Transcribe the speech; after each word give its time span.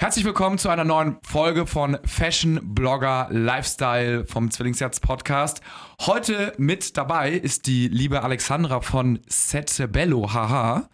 Herzlich 0.00 0.24
willkommen 0.24 0.56
zu 0.56 0.70
einer 0.70 0.84
neuen 0.84 1.18
Folge 1.22 1.66
von 1.66 1.98
Fashion 2.06 2.58
Blogger 2.74 3.28
Lifestyle 3.30 4.24
vom 4.24 4.50
Zwillingsherz 4.50 4.98
Podcast. 4.98 5.60
Heute 6.00 6.54
mit 6.56 6.96
dabei 6.96 7.32
ist 7.32 7.66
die 7.66 7.86
liebe 7.88 8.22
Alexandra 8.22 8.80
von 8.80 9.18
Sette 9.26 9.88
Bello. 9.88 10.32
Haha. 10.32 10.88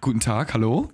Guten 0.00 0.20
Tag, 0.20 0.54
hallo. 0.54 0.90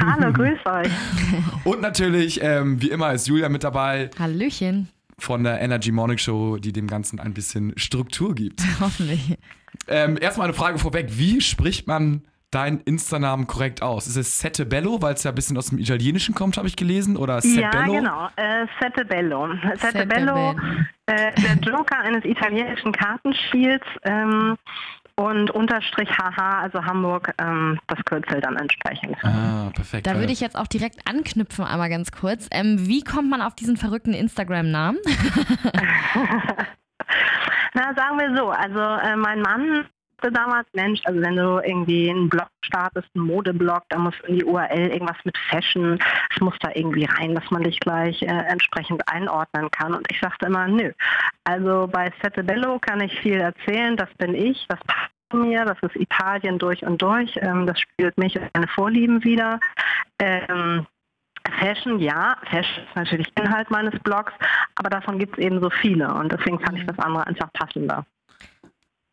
Hallo, 0.00 0.32
grüß 0.32 0.58
euch. 0.66 0.90
Und 1.64 1.80
natürlich, 1.80 2.40
ähm, 2.42 2.82
wie 2.82 2.90
immer, 2.90 3.12
ist 3.12 3.28
Julia 3.28 3.48
mit 3.48 3.62
dabei. 3.62 4.10
Hallöchen. 4.18 4.88
Von 5.16 5.44
der 5.44 5.60
Energy 5.60 5.92
Morning 5.92 6.18
Show, 6.18 6.56
die 6.56 6.72
dem 6.72 6.88
Ganzen 6.88 7.20
ein 7.20 7.34
bisschen 7.34 7.72
Struktur 7.78 8.34
gibt. 8.34 8.64
Hoffentlich. 8.80 9.38
Ähm, 9.86 10.18
erstmal 10.20 10.48
eine 10.48 10.54
Frage 10.54 10.80
vorweg. 10.80 11.06
Wie 11.10 11.40
spricht 11.40 11.86
man 11.86 12.22
dein 12.50 12.80
Insta-Namen 12.80 13.46
korrekt 13.46 13.82
aus? 13.82 14.06
Ist 14.06 14.16
es 14.16 14.38
Sette 14.38 14.66
Bello, 14.66 15.02
weil 15.02 15.14
es 15.14 15.24
ja 15.24 15.32
ein 15.32 15.34
bisschen 15.34 15.56
aus 15.56 15.68
dem 15.68 15.78
Italienischen 15.78 16.34
kommt, 16.34 16.56
habe 16.56 16.66
ich 16.68 16.76
gelesen? 16.76 17.16
Oder 17.16 17.40
Sette 17.40 17.60
ja, 17.60 17.70
Bello? 17.70 17.92
genau. 17.92 18.28
Äh, 18.36 18.66
Sette 18.80 19.04
Bello. 19.04 19.48
Sette, 19.76 20.06
Bello. 20.06 20.54
äh, 21.06 21.32
der 21.34 21.54
Joker 21.60 21.98
eines 21.98 22.24
italienischen 22.24 22.92
Kartenspiels. 22.92 23.84
Ähm, 24.04 24.56
und 25.16 25.50
Unterstrich 25.50 26.08
HH, 26.10 26.60
also 26.60 26.84
Hamburg, 26.84 27.34
ähm, 27.38 27.80
das 27.88 27.98
Kürzel 28.04 28.40
dann 28.40 28.54
entsprechend. 28.54 29.16
Ah, 29.24 29.68
perfekt. 29.74 30.06
Da 30.06 30.14
würde 30.14 30.32
ich 30.32 30.38
jetzt 30.40 30.56
auch 30.56 30.68
direkt 30.68 31.08
anknüpfen, 31.08 31.64
einmal 31.64 31.88
ganz 31.88 32.12
kurz. 32.12 32.46
Ähm, 32.52 32.86
wie 32.86 33.02
kommt 33.02 33.28
man 33.28 33.42
auf 33.42 33.56
diesen 33.56 33.76
verrückten 33.76 34.14
Instagram-Namen? 34.14 34.98
Na, 37.74 37.94
sagen 37.94 38.18
wir 38.20 38.36
so, 38.36 38.50
also 38.50 38.78
äh, 38.78 39.16
mein 39.16 39.40
Mann 39.42 39.86
sagte 40.20 40.32
damals, 40.32 40.66
Mensch, 40.72 41.00
also 41.04 41.20
wenn 41.20 41.36
du 41.36 41.60
irgendwie 41.64 42.10
einen 42.10 42.28
Blog 42.28 42.48
startest, 42.62 43.08
einen 43.14 43.26
Modeblog, 43.26 43.82
da 43.88 43.98
muss 43.98 44.14
in 44.26 44.36
die 44.36 44.44
URL 44.44 44.90
irgendwas 44.90 45.16
mit 45.24 45.36
Fashion, 45.50 45.98
es 46.34 46.40
muss 46.40 46.54
da 46.60 46.70
irgendwie 46.74 47.04
rein, 47.04 47.34
dass 47.34 47.48
man 47.50 47.62
dich 47.62 47.78
gleich 47.80 48.20
äh, 48.22 48.26
entsprechend 48.26 49.02
einordnen 49.08 49.70
kann. 49.70 49.94
Und 49.94 50.06
ich 50.10 50.20
sagte 50.20 50.46
immer, 50.46 50.66
nö. 50.66 50.92
Also 51.44 51.88
bei 51.90 52.12
Sette 52.22 52.42
Bello 52.42 52.78
kann 52.78 53.00
ich 53.00 53.18
viel 53.20 53.40
erzählen, 53.40 53.96
das 53.96 54.12
bin 54.18 54.34
ich, 54.34 54.66
das 54.68 54.80
passt 54.86 55.12
mir, 55.32 55.64
das 55.64 55.78
ist 55.82 55.96
Italien 55.96 56.58
durch 56.58 56.84
und 56.84 57.00
durch, 57.00 57.36
ähm, 57.42 57.66
das 57.66 57.78
spielt 57.80 58.16
mich 58.18 58.36
und 58.36 58.50
meine 58.54 58.68
Vorlieben 58.68 59.22
wieder. 59.24 59.60
Ähm, 60.18 60.86
Fashion, 61.60 61.98
ja, 61.98 62.36
Fashion 62.50 62.84
ist 62.84 62.96
natürlich 62.96 63.28
Inhalt 63.38 63.70
meines 63.70 63.98
Blogs, 64.00 64.32
aber 64.74 64.90
davon 64.90 65.18
gibt 65.18 65.38
es 65.38 65.44
eben 65.44 65.60
so 65.60 65.70
viele 65.70 66.12
und 66.12 66.32
deswegen 66.32 66.60
fand 66.60 66.78
ich 66.78 66.86
das 66.86 66.98
andere 66.98 67.26
einfach 67.26 67.52
passender. 67.52 68.04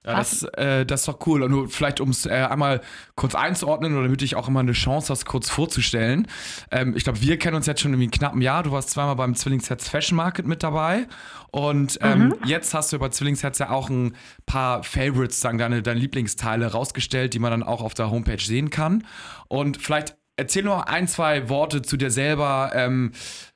Ja, 0.06 0.18
das, 0.18 0.44
äh, 0.44 0.86
das 0.86 1.02
ist 1.02 1.08
doch 1.08 1.26
cool. 1.26 1.42
Und 1.42 1.52
nur 1.52 1.68
vielleicht, 1.68 2.00
um 2.00 2.10
es 2.10 2.26
äh, 2.26 2.30
einmal 2.30 2.82
kurz 3.16 3.34
einzuordnen 3.34 3.94
oder 3.94 4.04
damit 4.04 4.22
ich 4.22 4.36
auch 4.36 4.48
immer 4.48 4.60
eine 4.60 4.74
Chance 4.74 5.12
hast, 5.12 5.26
kurz 5.26 5.50
vorzustellen. 5.50 6.28
Ähm, 6.72 6.96
ich 6.96 7.04
glaube, 7.04 7.22
wir 7.22 7.40
kennen 7.40 7.56
uns 7.56 7.66
jetzt 7.66 7.82
schon 7.82 7.92
irgendwie 7.92 8.12
knapp 8.12 8.36
ein 8.36 8.42
Jahr. 8.42 8.64
Du 8.64 8.72
warst 8.72 8.92
zweimal 8.92 9.16
beim 9.16 9.36
Zwillingsherz 9.36 9.90
Fashion 9.90 10.16
Market 10.16 10.46
mit 10.46 10.62
dabei. 10.62 11.08
Und 11.52 11.98
ähm, 12.02 12.36
jetzt 12.46 12.74
hast 12.74 12.94
du 12.94 13.00
bei 13.00 13.10
Zwillingsherz 13.10 13.60
ja 13.60 13.70
auch 13.70 13.90
ein 13.90 14.16
paar 14.46 14.84
Favorites, 14.84 15.42
sagen 15.42 15.58
deine, 15.58 15.82
deine 15.82 16.00
Lieblingsteile 16.00 16.68
rausgestellt, 16.68 17.34
die 17.34 17.40
man 17.40 17.52
dann 17.52 17.64
auch 17.64 17.82
auf 17.82 17.94
der 17.94 18.12
Homepage 18.12 18.44
sehen 18.44 18.70
kann. 18.70 19.06
Und 19.48 19.82
vielleicht 19.82 20.18
erzähl 20.38 20.64
nur 20.64 20.88
ein, 20.88 21.08
zwei 21.08 21.50
Worte 21.50 21.82
zu 21.82 21.98
dir 21.98 22.12
selber. 22.12 22.72
Ähm, 22.76 23.14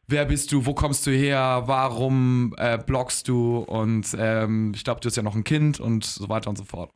wer 0.09 0.25
bist 0.25 0.52
du? 0.52 0.65
Wo 0.65 0.73
kommst 0.73 1.05
du 1.07 1.11
her? 1.11 1.63
Warum 1.65 2.53
äh, 2.57 2.77
bloggst 2.77 3.27
du? 3.27 3.59
Und 3.59 4.16
ähm, 4.19 4.71
ich 4.75 4.83
glaube, 4.83 4.99
du 5.01 5.07
hast 5.07 5.16
ja 5.16 5.23
noch 5.23 5.35
ein 5.35 5.43
Kind 5.43 5.79
und 5.79 6.03
so 6.03 6.27
weiter 6.29 6.49
und 6.49 6.57
so 6.57 6.63
fort. 6.66 6.91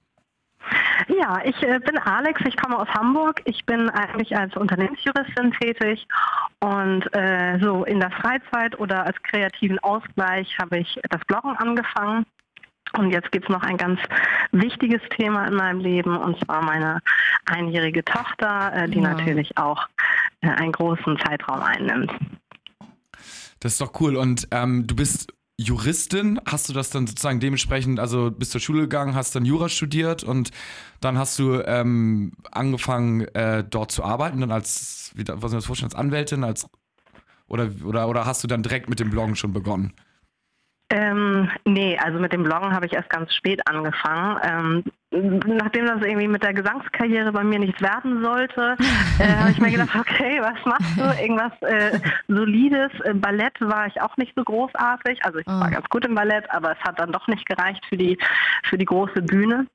Ja, 1.08 1.42
ich 1.44 1.61
äh, 1.64 1.80
bin 1.80 1.97
Alex, 1.97 2.42
ich 2.45 2.55
komme 2.58 2.78
aus 2.78 2.88
Hamburg. 2.89 3.42
Ich 3.45 3.66
bin 3.66 3.89
eigentlich 3.89 4.36
als 4.38 4.55
Unternehmensjuristin 4.55 5.52
tätig 5.59 6.08
und 6.59 7.03
äh, 7.14 7.59
so 7.61 7.83
in 7.83 8.00
der 8.00 8.11
Freizeit 8.11 8.80
oder 8.80 9.05
als 9.05 9.22
kreativen 9.23 9.80
Ausgleich 9.80 10.58
habe 10.59 10.77
ich 10.80 11.00
das 11.09 11.22
Bloggen 11.25 11.55
angefangen. 11.58 12.25
Und 12.95 13.09
jetzt 13.09 13.31
gibt 13.31 13.45
es 13.45 13.50
noch 13.50 13.64
ein 13.64 13.77
ganz 13.77 14.00
wichtiges 14.52 15.02
Thema 15.17 15.48
in 15.48 15.55
meinem 15.55 15.80
Leben 15.80 16.15
und 16.15 16.38
zwar 16.45 16.61
meine 16.64 16.99
einjährige 17.45 18.05
Tochter, 18.05 18.71
äh, 18.73 18.88
die 18.88 18.99
Ja. 18.99 19.14
natürlich 19.14 19.58
auch 19.58 19.88
äh, 20.42 20.48
einen 20.49 20.71
großen 20.71 21.17
Zeitraum 21.26 21.61
einnimmt. 21.61 22.14
Das 23.64 23.72
ist 23.72 23.82
doch 23.82 23.94
cool. 24.02 24.18
Und 24.18 24.50
ähm, 24.52 24.86
du 24.88 24.94
bist 24.94 25.34
Juristin. 25.58 26.38
Hast 26.46 26.68
du 26.68 26.74
das 26.74 26.90
dann 26.90 27.08
sozusagen 27.08 27.40
dementsprechend, 27.40 27.98
also 27.98 28.30
bist 28.30 28.52
zur 28.52 28.60
Schule 28.60 28.82
gegangen, 28.82 29.16
hast 29.16 29.36
dann 29.36 29.46
Jura 29.46 29.70
studiert 29.70 30.22
und 30.22 30.52
dann 31.00 31.18
hast 31.18 31.40
du 31.40 31.62
ähm, 31.66 32.34
angefangen, 32.52 33.22
äh, 33.22 33.64
dort 33.64 33.94
zu 33.94 34.04
arbeiten, 34.04 34.42
dann 34.42 34.52
als, 34.52 35.12
wie, 35.16 35.24
was 35.26 35.52
soll 35.52 35.62
das 35.62 35.84
als 35.84 35.96
Anwältin, 35.96 36.44
als 36.44 36.68
oder, 37.48 37.72
oder, 37.86 38.10
oder 38.10 38.26
hast 38.26 38.44
du 38.44 38.48
dann 38.48 38.64
direkt 38.64 38.90
mit 38.90 39.00
dem 39.00 39.10
Bloggen 39.10 39.38
schon 39.38 39.54
begonnen? 39.54 39.94
Ähm, 40.95 41.49
nee, 41.65 41.98
also 41.98 42.20
mit 42.20 42.33
dem 42.33 42.43
Bloggen 42.43 42.71
habe 42.71 42.86
ich 42.86 42.93
erst 42.93 43.09
ganz 43.09 43.33
spät 43.33 43.65
angefangen. 43.67 44.37
Ähm, 44.43 44.83
nachdem 45.48 45.87
das 45.87 46.02
irgendwie 46.02 46.27
mit 46.27 46.43
der 46.43 46.54
Gesangskarriere 46.54 47.31
bei 47.31 47.43
mir 47.43 47.58
nichts 47.58 47.81
werden 47.81 48.21
sollte, 48.21 48.76
äh, 49.20 49.27
habe 49.36 49.49
ich 49.52 49.59
mir 49.59 49.71
gedacht, 49.71 49.95
okay, 49.99 50.39
was 50.39 50.64
machst 50.65 50.95
du? 50.95 51.21
Irgendwas 51.21 51.52
äh, 51.61 51.99
Solides. 52.27 52.92
Im 53.05 53.20
Ballett 53.21 53.59
war 53.59 53.87
ich 53.87 53.99
auch 54.02 54.15
nicht 54.17 54.33
so 54.36 54.43
großartig. 54.43 55.26
Also 55.26 55.39
ich 55.39 55.48
war 55.48 55.64
Ah. 55.64 55.70
ganz 55.70 55.89
gut 55.89 56.05
im 56.05 56.14
Ballett, 56.14 56.45
aber 56.52 56.73
es 56.73 56.80
hat 56.87 56.99
dann 56.99 57.11
doch 57.11 57.27
nicht 57.27 57.48
gereicht 57.48 57.83
für 57.89 57.98
die, 57.98 58.17
für 58.70 58.77
die 58.77 58.86
große 58.86 59.23
Bühne. 59.23 59.65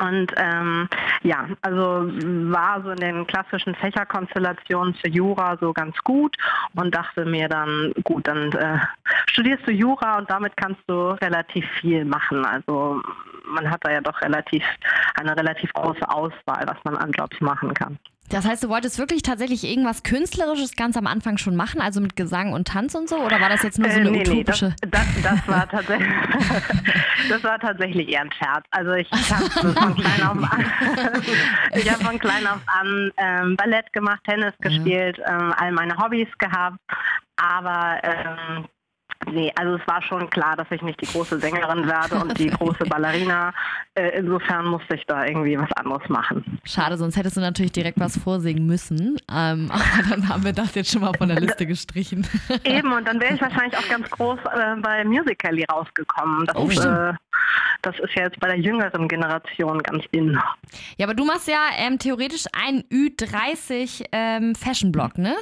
Und 0.00 0.32
ähm, 0.36 0.88
ja, 1.22 1.46
also 1.62 2.08
war 2.50 2.82
so 2.82 2.90
in 2.90 3.00
den 3.00 3.26
klassischen 3.26 3.74
Fächerkonstellationen 3.76 4.94
für 4.94 5.08
Jura 5.08 5.56
so 5.60 5.72
ganz 5.72 5.96
gut 6.04 6.36
und 6.74 6.94
dachte 6.94 7.24
mir 7.24 7.48
dann, 7.48 7.92
gut, 8.02 8.26
dann 8.26 8.52
äh, 8.52 8.78
studierst 9.26 9.66
du 9.66 9.72
Jura 9.72 10.18
und 10.18 10.28
damit 10.30 10.56
kannst 10.56 10.80
du 10.86 11.10
relativ 11.10 11.64
viel 11.80 12.04
machen. 12.04 12.44
Also 12.44 13.00
man 13.46 13.70
hat 13.70 13.84
da 13.84 13.92
ja 13.92 14.00
doch 14.00 14.20
relativ 14.22 14.64
eine 15.14 15.36
relativ 15.36 15.72
große 15.74 16.08
Auswahl, 16.08 16.64
was 16.66 16.78
man 16.84 16.96
an 16.96 17.12
Jobs 17.12 17.40
machen 17.40 17.72
kann. 17.74 17.98
Das 18.30 18.46
heißt, 18.46 18.64
du 18.64 18.68
wolltest 18.68 18.98
wirklich 18.98 19.22
tatsächlich 19.22 19.64
irgendwas 19.64 20.02
Künstlerisches 20.02 20.76
ganz 20.76 20.96
am 20.96 21.06
Anfang 21.06 21.36
schon 21.36 21.56
machen, 21.56 21.80
also 21.80 22.00
mit 22.00 22.16
Gesang 22.16 22.52
und 22.52 22.66
Tanz 22.66 22.94
und 22.94 23.08
so? 23.08 23.16
Oder 23.16 23.40
war 23.40 23.50
das 23.50 23.62
jetzt 23.62 23.78
nur 23.78 23.90
so 23.90 24.00
eine 24.00 24.08
Äh, 24.08 24.12
nee, 24.12 24.18
nee, 24.18 24.44
das, 24.44 24.62
utopische? 24.62 24.76
das, 24.90 25.22
das, 25.22 25.48
war 25.48 25.68
tatsächlich, 25.70 26.08
das 27.28 27.44
war 27.44 27.58
tatsächlich 27.58 28.08
eher 28.08 28.22
ein 28.22 28.32
Scherz. 28.32 28.64
Also 28.70 28.92
ich 28.92 29.10
habe 29.12 29.50
von 29.50 29.94
klein 29.94 30.22
auf 30.22 30.52
an, 30.52 30.64
ich 31.74 31.90
habe 31.90 32.04
von 32.04 32.18
klein 32.18 32.46
auf 32.46 32.60
an 32.66 33.12
ähm, 33.18 33.56
Ballett 33.56 33.92
gemacht, 33.92 34.20
Tennis 34.24 34.54
gespielt, 34.60 35.20
ähm, 35.26 35.52
all 35.56 35.72
meine 35.72 35.96
Hobbys 35.96 36.28
gehabt. 36.38 36.78
Aber 37.36 38.00
ähm, 38.02 38.64
nee, 39.32 39.52
also 39.56 39.76
es 39.76 39.86
war 39.86 40.02
schon 40.02 40.28
klar, 40.30 40.56
dass 40.56 40.66
ich 40.70 40.82
nicht 40.82 41.00
die 41.00 41.06
große 41.06 41.38
Sängerin 41.40 41.86
werde 41.86 42.16
und 42.16 42.38
die 42.38 42.46
große 42.50 42.84
Ballerina. 42.86 43.52
Äh, 43.94 44.18
insofern 44.18 44.66
musste 44.66 44.96
ich 44.96 45.04
da 45.06 45.24
irgendwie 45.24 45.58
was 45.58 45.70
anderes 45.72 46.08
machen. 46.08 46.58
Schade, 46.64 46.96
sonst 46.96 47.16
hättest 47.16 47.36
du 47.36 47.40
natürlich 47.40 47.72
direkt 47.72 48.00
was 48.00 48.18
vorsingen 48.18 48.66
müssen. 48.66 49.18
Ähm, 49.32 49.70
aber 49.72 50.08
dann 50.10 50.28
haben 50.28 50.44
wir 50.44 50.52
das 50.52 50.74
jetzt 50.74 50.90
schon 50.92 51.02
mal 51.02 51.12
von 51.16 51.28
der 51.28 51.40
Liste 51.40 51.66
gestrichen. 51.66 52.26
Eben, 52.64 52.92
und 52.92 53.06
dann 53.06 53.20
wäre 53.20 53.34
ich 53.34 53.40
wahrscheinlich 53.40 53.76
auch 53.78 53.88
ganz 53.88 54.10
groß 54.10 54.38
äh, 54.54 54.76
bei 54.80 55.04
Musical.ly 55.04 55.64
rausgekommen. 55.70 56.46
Das, 56.46 56.56
Oh, 56.56 56.68
ist, 56.68 56.84
äh, 56.84 57.12
das 57.82 57.98
ist 57.98 58.14
ja 58.14 58.24
jetzt 58.24 58.40
bei 58.40 58.48
der 58.48 58.58
jüngeren 58.58 59.08
Generation 59.08 59.82
ganz 59.82 60.04
in. 60.10 60.38
Ja, 60.96 61.06
aber 61.06 61.14
du 61.14 61.24
machst 61.24 61.48
ja 61.48 61.58
ähm, 61.76 61.98
theoretisch 61.98 62.44
einen 62.52 62.82
Ü30 62.84 64.06
ähm, 64.12 64.54
Fashion-Blog, 64.54 65.18
ne? 65.18 65.34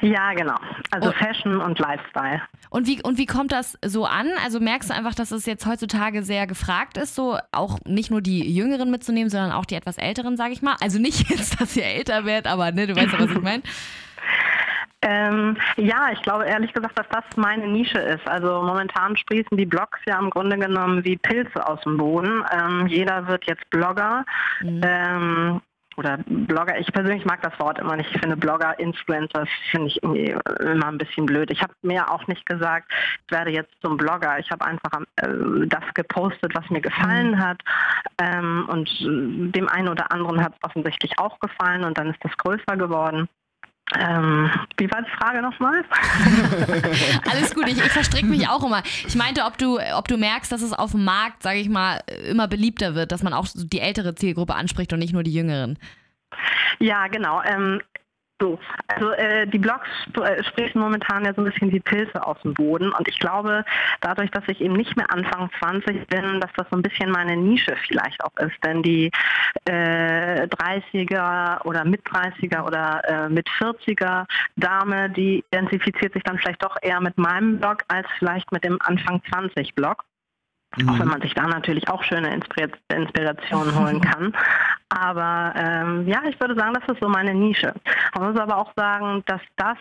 Ja, 0.00 0.32
genau. 0.34 0.56
Also 0.90 1.08
Oh. 1.08 1.12
Fashion 1.12 1.60
und 1.60 1.78
Lifestyle. 1.78 2.42
Und 2.70 2.86
wie, 2.86 3.02
und 3.02 3.18
wie 3.18 3.26
kommt 3.26 3.52
das 3.52 3.78
so 3.84 4.04
an? 4.04 4.28
Also 4.44 4.60
merkst 4.60 4.90
du 4.90 4.94
einfach, 4.94 5.14
dass 5.14 5.30
es 5.30 5.46
jetzt 5.46 5.66
heutzutage 5.66 6.22
sehr 6.22 6.46
gefragt 6.46 6.96
ist, 6.96 7.14
so 7.14 7.38
auch 7.52 7.78
nicht 7.86 8.10
nur 8.10 8.20
die 8.20 8.54
Jüngeren 8.54 8.90
mitzunehmen, 8.90 9.30
sondern 9.30 9.52
auch 9.52 9.64
die 9.64 9.74
etwas 9.76 9.98
Älteren, 9.98 10.36
sage 10.36 10.52
ich 10.52 10.62
mal. 10.62 10.76
Also 10.80 10.98
nicht 10.98 11.30
jetzt, 11.30 11.60
dass 11.60 11.76
ihr 11.76 11.84
älter 11.86 12.24
werdet, 12.24 12.50
aber 12.50 12.72
ne, 12.72 12.86
du 12.86 12.96
weißt 12.96 13.12
ja, 13.12 13.20
was 13.20 13.30
ich 13.30 13.40
meine. 13.40 13.62
Ähm, 15.06 15.58
ja, 15.76 16.08
ich 16.12 16.22
glaube 16.22 16.46
ehrlich 16.46 16.72
gesagt, 16.72 16.98
dass 16.98 17.06
das 17.10 17.24
meine 17.36 17.66
Nische 17.68 17.98
ist. 17.98 18.26
Also 18.26 18.62
momentan 18.62 19.14
sprießen 19.18 19.54
die 19.58 19.66
Blogs 19.66 19.98
ja 20.06 20.18
im 20.18 20.30
Grunde 20.30 20.56
genommen 20.56 21.04
wie 21.04 21.18
Pilze 21.18 21.66
aus 21.66 21.78
dem 21.82 21.98
Boden. 21.98 22.42
Ähm, 22.50 22.86
jeder 22.86 23.26
wird 23.28 23.44
jetzt 23.46 23.68
Blogger. 23.68 24.24
Ähm, 24.62 25.60
oder 25.96 26.18
Blogger, 26.26 26.78
ich 26.78 26.92
persönlich 26.92 27.24
mag 27.24 27.42
das 27.42 27.58
Wort 27.58 27.78
immer 27.78 27.96
nicht. 27.96 28.10
Ich 28.14 28.20
finde 28.20 28.36
Blogger, 28.36 28.78
Influencer, 28.78 29.46
finde 29.70 29.88
ich 29.88 30.02
irgendwie 30.02 30.36
immer 30.60 30.88
ein 30.88 30.98
bisschen 30.98 31.26
blöd. 31.26 31.50
Ich 31.50 31.62
habe 31.62 31.72
mir 31.82 32.10
auch 32.10 32.26
nicht 32.26 32.46
gesagt, 32.46 32.90
ich 33.26 33.32
werde 33.32 33.50
jetzt 33.50 33.72
zum 33.82 33.96
Blogger. 33.96 34.38
Ich 34.38 34.50
habe 34.50 34.64
einfach 34.64 35.00
äh, 35.16 35.66
das 35.66 35.84
gepostet, 35.94 36.54
was 36.54 36.68
mir 36.70 36.80
gefallen 36.80 37.38
hat. 37.38 37.60
Ähm, 38.18 38.68
und 38.70 38.88
dem 39.54 39.68
einen 39.68 39.88
oder 39.88 40.10
anderen 40.12 40.42
hat 40.42 40.54
es 40.54 40.64
offensichtlich 40.64 41.18
auch 41.18 41.38
gefallen 41.40 41.84
und 41.84 41.96
dann 41.98 42.10
ist 42.10 42.22
das 42.22 42.36
größer 42.36 42.76
geworden. 42.76 43.28
Ähm, 43.98 44.50
wie 44.78 44.90
war 44.90 45.02
die 45.02 45.10
Frage 45.10 45.42
nochmal? 45.42 45.84
Alles 47.30 47.54
gut, 47.54 47.68
ich, 47.68 47.76
ich 47.76 47.92
verstricke 47.92 48.26
mich 48.26 48.48
auch 48.48 48.64
immer. 48.64 48.82
Ich 49.06 49.14
meinte, 49.14 49.44
ob 49.44 49.58
du, 49.58 49.78
ob 49.94 50.08
du 50.08 50.16
merkst, 50.16 50.50
dass 50.50 50.62
es 50.62 50.72
auf 50.72 50.92
dem 50.92 51.04
Markt, 51.04 51.42
sage 51.42 51.58
ich 51.58 51.68
mal, 51.68 52.00
immer 52.28 52.48
beliebter 52.48 52.94
wird, 52.94 53.12
dass 53.12 53.22
man 53.22 53.34
auch 53.34 53.46
die 53.54 53.80
ältere 53.80 54.14
Zielgruppe 54.14 54.54
anspricht 54.54 54.92
und 54.92 55.00
nicht 55.00 55.12
nur 55.12 55.22
die 55.22 55.34
jüngeren. 55.34 55.78
Ja, 56.80 57.08
genau. 57.08 57.42
Ähm, 57.44 57.82
So, 58.40 58.58
also 58.88 59.10
äh, 59.12 59.46
die 59.46 59.58
Blogs 59.58 59.86
sp 60.10 60.18
äh, 60.26 60.42
sprechen 60.42 60.80
momentan 60.80 61.24
ja 61.24 61.32
so 61.34 61.40
ein 61.40 61.44
bisschen 61.44 61.70
die 61.70 61.78
Pilze 61.78 62.26
aus 62.26 62.36
dem 62.42 62.52
Boden 62.52 62.90
und 62.90 63.06
ich 63.06 63.18
glaube, 63.20 63.64
dadurch, 64.00 64.30
dass 64.32 64.42
ich 64.48 64.60
eben 64.60 64.74
nicht 64.74 64.96
mehr 64.96 65.10
Anfang 65.12 65.48
20 65.60 66.08
bin, 66.08 66.40
dass 66.40 66.50
das 66.56 66.66
so 66.68 66.76
ein 66.76 66.82
bisschen 66.82 67.12
meine 67.12 67.36
Nische 67.36 67.76
vielleicht 67.86 68.22
auch 68.24 68.36
ist, 68.38 68.56
denn 68.64 68.82
die 68.82 69.12
äh, 69.66 70.48
30er 70.48 71.64
oder 71.64 71.84
mit 71.84 72.04
30er 72.06 72.66
oder 72.66 73.02
äh, 73.04 73.28
mit 73.28 73.48
40er 73.48 74.26
Dame, 74.56 75.10
die 75.10 75.44
identifiziert 75.52 76.12
sich 76.12 76.24
dann 76.24 76.38
vielleicht 76.38 76.62
doch 76.64 76.76
eher 76.82 77.00
mit 77.00 77.16
meinem 77.16 77.60
Blog 77.60 77.84
als 77.86 78.08
vielleicht 78.18 78.50
mit 78.50 78.64
dem 78.64 78.78
Anfang 78.82 79.22
20 79.30 79.74
Blog. 79.76 80.04
Mhm. 80.76 80.88
Auch 80.88 80.98
wenn 80.98 81.08
man 81.08 81.20
sich 81.20 81.34
da 81.34 81.46
natürlich 81.46 81.88
auch 81.88 82.02
schöne 82.02 82.34
Inspirationen 82.88 83.78
holen 83.78 84.00
kann. 84.12 84.34
Aber 84.88 85.52
ähm, 85.56 86.06
ja, 86.06 86.22
ich 86.28 86.38
würde 86.40 86.54
sagen, 86.54 86.74
das 86.74 86.88
ist 86.88 87.00
so 87.00 87.08
meine 87.08 87.34
Nische. 87.34 87.74
Man 88.14 88.32
muss 88.32 88.40
aber 88.40 88.56
auch 88.58 88.72
sagen, 88.76 89.22
dass 89.26 89.40
das 89.56 89.78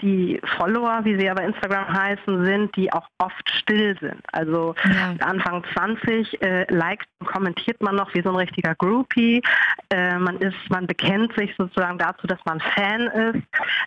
die 0.00 0.40
Follower, 0.56 1.00
wie 1.04 1.16
sie 1.16 1.26
ja 1.26 1.34
bei 1.34 1.44
Instagram 1.44 1.88
heißen, 1.88 2.44
sind, 2.44 2.76
die 2.76 2.92
auch 2.92 3.06
oft 3.18 3.48
still 3.50 3.96
sind. 4.00 4.20
Also 4.32 4.74
ja. 4.84 5.14
Anfang 5.26 5.62
20 5.72 6.42
äh, 6.42 6.72
liked 6.72 7.06
und 7.20 7.28
kommentiert 7.28 7.80
man 7.82 7.96
noch 7.96 8.12
wie 8.14 8.22
so 8.22 8.30
ein 8.30 8.36
richtiger 8.36 8.74
Groupie. 8.74 9.42
Äh, 9.90 10.18
man 10.18 10.38
ist, 10.38 10.56
man 10.70 10.86
bekennt 10.86 11.32
sich 11.36 11.54
sozusagen 11.56 11.98
dazu, 11.98 12.26
dass 12.26 12.40
man 12.44 12.60
Fan 12.60 13.02
ist. 13.02 13.46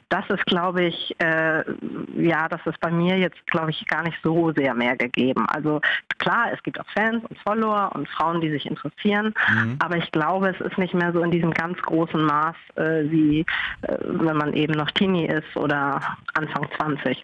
Das 0.10 0.30
ist, 0.30 0.46
glaube 0.46 0.86
ich, 0.86 1.16
äh, 1.20 1.64
ja, 2.18 2.48
das 2.48 2.62
ist 2.66 2.80
bei 2.80 2.92
mir 2.92 3.18
jetzt, 3.18 3.46
glaube 3.48 3.72
ich, 3.72 3.86
gar 3.88 4.04
nicht 4.04 4.18
so 4.24 4.52
sehr 4.54 4.74
mehr 4.74 4.96
gegeben. 4.96 5.46
Also 5.50 5.82
klar, 6.18 6.48
es 6.54 6.62
gibt 6.64 6.80
auch 6.80 6.90
Fans 6.94 7.24
und 7.28 7.38
Follower 7.40 7.92
und 7.94 8.08
Frauen, 8.10 8.42
die 8.42 8.50
sich 8.50 8.66
interessieren, 8.66 9.34
mhm. 9.50 9.78
aber 9.80 9.98
ich 9.98 10.12
glaube, 10.12 10.50
es 10.50 10.62
ist 10.62 10.78
nicht 10.78 10.94
mehr 10.94 11.12
so 11.12 11.22
in 11.22 11.32
diesem 11.32 11.52
ganz 11.52 11.78
großen 11.82 12.24
Maß, 12.24 12.56
äh, 12.76 13.04
wie 13.10 13.46
äh, 13.82 13.98
wenn 14.02 14.38
man 14.38 14.54
eben 14.54 14.74
noch 14.74 14.92
Teenie 14.92 15.28
ist 15.28 15.56
oder 15.56 15.95
Anfang 16.34 16.68
20. 16.78 17.24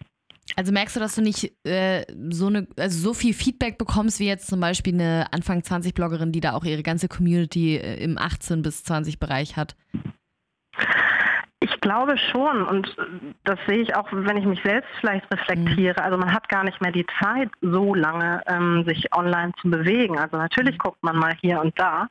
Also 0.56 0.72
merkst 0.72 0.96
du, 0.96 1.00
dass 1.00 1.14
du 1.14 1.22
nicht 1.22 1.52
äh, 1.64 2.04
so, 2.30 2.48
eine, 2.48 2.66
also 2.76 2.98
so 2.98 3.14
viel 3.14 3.32
Feedback 3.32 3.78
bekommst, 3.78 4.20
wie 4.20 4.26
jetzt 4.26 4.48
zum 4.48 4.60
Beispiel 4.60 4.94
eine 4.94 5.32
Anfang 5.32 5.60
20-Bloggerin, 5.60 6.32
die 6.32 6.40
da 6.40 6.52
auch 6.52 6.64
ihre 6.64 6.82
ganze 6.82 7.08
Community 7.08 7.76
äh, 7.76 8.02
im 8.02 8.18
18 8.18 8.62
bis 8.62 8.84
20 8.84 9.18
Bereich 9.18 9.56
hat? 9.56 9.76
Ich 11.60 11.80
glaube 11.80 12.18
schon 12.18 12.64
und 12.64 12.96
das 13.44 13.58
sehe 13.68 13.78
ich 13.78 13.94
auch, 13.94 14.08
wenn 14.10 14.36
ich 14.36 14.44
mich 14.44 14.60
selbst 14.64 14.90
vielleicht 14.98 15.24
reflektiere. 15.32 16.00
Mhm. 16.00 16.04
Also 16.04 16.18
man 16.18 16.32
hat 16.32 16.48
gar 16.48 16.64
nicht 16.64 16.80
mehr 16.80 16.90
die 16.90 17.06
Zeit, 17.20 17.50
so 17.60 17.94
lange 17.94 18.42
ähm, 18.48 18.84
sich 18.84 19.14
online 19.14 19.52
zu 19.60 19.70
bewegen. 19.70 20.18
Also 20.18 20.36
natürlich 20.36 20.74
mhm. 20.74 20.78
guckt 20.78 21.02
man 21.02 21.16
mal 21.16 21.36
hier 21.40 21.60
und 21.60 21.78
da, 21.78 22.08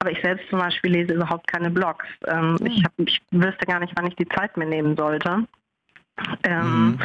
aber 0.00 0.10
ich 0.10 0.20
selbst 0.20 0.48
zum 0.50 0.58
Beispiel 0.58 0.92
lese 0.92 1.14
überhaupt 1.14 1.46
keine 1.46 1.70
Blogs. 1.70 2.04
Ähm, 2.26 2.58
mhm. 2.60 2.66
ich, 2.66 2.84
hab, 2.84 2.92
ich 2.98 3.22
wüsste 3.30 3.66
gar 3.66 3.80
nicht, 3.80 3.94
wann 3.96 4.06
ich 4.06 4.16
die 4.16 4.28
Zeit 4.28 4.56
mir 4.58 4.66
nehmen 4.66 4.94
sollte. 4.96 5.46
Ähm, 6.44 6.86
mhm. 6.86 6.98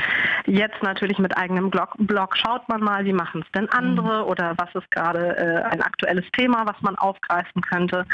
Jetzt 0.46 0.82
natürlich 0.84 1.18
mit 1.20 1.36
eigenem 1.38 1.70
Blog, 1.70 1.96
Blog, 1.98 2.38
schaut 2.38 2.68
man 2.70 2.82
mal, 2.82 3.06
wie 3.06 3.14
machen 3.14 3.44
es 3.46 3.52
denn 3.52 3.70
andere 3.70 4.24
mhm. 4.24 4.30
oder 4.30 4.54
was 4.58 4.74
ist 4.76 4.90
gerade 4.92 5.38
äh, 5.38 5.64
ein 5.72 5.82
aktuelles 5.82 6.26
Thema, 6.38 6.66
was 6.66 6.80
man 6.82 6.96
aufgreifen 6.98 7.62
könnte. 7.62 8.06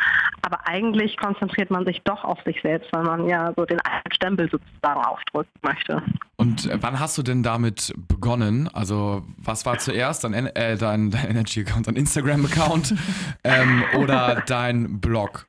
Aber 0.41 0.67
eigentlich 0.67 1.17
konzentriert 1.17 1.71
man 1.71 1.85
sich 1.85 2.01
doch 2.03 2.23
auf 2.23 2.39
sich 2.43 2.61
selbst, 2.61 2.91
weil 2.93 3.03
man 3.03 3.27
ja 3.27 3.53
so 3.55 3.65
den 3.65 3.79
eigenen 3.81 4.13
Stempel 4.13 4.49
sozusagen 4.49 5.01
aufdrücken 5.05 5.51
möchte. 5.61 6.01
Und 6.37 6.69
wann 6.81 6.99
hast 6.99 7.17
du 7.17 7.23
denn 7.23 7.43
damit 7.43 7.93
begonnen? 8.07 8.69
Also 8.73 9.23
was 9.37 9.65
war 9.65 9.77
zuerst 9.77 10.23
dein, 10.23 10.33
äh, 10.33 10.77
dein, 10.77 11.11
dein 11.11 11.29
Energy-Account, 11.29 11.87
dein 11.87 11.95
Instagram-Account 11.95 12.95
ähm, 13.43 13.83
oder 13.97 14.41
dein 14.47 14.99
Blog? 14.99 15.47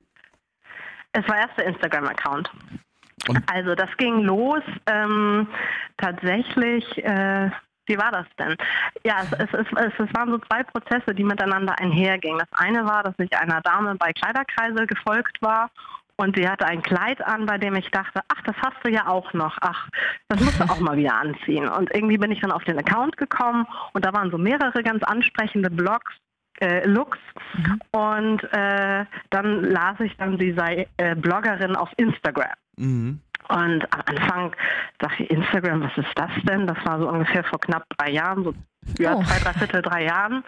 Es 1.13 1.27
war 1.29 1.37
erst 1.37 1.57
der 1.59 1.67
Instagram-Account. 1.67 2.51
Also 3.53 3.75
das 3.75 3.91
ging 3.97 4.23
los 4.23 4.63
ähm, 4.87 5.47
tatsächlich. 5.97 6.85
Äh, 7.05 7.51
wie 7.87 7.99
war 7.99 8.13
das 8.13 8.27
denn? 8.39 8.57
Ja, 9.05 9.23
es, 9.23 9.49
es, 9.53 9.67
es, 9.77 9.93
es, 9.99 10.15
waren 10.15 10.31
so 10.31 10.39
zwei 10.39 10.63
Prozesse, 10.63 11.15
die 11.15 11.25
miteinander 11.25 11.79
einhergingen. 11.79 12.39
Das 12.39 12.61
eine 12.61 12.85
war, 12.85 13.03
dass 13.03 13.15
ich 13.19 13.37
einer 13.37 13.61
Dame 13.61 13.97
bei 13.97 14.13
Kleiderkreisel 14.13 14.87
gefolgt 14.87 15.37
war 15.41 15.71
und 16.17 16.37
sie 16.37 16.49
hatte 16.49 16.67
ein 16.67 16.83
Kleid 16.83 17.25
an, 17.27 17.47
bei 17.47 17.59
dem 17.59 17.75
ich 17.75 17.91
dachte, 17.91 18.21
ach, 18.29 18.43
das 18.45 18.55
hast 18.63 18.77
du 18.85 18.91
ja 18.91 19.09
auch 19.09 19.33
noch. 19.33 19.59
Ach, 19.61 19.89
das 20.29 20.41
musst 20.41 20.61
du 20.61 20.65
auch 20.65 20.79
mal 20.79 20.97
wieder 20.97 21.17
anziehen. 21.17 21.69
Und 21.69 21.93
irgendwie 21.93 22.19
bin 22.19 22.31
ich 22.31 22.41
dann 22.41 22.53
auf 22.53 22.65
den 22.65 22.79
Account 22.79 23.17
gekommen 23.17 23.67
und 23.93 24.05
da 24.05 24.13
waren 24.13 24.31
so 24.31 24.39
mehrere 24.39 24.83
ganz 24.83 25.03
ansprechende 25.03 25.71
Blogs, 25.71 26.13
äh, 26.63 26.87
Looks. 26.87 27.19
Mhm. 27.55 27.81
Und 27.91 28.45
äh, 28.53 29.05
dann 29.31 29.65
las 29.65 29.99
ich 30.01 30.17
dann, 30.17 30.39
sie 30.39 30.53
sei 30.53 30.87
äh, 30.97 31.15
Bloggerin 31.15 31.77
auf 31.77 31.91
Instagram. 31.97 32.55
Mhm. 32.77 33.21
Und 33.49 33.83
am 33.93 34.03
Anfang 34.07 34.57
dachte 34.99 35.25
ich, 35.25 35.31
Instagram, 35.31 35.83
was 35.83 35.97
ist 35.99 36.13
das 36.15 36.31
denn? 36.45 36.67
Das 36.67 36.79
war 36.85 37.01
so 37.01 37.09
ungefähr 37.09 37.43
vor 37.45 37.61
knapp 37.61 37.85
drei 37.99 38.11
Jahren, 38.11 38.45
so 38.45 38.55
ja, 38.99 39.17
oh. 39.17 39.23
zwei, 39.25 39.39
drei 39.41 39.53
Viertel, 39.55 39.83
drei 39.83 40.05
Jahren. 40.05 40.45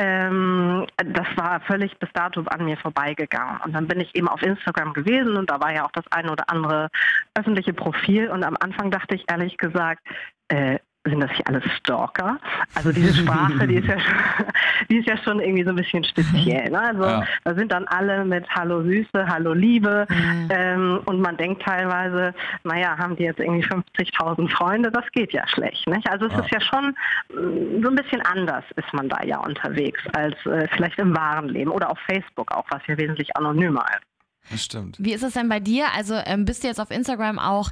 Ähm, 0.00 0.86
das 0.96 1.26
war 1.36 1.60
völlig 1.60 1.98
bis 1.98 2.08
dato 2.14 2.40
an 2.42 2.64
mir 2.64 2.76
vorbeigegangen. 2.78 3.60
Und 3.64 3.74
dann 3.74 3.88
bin 3.88 4.00
ich 4.00 4.14
eben 4.14 4.28
auf 4.28 4.42
Instagram 4.42 4.94
gewesen 4.94 5.36
und 5.36 5.50
da 5.50 5.60
war 5.60 5.74
ja 5.74 5.84
auch 5.84 5.92
das 5.92 6.10
eine 6.10 6.32
oder 6.32 6.48
andere 6.48 6.88
öffentliche 7.34 7.74
Profil. 7.74 8.30
Und 8.30 8.44
am 8.44 8.56
Anfang 8.60 8.90
dachte 8.90 9.16
ich 9.16 9.24
ehrlich 9.28 9.58
gesagt, 9.58 10.00
äh, 10.48 10.78
sind 11.06 11.20
das 11.20 11.30
hier 11.32 11.46
alles 11.46 11.64
Stalker? 11.76 12.38
Also 12.74 12.92
diese 12.92 13.14
Sprache, 13.14 13.66
die 13.66 13.76
ist 13.76 13.86
ja 13.86 13.98
schon, 13.98 14.46
die 14.90 14.96
ist 14.98 15.08
ja 15.08 15.16
schon 15.18 15.40
irgendwie 15.40 15.64
so 15.64 15.70
ein 15.70 15.76
bisschen 15.76 16.04
speziell. 16.04 16.70
Ne? 16.70 16.80
Also 16.80 17.02
ja. 17.04 17.24
da 17.44 17.54
sind 17.54 17.72
dann 17.72 17.86
alle 17.88 18.24
mit 18.24 18.48
Hallo 18.50 18.82
Süße, 18.82 19.26
Hallo 19.26 19.52
Liebe 19.52 20.06
mhm. 20.08 20.48
ähm, 20.50 21.00
und 21.06 21.20
man 21.20 21.36
denkt 21.36 21.62
teilweise, 21.62 22.34
naja, 22.64 22.96
haben 22.98 23.16
die 23.16 23.24
jetzt 23.24 23.40
irgendwie 23.40 23.66
50.000 23.66 24.50
Freunde? 24.50 24.90
Das 24.90 25.04
geht 25.12 25.32
ja 25.32 25.46
schlecht. 25.48 25.86
Nicht? 25.88 26.08
Also 26.10 26.26
es 26.26 26.32
ja. 26.32 26.40
ist 26.40 26.50
ja 26.50 26.60
schon 26.60 26.94
mm, 27.30 27.82
so 27.82 27.90
ein 27.90 27.94
bisschen 27.94 28.20
anders 28.22 28.64
ist 28.76 28.92
man 28.92 29.08
da 29.08 29.22
ja 29.24 29.38
unterwegs 29.38 30.00
als 30.14 30.34
äh, 30.46 30.66
vielleicht 30.74 30.98
im 30.98 31.16
wahren 31.16 31.48
Leben 31.48 31.70
oder 31.70 31.90
auf 31.90 31.98
Facebook 32.06 32.52
auch, 32.52 32.66
was 32.70 32.82
ja 32.86 32.96
wesentlich 32.98 33.36
anonymer 33.36 33.84
ist. 33.90 34.08
Das 34.50 34.64
stimmt. 34.64 34.96
Wie 34.98 35.12
ist 35.12 35.22
es 35.22 35.34
denn 35.34 35.48
bei 35.48 35.60
dir? 35.60 35.86
Also 35.96 36.14
ähm, 36.24 36.44
bist 36.44 36.62
du 36.62 36.68
jetzt 36.68 36.80
auf 36.80 36.90
Instagram 36.90 37.38
auch 37.38 37.70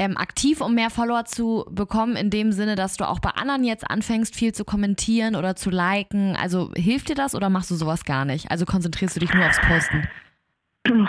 ähm, 0.00 0.16
aktiv, 0.16 0.62
um 0.62 0.74
mehr 0.74 0.88
Follower 0.88 1.26
zu 1.26 1.66
bekommen, 1.70 2.16
in 2.16 2.30
dem 2.30 2.52
Sinne, 2.52 2.74
dass 2.74 2.96
du 2.96 3.06
auch 3.06 3.18
bei 3.18 3.28
anderen 3.30 3.64
jetzt 3.64 3.88
anfängst, 3.88 4.34
viel 4.34 4.54
zu 4.54 4.64
kommentieren 4.64 5.36
oder 5.36 5.56
zu 5.56 5.68
liken? 5.68 6.36
Also 6.40 6.70
hilft 6.74 7.10
dir 7.10 7.14
das 7.14 7.34
oder 7.34 7.50
machst 7.50 7.70
du 7.70 7.74
sowas 7.74 8.06
gar 8.06 8.24
nicht? 8.24 8.50
Also 8.50 8.64
konzentrierst 8.64 9.16
du 9.16 9.20
dich 9.20 9.34
nur 9.34 9.44
aufs 9.44 9.60
Posten? 9.60 10.08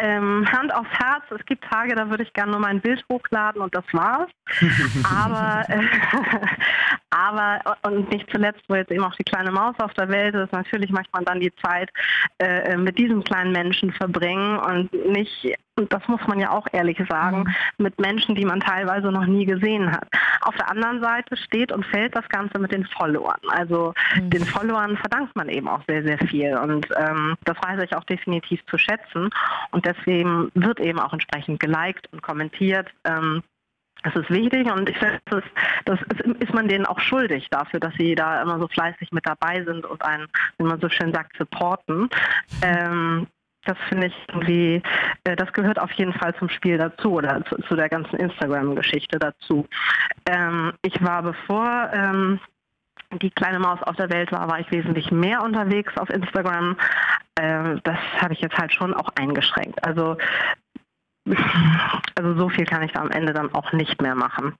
Ähm, 0.00 0.46
Hand 0.52 0.72
aufs 0.72 0.90
Herz, 0.90 1.24
es 1.36 1.44
gibt 1.44 1.64
Tage, 1.64 1.96
da 1.96 2.08
würde 2.08 2.22
ich 2.22 2.32
gerne 2.32 2.52
nur 2.52 2.60
mein 2.60 2.80
Bild 2.80 3.04
hochladen 3.10 3.60
und 3.60 3.74
das 3.74 3.82
war's. 3.90 4.30
aber, 5.02 5.68
äh, 5.68 5.80
aber, 7.10 7.76
und 7.82 8.08
nicht 8.08 8.30
zuletzt, 8.30 8.62
wo 8.68 8.76
jetzt 8.76 8.92
eben 8.92 9.02
auch 9.02 9.16
die 9.16 9.24
kleine 9.24 9.50
Maus 9.50 9.74
auf 9.80 9.92
der 9.94 10.08
Welt 10.08 10.36
ist, 10.36 10.52
natürlich 10.52 10.90
möchte 10.92 11.10
man 11.12 11.24
dann 11.24 11.40
die 11.40 11.52
Zeit 11.56 11.90
äh, 12.38 12.76
mit 12.76 12.96
diesem 12.96 13.24
kleinen 13.24 13.50
Menschen 13.50 13.92
verbringen 13.92 14.60
und 14.60 14.92
nicht 15.10 15.58
und 15.78 15.92
das 15.92 16.06
muss 16.08 16.20
man 16.26 16.38
ja 16.40 16.50
auch 16.50 16.66
ehrlich 16.72 16.98
sagen, 17.08 17.44
mhm. 17.44 17.54
mit 17.84 17.98
Menschen, 17.98 18.34
die 18.34 18.44
man 18.44 18.60
teilweise 18.60 19.10
noch 19.10 19.26
nie 19.26 19.46
gesehen 19.46 19.90
hat. 19.90 20.08
Auf 20.42 20.56
der 20.56 20.70
anderen 20.70 21.00
Seite 21.00 21.36
steht 21.36 21.72
und 21.72 21.86
fällt 21.86 22.14
das 22.16 22.28
Ganze 22.28 22.58
mit 22.58 22.72
den 22.72 22.84
Followern. 22.86 23.40
Also 23.48 23.94
mhm. 24.16 24.30
den 24.30 24.44
Followern 24.44 24.96
verdankt 24.96 25.34
man 25.36 25.48
eben 25.48 25.68
auch 25.68 25.82
sehr, 25.86 26.02
sehr 26.02 26.18
viel. 26.18 26.56
Und 26.56 26.88
ähm, 26.96 27.36
das 27.44 27.56
weiß 27.62 27.82
ich 27.82 27.94
auch 27.94 28.04
definitiv 28.04 28.64
zu 28.66 28.78
schätzen. 28.78 29.30
Und 29.70 29.86
deswegen 29.86 30.50
wird 30.54 30.80
eben 30.80 30.98
auch 30.98 31.12
entsprechend 31.12 31.60
geliked 31.60 32.12
und 32.12 32.22
kommentiert. 32.22 32.88
Ähm, 33.04 33.42
das 34.04 34.14
ist 34.14 34.30
wichtig 34.30 34.70
und 34.70 34.88
ich 34.88 34.96
finde, 34.96 35.18
das, 35.24 35.42
ist, 35.42 35.50
das 35.84 35.98
ist, 36.38 36.54
man 36.54 36.68
denen 36.68 36.86
auch 36.86 37.00
schuldig 37.00 37.48
dafür, 37.50 37.80
dass 37.80 37.92
sie 37.94 38.14
da 38.14 38.40
immer 38.42 38.60
so 38.60 38.68
fleißig 38.68 39.10
mit 39.10 39.26
dabei 39.26 39.64
sind 39.64 39.84
und 39.84 40.02
einen, 40.02 40.28
wie 40.58 40.64
man 40.64 40.80
so 40.80 40.88
schön 40.88 41.12
sagt, 41.12 41.36
supporten. 41.36 42.08
Ähm, 42.62 43.26
das 43.68 43.76
finde 43.88 44.06
ich 44.06 44.14
irgendwie, 44.28 44.82
äh, 45.24 45.36
das 45.36 45.52
gehört 45.52 45.78
auf 45.78 45.92
jeden 45.92 46.14
Fall 46.14 46.34
zum 46.36 46.48
Spiel 46.48 46.78
dazu 46.78 47.12
oder 47.12 47.44
zu, 47.44 47.56
zu 47.68 47.76
der 47.76 47.90
ganzen 47.90 48.16
Instagram-Geschichte 48.16 49.18
dazu. 49.18 49.66
Ähm, 50.26 50.72
ich 50.82 51.02
war 51.04 51.22
bevor 51.22 51.90
ähm, 51.92 52.40
die 53.20 53.30
kleine 53.30 53.58
Maus 53.58 53.82
auf 53.82 53.96
der 53.96 54.10
Welt 54.10 54.32
war, 54.32 54.48
war 54.48 54.58
ich 54.58 54.70
wesentlich 54.70 55.10
mehr 55.10 55.42
unterwegs 55.42 55.96
auf 55.98 56.08
Instagram. 56.08 56.76
Ähm, 57.38 57.80
das 57.84 57.98
habe 58.20 58.32
ich 58.32 58.40
jetzt 58.40 58.56
halt 58.56 58.72
schon 58.72 58.94
auch 58.94 59.10
eingeschränkt. 59.16 59.84
Also, 59.84 60.16
also 62.14 62.38
so 62.38 62.48
viel 62.48 62.64
kann 62.64 62.82
ich 62.82 62.92
da 62.92 63.00
am 63.00 63.10
Ende 63.10 63.34
dann 63.34 63.54
auch 63.54 63.72
nicht 63.72 64.00
mehr 64.00 64.14
machen. 64.14 64.54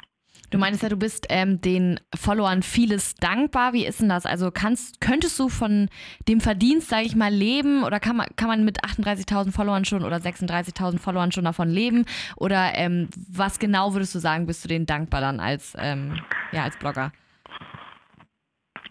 Du 0.50 0.58
meinst 0.58 0.82
ja, 0.82 0.88
du 0.88 0.96
bist 0.96 1.26
ähm, 1.28 1.60
den 1.60 2.00
Followern 2.14 2.62
vieles 2.62 3.14
dankbar. 3.14 3.74
Wie 3.74 3.84
ist 3.84 4.00
denn 4.00 4.08
das? 4.08 4.24
Also 4.24 4.50
kannst, 4.50 5.00
könntest 5.00 5.38
du 5.38 5.48
von 5.48 5.88
dem 6.26 6.40
Verdienst, 6.40 6.88
sage 6.88 7.04
ich 7.04 7.14
mal, 7.14 7.32
leben 7.32 7.84
oder 7.84 8.00
kann 8.00 8.16
man, 8.16 8.28
kann 8.36 8.48
man 8.48 8.64
mit 8.64 8.82
38.000 8.82 9.52
Followern 9.52 9.84
schon 9.84 10.04
oder 10.04 10.16
36.000 10.16 10.98
Followern 10.98 11.32
schon 11.32 11.44
davon 11.44 11.68
leben? 11.68 12.06
Oder 12.36 12.74
ähm, 12.74 13.08
was 13.28 13.58
genau 13.58 13.92
würdest 13.92 14.14
du 14.14 14.18
sagen, 14.18 14.46
bist 14.46 14.64
du 14.64 14.68
denen 14.68 14.86
dankbar 14.86 15.20
dann 15.20 15.40
als, 15.40 15.74
ähm, 15.78 16.18
ja, 16.52 16.64
als 16.64 16.78
Blogger? 16.78 17.12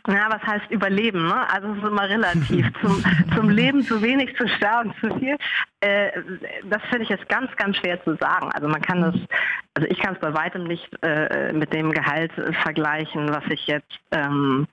Ja, 0.07 0.29
was 0.29 0.41
heißt 0.41 0.71
überleben? 0.71 1.27
Ne? 1.27 1.49
Also 1.49 1.71
es 1.71 1.77
ist 1.79 1.87
immer 1.87 2.09
relativ. 2.09 2.65
zum, 2.81 3.03
zum 3.35 3.49
Leben 3.49 3.81
zu 3.83 4.01
wenig, 4.01 4.35
zu 4.37 4.47
sterben 4.47 4.93
zu 5.01 5.13
viel. 5.19 5.37
Äh, 5.81 6.11
das 6.69 6.81
finde 6.89 7.03
ich 7.03 7.09
jetzt 7.09 7.27
ganz, 7.29 7.53
ganz 7.57 7.77
schwer 7.77 8.01
zu 8.03 8.15
sagen. 8.15 8.49
Also 8.53 8.67
man 8.67 8.81
kann 8.81 9.01
das, 9.01 9.15
also 9.73 9.87
ich 9.89 9.99
kann 9.99 10.15
es 10.15 10.19
bei 10.19 10.33
weitem 10.33 10.63
nicht 10.63 10.87
äh, 11.03 11.51
mit 11.53 11.73
dem 11.73 11.91
Gehalt 11.91 12.35
äh, 12.37 12.53
vergleichen, 12.53 13.29
was 13.29 13.43
ich 13.49 13.67
jetzt 13.67 13.99
ähm, 14.11 14.67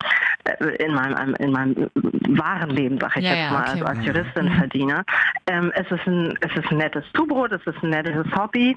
äh, 0.45 0.77
in 0.77 0.95
meinem, 0.95 1.35
in 1.35 1.51
meinem 1.51 1.91
wahren 2.39 2.71
Leben, 2.71 2.99
sage 2.99 3.21
ich 3.21 3.27
ja, 3.27 3.35
jetzt 3.35 3.51
mal, 3.51 3.61
okay. 3.63 3.71
also 3.73 3.85
als 3.85 3.99
mhm. 3.99 4.05
Juristin 4.05 4.45
mhm. 4.47 4.59
verdiene. 4.59 5.05
Ähm, 5.47 5.73
es, 5.75 5.91
ist 5.91 6.07
ein, 6.07 6.39
es 6.41 6.57
ist 6.57 6.71
ein 6.71 6.79
nettes 6.79 7.05
Zubrot, 7.15 7.53
es 7.53 7.67
ist 7.67 7.83
ein 7.83 7.91
nettes 7.91 8.27
Hobby. 8.37 8.77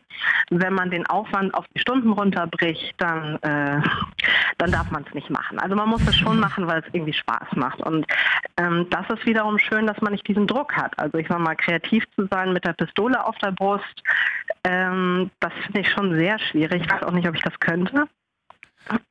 Wenn 0.50 0.74
man 0.74 0.90
den 0.90 1.06
Aufwand 1.08 1.54
auf 1.54 1.66
die 1.76 1.80
Stunden 1.80 2.12
runterbricht, 2.12 2.94
dann, 2.98 3.38
äh, 3.42 3.82
dann 4.58 4.72
darf 4.72 4.90
man 4.92 5.04
es 5.08 5.14
nicht 5.14 5.30
machen. 5.30 5.60
Also 5.60 5.76
man 5.76 5.90
muss 5.90 6.08
es 6.08 6.16
schon 6.16 6.40
machen, 6.40 6.68
weil 6.68 6.80
es 6.80 6.94
irgendwie 6.94 7.14
Spaß 7.14 7.56
macht. 7.56 7.80
Und 7.82 8.06
ähm, 8.58 8.88
das 8.90 9.10
ist 9.10 9.26
wiederum 9.26 9.60
schön, 9.60 9.88
dass 9.88 10.02
man 10.02 10.12
nicht 10.12 10.28
diesen 10.28 10.48
Druck 10.48 10.76
hat. 10.76 10.98
Also 10.98 11.18
ich 11.18 11.28
sag 11.28 11.40
mal, 11.40 11.56
kreativ 11.56 12.04
zu 12.16 12.28
sein 12.30 12.54
mit 12.54 12.66
der 12.66 12.74
Pistole 12.74 13.26
auf 13.26 13.38
der 13.40 13.52
Brust, 13.52 14.04
ähm, 14.64 15.32
das 15.40 15.54
finde 15.64 15.82
ich 15.82 15.90
schon 15.90 16.18
sehr 16.18 16.40
schwierig. 16.40 16.84
Ich 16.84 16.92
weiß 16.92 17.04
auch 17.04 17.12
nicht, 17.12 17.28
ob 17.28 17.36
ich 17.36 17.44
das 17.44 17.60
könnte. 17.60 18.08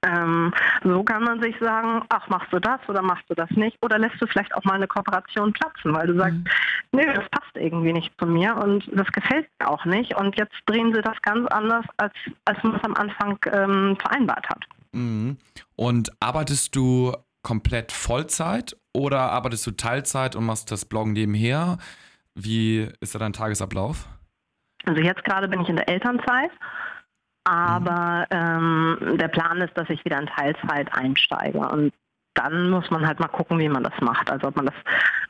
Ähm, 0.02 0.52
so 0.85 1.02
kann 1.02 1.25
man 1.25 1.40
sich 1.40 1.56
sagen, 1.58 2.02
ach, 2.08 2.28
machst 2.28 2.52
du 2.52 2.58
das 2.58 2.80
oder 2.88 3.02
machst 3.02 3.25
du 3.28 3.35
das 3.35 3.50
nicht? 3.50 3.76
Oder 3.82 3.99
lässt 3.99 4.20
du 4.20 4.26
vielleicht 4.26 4.54
auch 4.54 4.64
mal 4.64 4.75
eine 4.75 4.87
Kooperation 4.87 5.52
platzen, 5.52 5.94
weil 5.94 6.06
du 6.06 6.16
sagst, 6.16 6.38
mhm. 6.38 6.44
nee, 6.92 7.06
das 7.06 7.28
passt 7.30 7.54
irgendwie 7.54 7.92
nicht 7.92 8.12
zu 8.18 8.26
mir 8.26 8.56
und 8.56 8.88
das 8.92 9.11
gefällt 9.12 9.49
mir 9.61 9.68
auch 9.68 9.85
nicht. 9.85 10.16
Und 10.16 10.37
jetzt 10.38 10.54
drehen 10.66 10.94
sie 10.94 11.02
das 11.02 11.20
ganz 11.23 11.46
anders, 11.49 11.85
als, 11.96 12.14
als 12.44 12.62
man 12.62 12.76
es 12.76 12.85
am 12.85 12.94
Anfang 12.94 13.38
ähm, 13.52 13.96
vereinbart 14.00 14.49
hat. 14.49 14.64
Mhm. 14.97 15.37
Und 15.76 16.11
arbeitest 16.21 16.75
du 16.75 17.12
komplett 17.43 17.93
Vollzeit 17.93 18.76
oder 18.93 19.31
arbeitest 19.31 19.67
du 19.67 19.71
Teilzeit 19.73 20.35
und 20.35 20.45
machst 20.45 20.71
das 20.73 20.85
Bloggen 20.85 21.12
nebenher? 21.12 21.79
Wie 22.35 22.88
ist 23.00 23.15
da 23.15 23.19
dein 23.19 23.33
Tagesablauf? 23.33 24.09
Also 24.85 25.00
jetzt 25.00 25.25
gerade 25.25 25.49
bin 25.49 25.61
ich 25.61 25.69
in 25.69 25.76
der 25.76 25.88
Elternzeit, 25.88 26.50
aber 27.45 28.26
mhm. 28.31 28.99
ähm, 29.09 29.19
der 29.19 29.29
Plan 29.29 29.61
ist, 29.61 29.76
dass 29.76 29.88
ich 29.91 30.05
wieder 30.05 30.19
in 30.19 30.26
Teilzeit 30.26 30.93
einsteige. 30.93 31.59
Und 31.59 31.93
dann 32.35 32.71
muss 32.71 32.91
man 32.91 33.07
halt 33.07 33.21
mal 33.21 33.29
gucken, 33.29 33.59
wie 33.59 33.69
man 33.69 33.83
das 33.83 33.99
macht. 34.00 34.31
Also 34.31 34.49
ob 34.49 34.57
man 34.57 34.67
das 34.67 34.75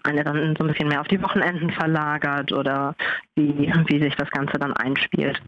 eine 0.02 0.24
dann 0.24 0.56
so 0.56 0.64
ein 0.64 0.68
bisschen 0.68 0.88
mehr 0.88 1.00
auf 1.00 1.08
die 1.08 1.22
Wochenenden 1.22 1.70
verlagert 1.70 2.52
oder 2.52 2.94
wie, 3.34 3.72
wie 3.86 4.02
sich 4.02 4.14
das 4.16 4.30
Ganze 4.30 4.58
dann 4.58 4.72
einspielt. 4.72 5.40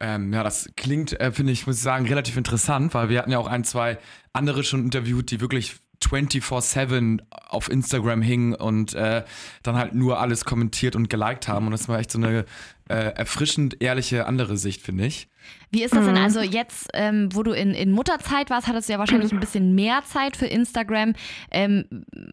Ähm, 0.00 0.32
ja, 0.32 0.44
das 0.44 0.70
klingt, 0.76 1.18
äh, 1.20 1.32
finde 1.32 1.52
ich, 1.52 1.66
muss 1.66 1.76
ich 1.76 1.82
sagen, 1.82 2.06
relativ 2.06 2.36
interessant, 2.36 2.94
weil 2.94 3.08
wir 3.08 3.18
hatten 3.18 3.32
ja 3.32 3.38
auch 3.38 3.48
ein, 3.48 3.64
zwei 3.64 3.98
andere 4.32 4.62
schon 4.62 4.84
interviewt, 4.84 5.30
die 5.30 5.40
wirklich 5.40 5.76
24-7 6.04 7.20
auf 7.30 7.70
Instagram 7.70 8.22
hingen 8.22 8.54
und 8.54 8.94
äh, 8.94 9.24
dann 9.62 9.76
halt 9.76 9.94
nur 9.94 10.20
alles 10.20 10.44
kommentiert 10.44 10.94
und 10.94 11.10
geliked 11.10 11.48
haben. 11.48 11.66
Und 11.66 11.72
das 11.72 11.88
war 11.88 11.98
echt 11.98 12.12
so 12.12 12.18
eine 12.18 12.44
äh, 12.88 12.94
erfrischend 12.94 13.82
ehrliche 13.82 14.26
andere 14.26 14.56
Sicht, 14.56 14.82
finde 14.82 15.06
ich. 15.06 15.28
Wie 15.70 15.82
ist 15.82 15.94
das 15.94 16.04
denn? 16.04 16.14
Mhm. 16.14 16.22
Also 16.22 16.40
jetzt, 16.40 16.88
ähm, 16.94 17.30
wo 17.32 17.42
du 17.42 17.52
in, 17.52 17.72
in 17.72 17.90
Mutterzeit 17.90 18.50
warst, 18.50 18.68
hattest 18.68 18.88
du 18.88 18.92
ja 18.92 18.98
wahrscheinlich 18.98 19.32
ein 19.32 19.40
bisschen 19.40 19.74
mehr 19.74 20.02
Zeit 20.04 20.36
für 20.36 20.46
Instagram. 20.46 21.14
Ähm, 21.50 21.84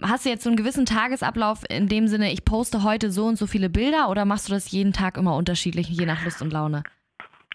hast 0.03 0.25
du 0.25 0.29
jetzt 0.29 0.43
so 0.43 0.49
einen 0.49 0.57
gewissen 0.57 0.85
Tagesablauf 0.85 1.63
in 1.69 1.87
dem 1.87 2.07
Sinne, 2.07 2.31
ich 2.31 2.45
poste 2.45 2.83
heute 2.83 3.11
so 3.11 3.25
und 3.25 3.37
so 3.37 3.47
viele 3.47 3.69
Bilder 3.69 4.09
oder 4.09 4.25
machst 4.25 4.47
du 4.47 4.53
das 4.53 4.69
jeden 4.71 4.93
Tag 4.93 5.17
immer 5.17 5.35
unterschiedlich, 5.35 5.87
je 5.89 6.05
nach 6.05 6.23
Lust 6.23 6.41
und 6.41 6.51
Laune? 6.53 6.83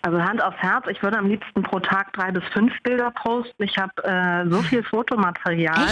Also 0.02 0.22
Hand 0.22 0.42
aufs 0.42 0.56
Herz, 0.58 0.86
ich 0.88 1.02
würde 1.02 1.18
am 1.18 1.26
liebsten 1.28 1.62
pro 1.62 1.78
Tag 1.78 2.12
drei 2.14 2.30
bis 2.30 2.44
fünf 2.52 2.72
Bilder 2.82 3.10
posten. 3.10 3.62
Ich 3.62 3.76
habe 3.76 3.92
äh, 4.04 4.48
so 4.48 4.62
viel 4.62 4.82
Fotomaterial. 4.82 5.88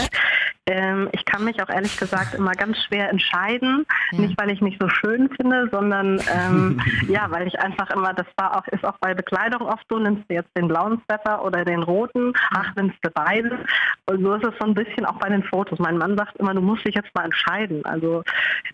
Ähm, 0.67 1.09
ich 1.13 1.25
kann 1.25 1.45
mich 1.45 1.63
auch 1.63 1.69
ehrlich 1.69 1.97
gesagt 1.97 2.35
immer 2.35 2.53
ganz 2.53 2.79
schwer 2.85 3.11
entscheiden. 3.11 3.87
Ja. 4.13 4.21
Nicht, 4.21 4.41
weil 4.41 4.51
ich 4.51 4.61
mich 4.61 4.77
so 4.81 4.89
schön 4.89 5.29
finde, 5.37 5.69
sondern 5.71 6.21
ähm, 6.33 6.81
ja, 7.09 7.31
weil 7.31 7.47
ich 7.47 7.59
einfach 7.61 7.91
immer, 7.91 8.15
das 8.15 8.27
war 8.37 8.57
auch, 8.57 8.67
ist 8.69 8.85
auch 8.85 8.97
bei 8.99 9.15
Bekleidung 9.15 9.63
oft 9.63 9.85
so, 9.89 9.99
nimmst 9.99 10.25
du 10.29 10.35
jetzt 10.35 10.57
den 10.57 10.69
blauen 10.69 11.01
Sweater 11.05 11.45
oder 11.45 11.65
den 11.65 11.83
roten, 11.83 12.33
ach, 12.51 12.75
nimmst 12.77 12.99
du 13.03 13.11
beide. 13.11 13.59
Und 14.07 14.23
so 14.23 14.35
ist 14.35 14.45
es 14.45 14.55
so 14.59 14.67
ein 14.67 14.75
bisschen 14.75 15.05
auch 15.05 15.19
bei 15.19 15.29
den 15.29 15.43
Fotos. 15.43 15.79
Mein 15.79 15.99
Mann 15.99 16.17
sagt 16.17 16.37
immer, 16.37 16.55
du 16.55 16.61
musst 16.63 16.87
dich 16.87 16.95
jetzt 16.95 17.15
mal 17.15 17.25
entscheiden. 17.25 17.85
Also 17.85 18.23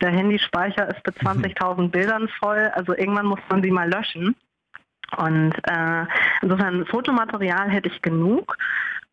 der 0.01 0.11
Handyspeicher 0.11 0.89
ist 0.89 1.05
mit 1.07 1.17
20.000 1.57 1.91
Bildern 1.91 2.29
voll, 2.41 2.71
also 2.75 2.95
irgendwann 2.97 3.27
muss 3.27 3.41
man 3.49 3.63
sie 3.63 3.71
mal 3.71 3.89
löschen. 3.89 4.37
Und 5.17 5.53
äh, 5.69 6.07
insofern 6.43 6.87
Fotomaterial 6.87 7.71
hätte 7.71 7.89
ich 7.89 8.03
genug, 8.03 8.57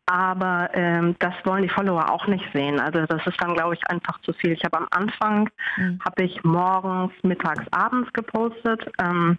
aber 0.06 0.70
ähm, 0.74 1.14
das 1.20 1.34
wollen 1.44 1.62
die 1.62 1.68
Follower 1.68 2.10
auch 2.10 2.26
nicht 2.26 2.44
sehen. 2.52 2.80
Also 2.80 3.06
das 3.06 3.26
ist 3.26 3.40
dann, 3.40 3.54
glaube 3.54 3.74
ich, 3.74 3.86
einfach 3.88 4.20
zu 4.22 4.32
viel. 4.32 4.52
Ich 4.52 4.64
habe 4.64 4.78
am 4.78 4.88
Anfang, 4.90 5.48
mhm. 5.76 6.00
habe 6.04 6.24
ich 6.24 6.42
morgens, 6.42 7.12
mittags, 7.22 7.64
abends 7.70 8.12
gepostet. 8.12 8.90
Ähm, 9.00 9.38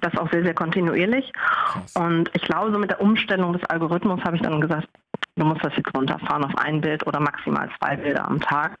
das 0.00 0.16
auch 0.16 0.30
sehr, 0.32 0.42
sehr 0.42 0.54
kontinuierlich. 0.54 1.32
Krass. 1.32 1.94
Und 1.94 2.30
ich 2.34 2.42
glaube, 2.42 2.72
so 2.72 2.78
mit 2.78 2.90
der 2.90 3.00
Umstellung 3.00 3.52
des 3.52 3.64
Algorithmus 3.66 4.22
habe 4.24 4.36
ich 4.36 4.42
dann 4.42 4.60
gesagt, 4.60 4.88
du 5.36 5.44
musst 5.44 5.64
das 5.64 5.76
jetzt 5.76 5.94
runterfahren 5.96 6.44
auf 6.44 6.56
ein 6.56 6.80
Bild 6.80 7.06
oder 7.06 7.20
maximal 7.20 7.68
zwei 7.78 7.96
Bilder 7.96 8.26
am 8.26 8.40
Tag. 8.40 8.76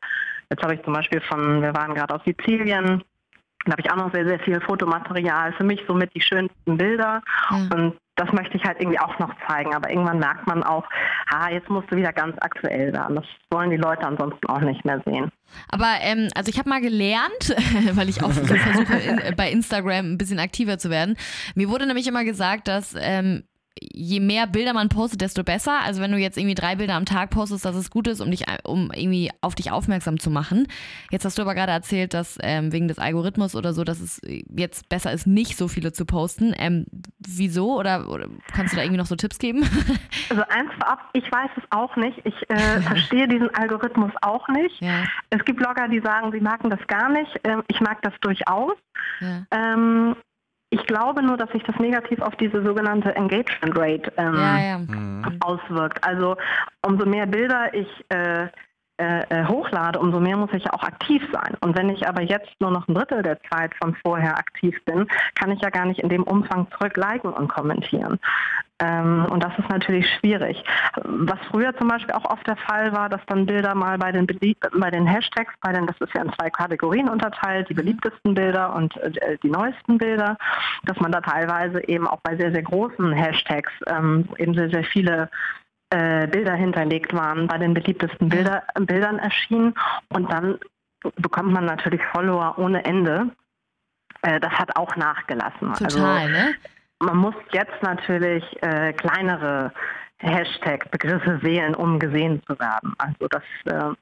Jetzt 0.50 0.62
habe 0.62 0.74
ich 0.74 0.82
zum 0.82 0.92
Beispiel 0.92 1.20
von, 1.20 1.62
wir 1.62 1.74
waren 1.74 1.94
gerade 1.94 2.14
auf 2.14 2.22
Sizilien, 2.24 3.02
da 3.64 3.72
habe 3.72 3.82
ich 3.82 3.90
auch 3.90 3.96
noch 3.96 4.12
sehr, 4.12 4.26
sehr 4.26 4.38
viel 4.40 4.60
Fotomaterial. 4.60 5.52
Für 5.54 5.64
mich 5.64 5.80
somit 5.86 6.14
die 6.14 6.20
schönsten 6.20 6.76
Bilder. 6.76 7.22
Ja. 7.50 7.56
Und 7.74 7.96
das 8.16 8.30
möchte 8.32 8.56
ich 8.56 8.64
halt 8.64 8.78
irgendwie 8.80 8.98
auch 8.98 9.18
noch 9.18 9.32
zeigen. 9.48 9.74
Aber 9.74 9.90
irgendwann 9.90 10.18
merkt 10.18 10.46
man 10.46 10.62
auch, 10.62 10.84
ah, 11.30 11.50
jetzt 11.50 11.68
musst 11.68 11.90
du 11.90 11.96
wieder 11.96 12.12
ganz 12.12 12.36
aktuell 12.40 12.92
werden. 12.92 13.16
Das 13.16 13.24
wollen 13.50 13.70
die 13.70 13.76
Leute 13.76 14.06
ansonsten 14.06 14.46
auch 14.46 14.60
nicht 14.60 14.84
mehr 14.84 15.00
sehen. 15.04 15.30
Aber 15.70 15.96
ähm, 16.00 16.28
also 16.34 16.50
ich 16.50 16.58
habe 16.58 16.68
mal 16.68 16.80
gelernt, 16.80 17.54
weil 17.94 18.08
ich 18.08 18.22
auch 18.22 18.32
versuche 18.32 18.96
in, 18.98 19.36
bei 19.36 19.50
Instagram 19.50 20.12
ein 20.12 20.18
bisschen 20.18 20.38
aktiver 20.38 20.78
zu 20.78 20.90
werden. 20.90 21.16
Mir 21.54 21.68
wurde 21.68 21.86
nämlich 21.86 22.06
immer 22.06 22.24
gesagt, 22.24 22.68
dass 22.68 22.94
ähm, 22.98 23.44
je 23.80 24.20
mehr 24.20 24.46
Bilder 24.46 24.72
man 24.72 24.88
postet, 24.88 25.20
desto 25.20 25.42
besser. 25.42 25.80
Also 25.84 26.00
wenn 26.00 26.12
du 26.12 26.18
jetzt 26.18 26.38
irgendwie 26.38 26.54
drei 26.54 26.76
Bilder 26.76 26.94
am 26.94 27.06
Tag 27.06 27.30
postest, 27.30 27.64
dass 27.64 27.74
es 27.74 27.90
gut 27.90 28.06
ist, 28.06 28.20
um 28.20 28.30
dich, 28.30 28.44
um 28.64 28.90
irgendwie 28.94 29.30
auf 29.40 29.54
dich 29.54 29.72
aufmerksam 29.72 30.20
zu 30.20 30.30
machen. 30.30 30.68
Jetzt 31.10 31.24
hast 31.24 31.38
du 31.38 31.42
aber 31.42 31.54
gerade 31.54 31.72
erzählt, 31.72 32.14
dass 32.14 32.38
ähm, 32.42 32.72
wegen 32.72 32.88
des 32.88 32.98
Algorithmus 32.98 33.56
oder 33.56 33.72
so, 33.72 33.84
dass 33.84 34.00
es 34.00 34.20
jetzt 34.24 34.88
besser 34.88 35.12
ist, 35.12 35.26
nicht 35.26 35.56
so 35.56 35.68
viele 35.68 35.92
zu 35.92 36.04
posten. 36.06 36.54
Ähm, 36.56 36.86
wieso? 37.18 37.78
Oder, 37.78 38.08
oder, 38.08 38.28
kannst 38.54 38.72
du 38.72 38.76
da 38.76 38.82
irgendwie 38.82 38.98
noch 38.98 39.06
so 39.06 39.16
Tipps 39.16 39.38
geben? 39.38 39.64
Also 40.30 40.42
eins 40.48 40.70
vorab, 40.78 41.10
ich 41.12 41.30
weiß 41.30 41.50
es 41.56 41.62
auch 41.70 41.94
nicht. 41.96 42.18
Ich 42.24 42.34
äh, 42.50 42.80
verstehe 42.80 43.28
diesen 43.28 43.54
Algorithmus 43.54 44.10
auch 44.22 44.48
nicht. 44.48 44.80
Ja. 44.80 45.04
Es 45.30 45.44
gibt 45.44 45.58
Blogger, 45.58 45.86
die 45.88 46.00
sagen, 46.00 46.32
sie 46.32 46.40
merken 46.40 46.70
das 46.70 46.84
gar 46.86 47.08
nicht. 47.08 47.30
Ähm, 47.44 47.62
ich 47.68 47.80
mag 47.80 48.00
das 48.02 48.14
durchaus. 48.20 48.72
Ja. 49.20 49.44
Ähm, 49.50 50.16
ich 50.74 50.86
glaube 50.86 51.22
nur, 51.22 51.36
dass 51.36 51.50
sich 51.50 51.62
das 51.62 51.76
negativ 51.78 52.20
auf 52.20 52.34
diese 52.36 52.62
sogenannte 52.64 53.14
Engagement 53.14 53.78
Rate 53.78 54.12
ähm, 54.16 54.34
ja, 54.34 54.58
ja. 54.58 54.78
Mhm. 54.78 55.36
auswirkt. 55.40 56.02
Also 56.02 56.36
umso 56.82 57.06
mehr 57.06 57.26
Bilder 57.26 57.72
ich 57.72 57.88
äh, 58.08 58.48
äh, 58.96 59.22
äh, 59.28 59.44
hochlade, 59.46 59.98
umso 59.98 60.18
mehr 60.20 60.36
muss 60.36 60.52
ich 60.52 60.68
auch 60.70 60.82
aktiv 60.82 61.22
sein. 61.32 61.56
Und 61.60 61.76
wenn 61.76 61.90
ich 61.90 62.06
aber 62.08 62.22
jetzt 62.22 62.50
nur 62.60 62.70
noch 62.70 62.88
ein 62.88 62.94
Drittel 62.94 63.22
der 63.22 63.38
Zeit 63.50 63.72
von 63.80 63.96
vorher 64.04 64.36
aktiv 64.36 64.76
bin, 64.84 65.06
kann 65.34 65.52
ich 65.52 65.60
ja 65.60 65.70
gar 65.70 65.84
nicht 65.84 66.00
in 66.00 66.08
dem 66.08 66.24
Umfang 66.24 66.66
zurück 66.72 66.96
liken 66.96 67.32
und 67.32 67.48
kommentieren. 67.48 68.18
Ähm, 68.80 69.26
und 69.30 69.42
das 69.44 69.56
ist 69.56 69.68
natürlich 69.68 70.06
schwierig. 70.18 70.62
Was 71.04 71.38
früher 71.50 71.76
zum 71.76 71.88
Beispiel 71.88 72.14
auch 72.14 72.24
oft 72.24 72.46
der 72.46 72.56
Fall 72.56 72.92
war, 72.92 73.08
dass 73.08 73.20
dann 73.26 73.46
Bilder 73.46 73.74
mal 73.74 73.98
bei 73.98 74.10
den, 74.10 74.26
bei 74.26 74.90
den 74.90 75.06
Hashtags, 75.06 75.54
bei 75.60 75.72
den, 75.72 75.86
das 75.86 75.96
ist 76.00 76.12
ja 76.14 76.22
in 76.22 76.32
zwei 76.32 76.50
Kategorien 76.50 77.08
unterteilt, 77.08 77.68
die 77.68 77.74
beliebtesten 77.74 78.34
Bilder 78.34 78.74
und 78.74 78.96
äh, 78.96 79.38
die 79.42 79.50
neuesten 79.50 79.98
Bilder, 79.98 80.36
dass 80.84 80.98
man 80.98 81.12
da 81.12 81.20
teilweise 81.20 81.86
eben 81.86 82.08
auch 82.08 82.20
bei 82.22 82.36
sehr, 82.36 82.52
sehr 82.52 82.62
großen 82.62 83.12
Hashtags 83.12 83.72
ähm, 83.86 84.28
eben 84.38 84.54
sehr, 84.54 84.70
sehr 84.70 84.84
viele 84.84 85.30
äh, 85.90 86.26
Bilder 86.26 86.54
hinterlegt 86.54 87.14
waren, 87.14 87.46
bei 87.46 87.58
den 87.58 87.74
beliebtesten 87.74 88.28
Bilder, 88.28 88.64
Bildern 88.74 89.20
erschienen 89.20 89.74
und 90.08 90.32
dann 90.32 90.58
bekommt 91.16 91.52
man 91.52 91.66
natürlich 91.66 92.02
Follower 92.12 92.58
ohne 92.58 92.84
Ende. 92.84 93.30
Äh, 94.22 94.40
das 94.40 94.52
hat 94.52 94.74
auch 94.76 94.96
nachgelassen. 94.96 95.72
Total, 95.74 96.22
also, 96.22 96.32
ne? 96.32 96.54
Man 97.00 97.16
muss 97.18 97.34
jetzt 97.52 97.82
natürlich 97.82 98.44
äh, 98.62 98.92
kleinere 98.92 99.72
Hashtag-Begriffe 100.18 101.42
wählen, 101.42 101.74
um 101.74 101.98
gesehen 101.98 102.42
zu 102.46 102.58
werden. 102.58 102.94
Also 102.98 103.28
das, 103.28 103.42
äh, 103.66 103.94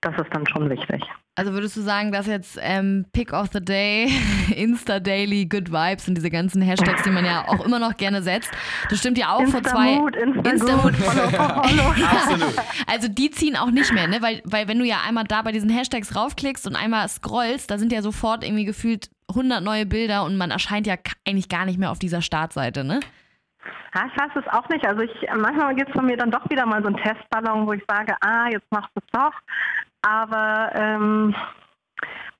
das 0.00 0.14
ist 0.14 0.34
dann 0.34 0.46
schon 0.46 0.70
wichtig. 0.70 1.02
Also 1.34 1.54
würdest 1.54 1.76
du 1.78 1.80
sagen, 1.80 2.12
dass 2.12 2.26
jetzt 2.26 2.58
ähm, 2.60 3.06
Pick 3.14 3.32
of 3.32 3.48
the 3.54 3.64
Day, 3.64 4.10
Insta 4.54 5.00
Daily, 5.00 5.46
Good 5.46 5.72
Vibes 5.72 6.06
und 6.06 6.14
diese 6.14 6.28
ganzen 6.28 6.60
Hashtags, 6.60 7.02
die 7.04 7.10
man 7.10 7.24
ja 7.24 7.48
auch 7.48 7.64
immer 7.64 7.78
noch 7.78 7.96
gerne 7.96 8.22
setzt, 8.22 8.50
das 8.90 8.98
stimmt 8.98 9.16
ja 9.16 9.34
auch 9.34 9.40
Insta 9.40 9.60
vor 9.60 9.70
zwei. 9.70 9.96
Mood, 9.96 10.14
Insta 10.14 10.50
Insta 10.50 10.78
follow, 10.78 10.92
follow. 10.92 12.04
Absolut. 12.06 12.54
Also 12.86 13.08
die 13.08 13.30
ziehen 13.30 13.56
auch 13.56 13.70
nicht 13.70 13.92
mehr, 13.94 14.08
ne? 14.08 14.20
Weil, 14.20 14.42
weil 14.44 14.68
wenn 14.68 14.78
du 14.78 14.84
ja 14.84 14.98
einmal 15.06 15.24
da 15.24 15.40
bei 15.40 15.52
diesen 15.52 15.70
Hashtags 15.70 16.14
raufklickst 16.14 16.66
und 16.66 16.76
einmal 16.76 17.08
scrollst, 17.08 17.70
da 17.70 17.78
sind 17.78 17.92
ja 17.92 18.02
sofort 18.02 18.44
irgendwie 18.44 18.66
gefühlt 18.66 19.08
100 19.32 19.62
neue 19.62 19.86
Bilder 19.86 20.24
und 20.24 20.36
man 20.36 20.50
erscheint 20.50 20.86
ja 20.86 20.94
eigentlich 21.26 21.48
gar 21.48 21.64
nicht 21.64 21.78
mehr 21.78 21.90
auf 21.90 21.98
dieser 21.98 22.22
Startseite, 22.22 22.84
ne? 22.84 23.00
Ja, 23.94 24.06
ich 24.06 24.18
weiß 24.18 24.30
es 24.36 24.52
auch 24.52 24.68
nicht. 24.68 24.86
Also 24.86 25.02
ich 25.02 25.12
manchmal 25.36 25.74
gibt 25.74 25.90
es 25.90 25.94
von 25.94 26.06
mir 26.06 26.16
dann 26.16 26.30
doch 26.30 26.48
wieder 26.48 26.64
mal 26.64 26.80
so 26.82 26.88
einen 26.88 26.96
Testballon, 26.96 27.66
wo 27.66 27.72
ich 27.72 27.82
sage, 27.86 28.14
ah, 28.20 28.48
jetzt 28.50 28.70
machst 28.70 28.90
du 28.94 29.00
es 29.04 29.10
doch. 29.12 29.34
Aber 30.02 30.70
ähm, 30.74 31.34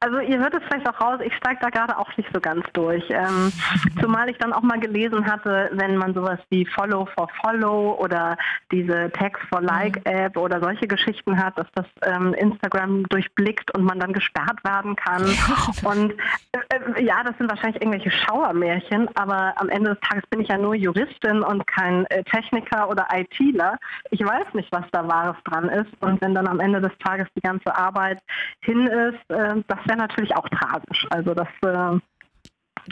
also 0.02 0.18
ihr 0.18 0.38
hört 0.38 0.52
es 0.54 0.62
vielleicht 0.64 0.88
auch 0.88 1.00
raus, 1.00 1.20
ich 1.24 1.34
steige 1.36 1.60
da 1.60 1.70
gerade 1.70 1.96
auch 1.96 2.14
nicht 2.16 2.28
so 2.34 2.40
ganz 2.40 2.64
durch. 2.72 3.04
Ähm, 3.08 3.52
zumal 4.00 4.28
ich 4.28 4.36
dann 4.38 4.52
auch 4.52 4.62
mal 4.62 4.80
gelesen 4.80 5.24
hatte, 5.30 5.70
wenn 5.74 5.96
man 5.96 6.12
sowas 6.12 6.40
wie 6.50 6.66
Follow 6.66 7.06
for 7.14 7.28
Follow 7.40 7.96
oder 8.00 8.36
diese 8.72 9.12
Tags 9.12 9.40
for 9.48 9.62
Like 9.62 9.96
mhm. 10.04 10.12
App 10.12 10.36
oder 10.36 10.60
solche 10.60 10.88
Geschichten 10.88 11.38
hat, 11.38 11.56
dass 11.56 11.68
das 11.74 11.86
ähm, 12.02 12.34
Instagram 12.34 13.04
durchblickt 13.04 13.72
und 13.76 13.84
man 13.84 14.00
dann 14.00 14.12
gesperrt 14.12 14.62
werden 14.64 14.96
kann. 14.96 15.22
Und 15.84 16.12
äh, 16.52 16.58
äh, 16.96 17.04
ja, 17.04 17.22
das 17.24 17.36
sind 17.38 17.48
wahrscheinlich 17.48 17.80
irgendwelche 17.80 18.10
Schauermärchen, 18.10 19.08
aber 19.14 19.54
am 19.56 19.68
Ende 19.68 19.90
des 19.90 20.00
Tages 20.00 20.24
bin 20.30 20.40
ich 20.40 20.48
ja 20.48 20.58
nur 20.58 20.74
Juristin 20.74 21.42
und 21.42 21.66
kein 21.66 22.06
äh, 22.06 22.22
Techniker 22.24 22.88
oder 22.88 23.06
ITler. 23.12 23.78
Ich 24.10 24.20
weiß 24.24 24.54
nicht, 24.54 24.70
was 24.72 24.84
da 24.92 25.06
Wahres 25.06 25.36
dran 25.44 25.68
ist. 25.68 25.90
Und 26.00 26.20
wenn 26.20 26.34
dann 26.34 26.46
am 26.46 26.60
Ende 26.60 26.80
des 26.80 26.92
Tages 26.98 27.28
die 27.36 27.40
ganze 27.40 27.74
Arbeit 27.76 28.20
hin 28.60 28.86
ist, 28.86 29.30
äh, 29.30 29.62
das 29.66 29.78
wäre 29.86 29.91
natürlich 29.96 30.34
auch 30.36 30.48
tragisch. 30.48 31.06
Also 31.10 31.34
das 31.34 31.48
äh, 31.62 31.98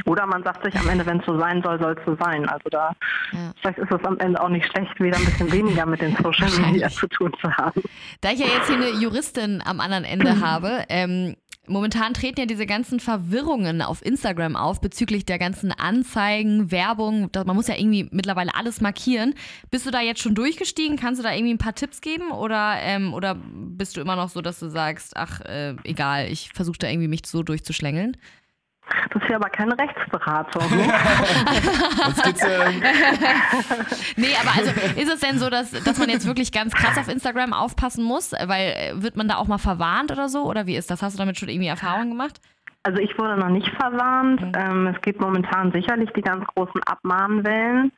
oder 0.07 0.27
man 0.27 0.43
sagt 0.43 0.65
sich 0.65 0.79
am 0.79 0.89
Ende, 0.89 1.05
wenn 1.07 1.19
es 1.19 1.27
so 1.27 1.39
sein 1.39 1.63
soll, 1.63 1.81
soll 1.81 1.97
es 1.99 2.05
so 2.05 2.17
sein. 2.21 2.49
Also 2.49 2.69
da 2.71 2.93
ja. 3.33 3.53
vielleicht 3.61 3.79
ist 3.79 3.93
es 3.93 4.05
am 4.05 4.19
Ende 4.19 4.41
auch 4.41 4.49
nicht 4.49 4.67
schlecht, 4.71 5.01
wieder 5.01 5.17
ein 5.17 5.25
bisschen 5.25 5.51
weniger 5.51 5.87
mit 5.87 6.01
den 6.01 6.17
Social 6.17 6.51
Media 6.61 6.89
zu 6.89 7.09
tun 7.09 7.33
zu 7.41 7.51
haben. 7.57 7.83
Da 8.21 8.31
ich 8.31 8.39
ja 8.39 8.47
jetzt 8.47 8.69
hier 8.69 8.77
eine 8.77 8.91
Juristin 8.91 9.63
am 9.65 9.81
anderen 9.81 10.05
Ende 10.05 10.41
habe, 10.45 10.85
ähm, 10.89 11.37
momentan 11.67 12.15
treten 12.15 12.41
ja 12.41 12.47
diese 12.47 12.67
ganzen 12.67 13.01
Verwirrungen 13.01 13.83
auf 13.83 14.05
Instagram 14.05 14.57
auf 14.57 14.81
bezüglich 14.81 15.25
der 15.25 15.39
ganzen 15.39 15.73
Anzeigen, 15.73 16.71
Werbung. 16.71 17.31
Man 17.35 17.57
muss 17.57 17.69
ja 17.69 17.77
irgendwie 17.77 18.09
mittlerweile 18.11 18.55
alles 18.55 18.81
markieren. 18.81 19.35
Bist 19.71 19.87
du 19.87 19.91
da 19.91 20.01
jetzt 20.01 20.21
schon 20.21 20.35
durchgestiegen? 20.35 20.97
Kannst 20.97 21.21
du 21.21 21.23
da 21.23 21.33
irgendwie 21.33 21.55
ein 21.55 21.59
paar 21.59 21.75
Tipps 21.75 22.01
geben? 22.01 22.33
Oder, 22.33 22.77
ähm, 22.81 23.15
oder 23.15 23.37
bist 23.37 23.97
du 23.97 24.01
immer 24.01 24.17
noch 24.17 24.29
so, 24.29 24.41
dass 24.41 24.59
du 24.59 24.69
sagst, 24.69 25.17
ach, 25.17 25.41
äh, 25.43 25.77
egal, 25.85 26.27
ich 26.31 26.51
versuche 26.53 26.79
da 26.79 26.89
irgendwie 26.89 27.09
mich 27.09 27.23
so 27.27 27.43
durchzuschlängeln? 27.43 28.17
Das 29.13 29.23
ist 29.23 29.29
ja 29.29 29.37
aber 29.37 29.49
keine 29.51 29.77
Rechtsberatung. 29.79 30.63
Ne? 30.71 32.23
geht's, 32.25 32.43
ähm 32.43 32.83
nee, 34.17 34.29
aber 34.41 34.57
also 34.57 34.71
ist 35.01 35.13
es 35.13 35.21
denn 35.21 35.39
so, 35.39 35.51
dass, 35.51 35.71
dass 35.71 35.99
man 35.99 36.09
jetzt 36.09 36.27
wirklich 36.27 36.53
ganz 36.53 36.75
krass 36.75 36.99
auf 36.99 37.09
Instagram 37.09 37.53
aufpassen 37.53 38.05
muss? 38.05 38.33
Weil 38.33 38.73
äh, 38.77 39.03
wird 39.03 39.17
man 39.17 39.29
da 39.29 39.37
auch 39.37 39.47
mal 39.47 39.59
verwarnt 39.59 40.13
oder 40.13 40.29
so? 40.29 40.45
Oder 40.45 40.67
wie 40.67 40.77
ist 40.77 40.91
das? 40.91 41.03
Hast 41.03 41.15
du 41.15 41.19
damit 41.19 41.39
schon 41.39 41.49
irgendwie 41.49 41.69
Erfahrungen 41.69 42.11
gemacht? 42.11 42.41
Also 42.83 43.01
ich 43.01 43.17
wurde 43.19 43.37
noch 43.37 43.49
nicht 43.49 43.69
verwarnt. 43.77 44.41
Mhm. 44.41 44.53
Ähm, 44.57 44.87
es 44.89 45.01
gibt 45.03 45.21
momentan 45.21 45.73
sicherlich 45.73 46.11
die 46.17 46.23
ganz 46.23 46.47
großen 46.55 46.83
Abmahnwellen. 46.85 47.93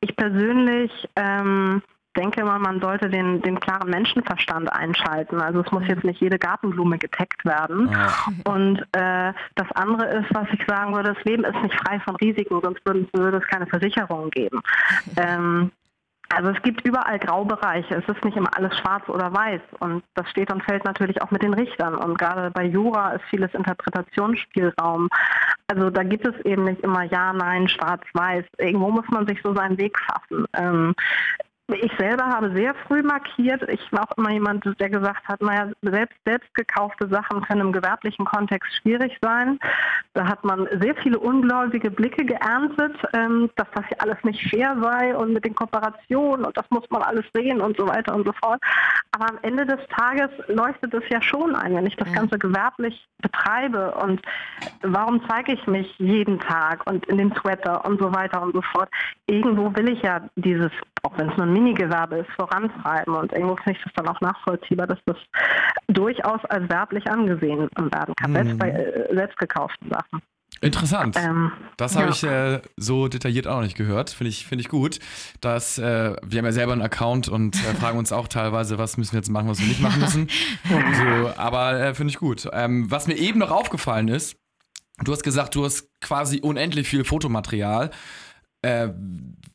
Ich 0.00 0.16
persönlich 0.16 0.90
ähm, 1.16 1.82
denke 2.16 2.44
mal, 2.44 2.58
man 2.58 2.80
sollte 2.80 3.08
den, 3.08 3.42
den 3.42 3.58
klaren 3.60 3.90
Menschenverstand 3.90 4.72
einschalten. 4.72 5.40
Also 5.40 5.60
es 5.60 5.70
muss 5.72 5.84
jetzt 5.86 6.04
nicht 6.04 6.20
jede 6.20 6.38
Gartenblume 6.38 6.98
getaggt 6.98 7.44
werden. 7.44 7.90
Ja. 7.90 8.52
Und 8.52 8.80
äh, 8.92 9.32
das 9.54 9.70
andere 9.74 10.06
ist, 10.18 10.34
was 10.34 10.46
ich 10.52 10.64
sagen 10.66 10.94
würde, 10.94 11.14
das 11.14 11.24
Leben 11.24 11.44
ist 11.44 11.60
nicht 11.62 11.74
frei 11.74 12.00
von 12.00 12.16
Risiken, 12.16 12.60
sonst 12.62 12.84
würde, 12.84 13.06
würde 13.12 13.38
es 13.38 13.46
keine 13.46 13.66
Versicherungen 13.66 14.30
geben. 14.30 14.60
Ähm, 15.16 15.70
also 16.34 16.50
es 16.50 16.62
gibt 16.62 16.86
überall 16.86 17.18
Graubereiche. 17.18 17.94
Es 17.94 18.08
ist 18.08 18.24
nicht 18.24 18.36
immer 18.36 18.48
alles 18.56 18.76
schwarz 18.78 19.06
oder 19.08 19.32
weiß. 19.32 19.60
Und 19.80 20.02
das 20.14 20.28
steht 20.30 20.50
und 20.50 20.64
fällt 20.64 20.84
natürlich 20.84 21.20
auch 21.20 21.30
mit 21.30 21.42
den 21.42 21.52
Richtern. 21.52 21.94
Und 21.94 22.18
gerade 22.18 22.50
bei 22.50 22.64
Jura 22.64 23.12
ist 23.12 23.24
vieles 23.28 23.52
Interpretationsspielraum. 23.52 25.08
Also 25.66 25.90
da 25.90 26.02
gibt 26.02 26.26
es 26.26 26.34
eben 26.46 26.64
nicht 26.64 26.80
immer 26.80 27.04
Ja, 27.04 27.32
Nein, 27.32 27.68
Schwarz, 27.68 28.02
Weiß. 28.14 28.44
Irgendwo 28.58 28.90
muss 28.90 29.06
man 29.10 29.26
sich 29.26 29.40
so 29.42 29.54
seinen 29.54 29.76
Weg 29.76 29.98
schaffen. 29.98 30.46
Ähm, 30.54 30.94
ich 31.74 31.92
selber 31.98 32.24
habe 32.24 32.52
sehr 32.54 32.74
früh 32.86 33.02
markiert. 33.02 33.62
Ich 33.68 33.80
war 33.92 34.02
auch 34.02 34.16
immer 34.16 34.30
jemand, 34.30 34.64
der 34.80 34.90
gesagt 34.90 35.26
hat, 35.28 35.40
naja, 35.40 35.70
selbst, 35.82 36.16
selbst 36.24 36.52
gekaufte 36.54 37.08
Sachen 37.08 37.42
können 37.42 37.60
im 37.60 37.72
gewerblichen 37.72 38.24
Kontext 38.24 38.74
schwierig 38.76 39.16
sein. 39.20 39.58
Da 40.14 40.26
hat 40.26 40.44
man 40.44 40.68
sehr 40.80 40.94
viele 40.96 41.18
ungläubige 41.18 41.90
Blicke 41.90 42.24
geerntet, 42.24 42.96
ähm, 43.14 43.50
dass 43.56 43.68
das 43.74 43.86
hier 43.86 44.00
alles 44.00 44.18
nicht 44.24 44.50
fair 44.50 44.76
sei 44.82 45.16
und 45.16 45.32
mit 45.32 45.44
den 45.44 45.54
Kooperationen 45.54 46.44
und 46.44 46.56
das 46.56 46.66
muss 46.70 46.88
man 46.90 47.02
alles 47.02 47.24
sehen 47.34 47.60
und 47.60 47.76
so 47.76 47.86
weiter 47.86 48.14
und 48.14 48.26
so 48.26 48.32
fort. 48.32 48.60
Aber 49.12 49.30
am 49.30 49.38
Ende 49.42 49.66
des 49.66 49.80
Tages 49.88 50.30
leuchtet 50.48 50.94
es 50.94 51.04
ja 51.08 51.20
schon 51.22 51.54
ein, 51.54 51.74
wenn 51.74 51.86
ich 51.86 51.96
das 51.96 52.12
Ganze 52.12 52.38
gewerblich 52.38 53.06
betreibe 53.20 53.94
und 53.94 54.20
warum 54.82 55.20
zeige 55.28 55.52
ich 55.52 55.66
mich 55.66 55.92
jeden 55.98 56.40
Tag 56.40 56.86
und 56.86 57.06
in 57.06 57.18
den 57.18 57.32
Sweater 57.34 57.84
und 57.84 58.00
so 58.00 58.12
weiter 58.14 58.42
und 58.42 58.54
so 58.54 58.62
fort. 58.62 58.88
Irgendwo 59.26 59.74
will 59.74 59.88
ich 59.88 60.02
ja 60.02 60.20
dieses, 60.36 60.70
auch 61.02 61.16
wenn 61.16 61.30
es 61.30 61.36
nur 61.36 61.46
ein 61.46 61.52
Minigewerbe 61.62 62.18
ist, 62.18 62.30
vorantreiben. 62.32 63.14
Und 63.14 63.32
irgendwo 63.32 63.56
finde 63.56 63.78
ich 63.78 63.84
das 63.84 63.92
dann 63.94 64.08
auch 64.08 64.20
nachvollziehbar, 64.20 64.86
dass 64.86 64.98
das 65.06 65.16
durchaus 65.88 66.44
als 66.46 66.68
werblich 66.68 67.06
angesehen 67.10 67.68
werden 67.76 68.14
kann, 68.16 68.30
mhm. 68.30 68.34
selbst 68.34 68.58
bei 68.58 68.70
äh, 68.70 69.14
selbst 69.14 69.38
gekauften 69.38 69.90
Sachen. 69.90 70.22
Interessant. 70.60 71.16
Ähm, 71.16 71.50
das 71.76 71.96
habe 71.96 72.06
ja. 72.06 72.12
ich 72.12 72.22
äh, 72.22 72.60
so 72.76 73.08
detailliert 73.08 73.48
auch 73.48 73.56
noch 73.56 73.62
nicht 73.62 73.76
gehört. 73.76 74.10
Finde 74.10 74.28
ich, 74.28 74.46
find 74.46 74.60
ich 74.60 74.68
gut. 74.68 75.00
Dass, 75.40 75.78
äh, 75.78 76.14
wir 76.22 76.38
haben 76.38 76.44
ja 76.44 76.52
selber 76.52 76.72
einen 76.72 76.82
Account 76.82 77.28
und 77.28 77.56
äh, 77.56 77.74
fragen 77.74 77.98
uns 77.98 78.12
auch 78.12 78.28
teilweise, 78.28 78.78
was 78.78 78.96
müssen 78.96 79.12
wir 79.12 79.18
jetzt 79.18 79.30
machen, 79.30 79.48
was 79.48 79.58
wir 79.60 79.66
nicht 79.66 79.80
machen 79.80 80.00
müssen. 80.00 80.28
so, 80.68 81.32
aber 81.36 81.80
äh, 81.80 81.94
finde 81.94 82.12
ich 82.12 82.18
gut. 82.18 82.48
Ähm, 82.52 82.88
was 82.90 83.08
mir 83.08 83.16
eben 83.16 83.40
noch 83.40 83.50
aufgefallen 83.50 84.06
ist, 84.06 84.36
du 85.02 85.10
hast 85.10 85.24
gesagt, 85.24 85.56
du 85.56 85.64
hast 85.64 85.88
quasi 86.00 86.40
unendlich 86.40 86.88
viel 86.88 87.04
Fotomaterial. 87.04 87.90
Äh, 88.62 88.88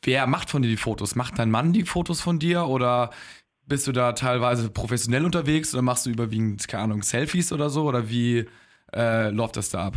wer 0.03 0.27
macht 0.27 0.49
von 0.49 0.61
dir 0.61 0.69
die 0.69 0.77
Fotos? 0.77 1.15
Macht 1.15 1.39
dein 1.39 1.49
Mann 1.49 1.73
die 1.73 1.83
Fotos 1.83 2.21
von 2.21 2.39
dir 2.39 2.65
oder 2.65 3.09
bist 3.65 3.87
du 3.87 3.91
da 3.91 4.13
teilweise 4.13 4.69
professionell 4.69 5.25
unterwegs 5.25 5.73
oder 5.73 5.81
machst 5.81 6.05
du 6.05 6.09
überwiegend, 6.09 6.67
keine 6.67 6.83
Ahnung, 6.83 7.03
Selfies 7.03 7.51
oder 7.51 7.69
so? 7.69 7.85
Oder 7.85 8.09
wie 8.09 8.47
äh, 8.93 9.29
läuft 9.29 9.57
das 9.57 9.69
da 9.69 9.87
ab? 9.87 9.95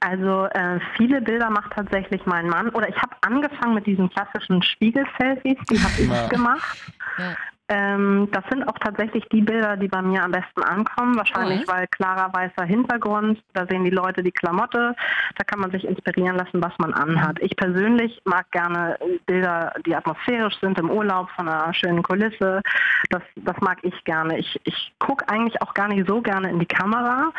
Also 0.00 0.46
äh, 0.46 0.78
viele 0.96 1.20
Bilder 1.20 1.50
macht 1.50 1.72
tatsächlich 1.72 2.24
mein 2.26 2.48
Mann. 2.48 2.68
Oder 2.70 2.88
ich 2.88 2.96
habe 2.96 3.16
angefangen 3.22 3.74
mit 3.74 3.86
diesen 3.86 4.10
klassischen 4.10 4.62
Spiegel-Selfies, 4.62 5.58
die 5.70 5.80
habe 5.82 6.24
ich 6.24 6.28
gemacht. 6.28 6.92
Ja. 7.18 7.36
Ähm, 7.68 8.28
das 8.30 8.44
sind 8.48 8.66
auch 8.68 8.78
tatsächlich 8.78 9.24
die 9.32 9.40
Bilder, 9.40 9.76
die 9.76 9.88
bei 9.88 10.00
mir 10.00 10.22
am 10.22 10.30
besten 10.30 10.62
ankommen. 10.62 11.16
Wahrscheinlich, 11.16 11.64
oh, 11.66 11.72
weil 11.72 11.88
klarer 11.88 12.32
weißer 12.32 12.64
Hintergrund, 12.64 13.42
da 13.54 13.66
sehen 13.66 13.84
die 13.84 13.90
Leute 13.90 14.22
die 14.22 14.30
Klamotte, 14.30 14.94
da 15.36 15.44
kann 15.44 15.58
man 15.58 15.72
sich 15.72 15.84
inspirieren 15.84 16.36
lassen, 16.36 16.62
was 16.62 16.72
man 16.78 16.94
anhat. 16.94 17.38
Ich 17.40 17.56
persönlich 17.56 18.20
mag 18.24 18.50
gerne 18.52 18.96
Bilder, 19.26 19.72
die 19.84 19.96
atmosphärisch 19.96 20.58
sind 20.60 20.78
im 20.78 20.90
Urlaub 20.90 21.28
von 21.30 21.48
einer 21.48 21.74
schönen 21.74 22.02
Kulisse. 22.02 22.62
Das, 23.10 23.22
das 23.36 23.56
mag 23.60 23.78
ich 23.82 24.04
gerne. 24.04 24.38
Ich, 24.38 24.60
ich 24.64 24.92
gucke 25.00 25.28
eigentlich 25.28 25.60
auch 25.60 25.74
gar 25.74 25.88
nicht 25.88 26.06
so 26.06 26.22
gerne 26.22 26.50
in 26.50 26.60
die 26.60 26.66
Kamera, 26.66 27.32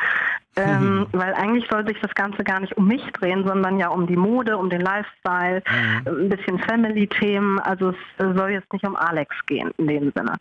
ähm, 0.57 0.99
mhm. 0.99 1.07
weil 1.13 1.33
eigentlich 1.33 1.67
soll 1.69 1.85
sich 1.87 1.99
das 2.01 2.13
Ganze 2.15 2.43
gar 2.43 2.59
nicht 2.59 2.75
um 2.77 2.87
mich 2.87 3.03
drehen, 3.13 3.45
sondern 3.45 3.79
ja 3.79 3.89
um 3.89 4.07
die 4.07 4.17
Mode, 4.17 4.57
um 4.57 4.69
den 4.69 4.81
Lifestyle, 4.81 5.63
mhm. 5.69 6.23
ein 6.23 6.29
bisschen 6.29 6.59
Family-Themen. 6.59 7.59
Also 7.59 7.89
es 7.89 8.35
soll 8.35 8.51
jetzt 8.51 8.71
nicht 8.73 8.85
um 8.85 8.95
Alex 8.95 9.35
gehen 9.45 9.71
in 9.77 9.87
dem 9.87 10.11
Sinne. 10.15 10.33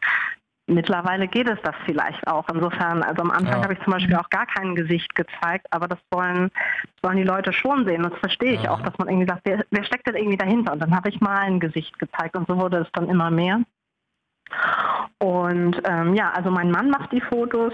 Mittlerweile 0.68 1.28
geht 1.28 1.48
es 1.48 1.60
das 1.62 1.76
vielleicht 1.84 2.26
auch. 2.26 2.44
Insofern, 2.52 3.04
also 3.04 3.22
am 3.22 3.30
Anfang 3.30 3.58
ja. 3.58 3.62
habe 3.62 3.74
ich 3.74 3.80
zum 3.84 3.92
Beispiel 3.92 4.16
auch 4.16 4.28
gar 4.30 4.46
kein 4.46 4.74
Gesicht 4.74 5.14
gezeigt, 5.14 5.66
aber 5.70 5.86
das 5.86 6.00
wollen, 6.10 6.50
wollen 7.02 7.18
die 7.18 7.22
Leute 7.22 7.52
schon 7.52 7.86
sehen. 7.86 8.02
Das 8.02 8.18
verstehe 8.18 8.54
ich 8.54 8.64
ja. 8.64 8.72
auch, 8.72 8.82
dass 8.82 8.98
man 8.98 9.08
irgendwie 9.08 9.28
sagt, 9.28 9.42
wer, 9.44 9.64
wer 9.70 9.84
steckt 9.84 10.08
denn 10.08 10.16
irgendwie 10.16 10.36
dahinter? 10.36 10.72
Und 10.72 10.80
dann 10.80 10.94
habe 10.96 11.08
ich 11.08 11.20
mal 11.20 11.38
ein 11.38 11.60
Gesicht 11.60 11.96
gezeigt 12.00 12.36
und 12.36 12.48
so 12.48 12.56
wurde 12.56 12.78
es 12.78 12.88
dann 12.92 13.08
immer 13.08 13.30
mehr. 13.30 13.60
Und 15.18 15.80
ähm, 15.84 16.14
ja, 16.14 16.30
also 16.32 16.50
mein 16.50 16.72
Mann 16.72 16.90
macht 16.90 17.12
die 17.12 17.20
Fotos 17.20 17.72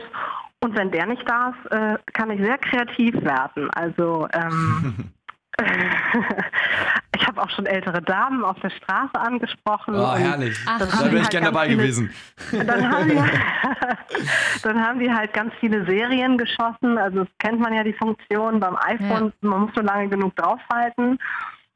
und 0.63 0.77
wenn 0.77 0.91
der 0.91 1.07
nicht 1.07 1.29
da 1.29 1.51
ist, 1.51 1.73
äh, 1.73 1.99
kann 2.13 2.31
ich 2.31 2.41
sehr 2.41 2.59
kreativ 2.59 3.15
werden. 3.23 3.69
Also 3.71 4.29
ähm, 4.33 5.13
ich 7.15 7.27
habe 7.27 7.43
auch 7.43 7.51
schon 7.51 7.67
ältere 7.67 8.01
Damen 8.01 8.45
auf 8.45 8.59
der 8.61 8.71
Straße 8.71 9.15
angesprochen. 9.15 9.95
Oh, 9.97 10.15
herrlich. 10.15 10.57
Ach, 10.67 10.79
da 10.79 10.87
wäre 10.87 11.17
ich 11.17 11.23
halt 11.23 11.31
gerne 11.31 11.47
dabei 11.47 11.67
viele, 11.67 11.83
gewesen. 11.83 12.11
Dann 12.53 12.91
haben, 12.91 13.09
die, 13.09 13.17
dann 14.63 14.81
haben 14.81 14.99
die 14.99 15.13
halt 15.13 15.33
ganz 15.33 15.53
viele 15.61 15.85
Serien 15.85 16.39
geschossen. 16.39 16.97
Also 16.97 17.25
das 17.25 17.29
kennt 17.39 17.61
man 17.61 17.75
ja 17.75 17.85
die 17.85 17.93
Funktion 17.93 18.61
beim 18.61 18.77
iPhone. 18.77 19.33
Ja. 19.43 19.49
Man 19.49 19.63
muss 19.63 19.75
nur 19.75 19.85
lange 19.85 20.09
genug 20.09 20.37
draufhalten. 20.37 21.19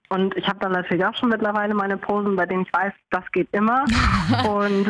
Und 0.08 0.36
ich 0.36 0.46
habe 0.48 0.58
dann 0.60 0.72
natürlich 0.72 1.04
auch 1.04 1.14
schon 1.14 1.30
mittlerweile 1.30 1.74
meine 1.74 1.96
Posen, 1.96 2.36
bei 2.36 2.46
denen 2.46 2.62
ich 2.62 2.72
weiß, 2.72 2.92
das 3.10 3.24
geht 3.32 3.48
immer. 3.52 3.84
und 4.48 4.86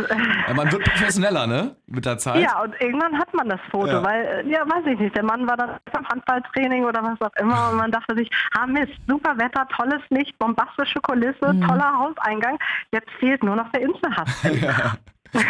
ja, 0.49 0.55
man 0.55 0.71
wird 0.71 0.85
professioneller, 0.85 1.47
ne? 1.47 1.77
Mit 1.87 2.05
der 2.05 2.19
Zeit. 2.19 2.43
Ja, 2.43 2.63
und 2.63 2.75
irgendwann 2.81 3.19
hat 3.19 3.33
man 3.35 3.49
das 3.49 3.61
Foto, 3.71 3.89
ja. 3.89 4.05
weil, 4.05 4.25
äh, 4.25 4.51
ja, 4.51 4.61
weiß 4.61 4.87
ich 4.87 4.99
nicht, 4.99 5.17
der 5.17 5.25
Mann 5.25 5.47
war 5.47 5.57
dann 5.57 5.71
beim 5.93 6.07
Handballtraining 6.09 6.85
oder 6.85 7.03
was 7.03 7.21
auch 7.21 7.35
immer 7.41 7.71
und 7.71 7.77
man 7.77 7.91
dachte 7.91 8.15
sich, 8.17 8.31
ah 8.59 8.67
Mist, 8.67 8.93
super 9.07 9.37
Wetter, 9.39 9.67
tolles 9.69 10.03
Licht, 10.11 10.39
bombastische 10.39 11.01
Kulisse, 11.01 11.53
mhm. 11.53 11.63
toller 11.63 11.93
Hauseingang. 11.99 12.59
Jetzt 12.93 13.11
fehlt 13.19 13.43
nur 13.43 13.57
noch 13.57 13.71
der 13.73 13.83
Insta-Hass. 13.83 14.43
ja. 14.61 14.97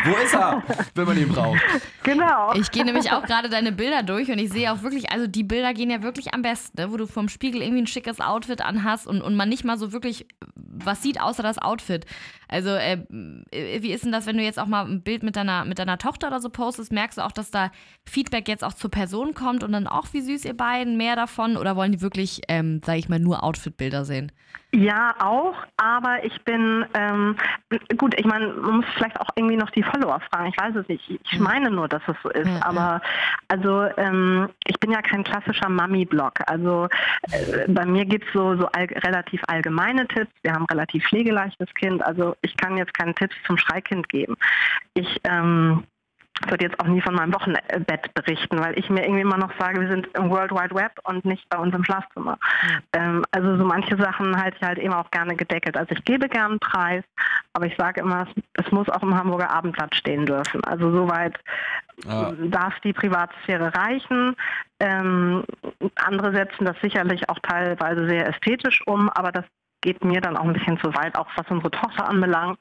Wo 0.05 0.16
ist 0.25 0.35
er, 0.35 0.62
wenn 0.94 1.07
man 1.07 1.18
ihn 1.18 1.29
braucht? 1.29 1.61
Genau. 2.03 2.53
Ich 2.55 2.70
gehe 2.70 2.85
nämlich 2.85 3.11
auch 3.12 3.22
gerade 3.22 3.49
deine 3.49 3.72
Bilder 3.72 4.03
durch 4.03 4.31
und 4.31 4.38
ich 4.38 4.51
sehe 4.51 4.72
auch 4.72 4.83
wirklich, 4.83 5.11
also 5.11 5.27
die 5.27 5.42
Bilder 5.42 5.75
gehen 5.75 5.90
ja 5.90 6.03
wirklich 6.03 6.35
am 6.35 6.42
besten, 6.42 6.81
ne? 6.81 6.92
wo 6.92 6.96
du 6.96 7.07
vom 7.07 7.29
Spiegel 7.29 7.62
irgendwie 7.62 7.83
ein 7.83 7.87
schickes 7.87 8.20
Outfit 8.20 8.62
anhast 8.62 9.07
und, 9.07 9.22
und 9.22 9.35
man 9.35 9.49
nicht 9.49 9.64
mal 9.64 9.79
so 9.79 9.92
wirklich 9.92 10.27
was 10.55 11.03
sieht, 11.03 11.20
außer 11.20 11.42
das 11.42 11.59
Outfit. 11.59 12.07
Also, 12.49 12.70
äh, 12.70 12.99
wie 13.11 13.92
ist 13.92 14.05
denn 14.05 14.12
das, 14.12 14.27
wenn 14.27 14.37
du 14.37 14.42
jetzt 14.42 14.59
auch 14.59 14.66
mal 14.66 14.85
ein 14.87 15.03
Bild 15.03 15.22
mit 15.22 15.37
deiner, 15.37 15.64
mit 15.64 15.79
deiner 15.79 15.99
Tochter 15.99 16.29
oder 16.29 16.40
so 16.40 16.49
postest? 16.49 16.92
Merkst 16.92 17.18
du 17.18 17.25
auch, 17.25 17.33
dass 17.33 17.51
da 17.51 17.70
Feedback 18.05 18.49
jetzt 18.49 18.62
auch 18.62 18.75
zur 18.75 18.90
Person 18.90 19.35
kommt 19.35 19.64
und 19.64 19.72
dann 19.72 19.87
auch, 19.87 20.07
wie 20.12 20.20
süß 20.20 20.44
ihr 20.44 20.57
beiden, 20.57 20.96
mehr 20.96 21.16
davon? 21.16 21.57
Oder 21.57 21.77
wollen 21.77 21.92
die 21.92 22.01
wirklich, 22.01 22.42
ähm, 22.49 22.81
sage 22.85 22.99
ich 22.99 23.09
mal, 23.09 23.18
nur 23.18 23.42
Outfit-Bilder 23.42 24.05
sehen? 24.05 24.33
Ja, 24.77 25.15
auch, 25.21 25.55
aber 25.79 26.23
ich 26.23 26.39
bin, 26.45 26.85
ähm, 26.93 27.35
gut, 27.97 28.15
ich 28.19 28.27
meine, 28.27 28.49
man 28.49 28.77
muss 28.77 28.85
vielleicht 28.95 29.19
auch 29.19 29.31
irgendwie 29.35 29.57
noch 29.57 29.71
die 29.71 29.83
Follower 29.83 30.21
fragen. 30.31 30.49
Ich 30.49 30.62
weiß 30.62 30.77
es 30.77 30.87
nicht. 30.87 31.19
Ich 31.33 31.41
meine 31.41 31.71
nur, 31.71 31.89
dass 31.89 32.03
es 32.07 32.17
so 32.23 32.29
ist. 32.29 32.47
Ja, 32.47 32.61
aber 32.67 33.01
also 33.49 33.87
ähm, 33.97 34.51
ich 34.67 34.79
bin 34.79 34.91
ja 34.91 35.01
kein 35.01 35.25
klassischer 35.25 35.71
Mami-Blog. 35.71 36.43
Also 36.47 36.89
äh, 37.33 37.67
bei 37.69 37.87
mir 37.87 38.05
gibt 38.05 38.27
es 38.27 38.33
so, 38.35 38.55
so 38.57 38.67
all, 38.67 38.85
relativ 38.85 39.41
allgemeine 39.49 40.07
Tipps. 40.09 40.33
Wir 40.43 40.53
haben 40.53 40.67
relativ 40.67 41.07
pflegeleichtes 41.07 41.73
Kind. 41.73 42.05
Also 42.05 42.37
ich 42.43 42.55
kann 42.59 42.77
jetzt 42.77 42.93
keine 42.93 43.15
Tipps 43.15 43.35
zum 43.47 43.57
Schreikind 43.57 44.11
geben. 44.11 44.37
Ich 44.93 45.23
ähm, 45.25 45.85
würde 46.51 46.65
jetzt 46.65 46.81
auch 46.81 46.87
nie 46.87 47.01
von 47.01 47.15
meinem 47.15 47.35
Wochenbett 47.35 48.13
berichten, 48.15 48.59
weil 48.59 48.79
ich 48.79 48.89
mir 48.91 49.05
irgendwie 49.05 49.23
immer 49.23 49.37
noch 49.37 49.53
sage, 49.59 49.81
wir 49.81 49.89
sind 49.89 50.09
im 50.15 50.31
World 50.31 50.53
Wide 50.53 50.75
Web 50.75 50.93
und 51.05 51.25
nicht 51.25 51.49
bei 51.49 51.59
uns 51.59 51.75
im 51.75 51.85
Schlafzimmer. 51.85 52.39
Ähm, 52.93 53.25
also 53.31 53.57
so 53.57 53.65
manche 53.65 53.97
Sachen 53.97 54.37
halte 54.37 54.57
ich 54.61 54.67
halt 54.67 54.79
eben 54.79 54.95
auch 54.95 55.11
gerne 55.11 55.37
gedeckelt. 55.37 55.77
Also 55.77 55.95
ich 55.95 56.05
gebe 56.05 56.29
gern 56.29 56.53
einen 56.53 56.61
Preis, 56.61 57.05
aber 57.53 57.67
ich 57.67 57.77
sage 57.77 58.01
immer, 58.01 58.27
es, 58.29 58.65
es 58.65 58.73
muss 58.73 58.89
auch 58.89 59.03
im 59.03 59.15
Hamburger 59.15 59.51
Abendblatt 59.51 59.95
stehen 59.95 60.27
dürfen. 60.27 60.63
Also 60.65 60.91
soweit 60.91 61.39
ja. 62.05 62.33
darf 62.49 62.79
die 62.81 62.93
Privatsphäre 62.93 63.75
reichen. 63.75 64.37
Ähm, 64.81 65.45
andere 65.95 66.33
setzen 66.33 66.65
das 66.65 66.77
sicherlich 66.83 67.29
auch 67.29 67.39
teilweise 67.41 68.07
sehr 68.07 68.29
ästhetisch 68.29 68.83
um, 68.87 69.09
aber 69.11 69.33
das 69.33 69.45
geht 69.81 70.05
mir 70.05 70.21
dann 70.21 70.37
auch 70.37 70.45
ein 70.45 70.53
bisschen 70.53 70.79
zu 70.79 70.95
weit, 70.95 71.17
auch 71.17 71.29
was 71.37 71.47
unsere 71.49 71.71
Tochter 71.71 72.09
anbelangt. 72.09 72.59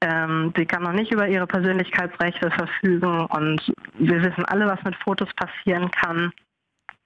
Ähm, 0.00 0.52
sie 0.56 0.66
kann 0.66 0.82
noch 0.82 0.92
nicht 0.92 1.12
über 1.12 1.26
ihre 1.28 1.46
Persönlichkeitsrechte 1.46 2.50
verfügen 2.50 3.26
und 3.26 3.72
wir 3.94 4.22
wissen 4.22 4.44
alle, 4.44 4.66
was 4.66 4.82
mit 4.84 4.96
Fotos 4.96 5.28
passieren 5.34 5.90
kann. 5.90 6.32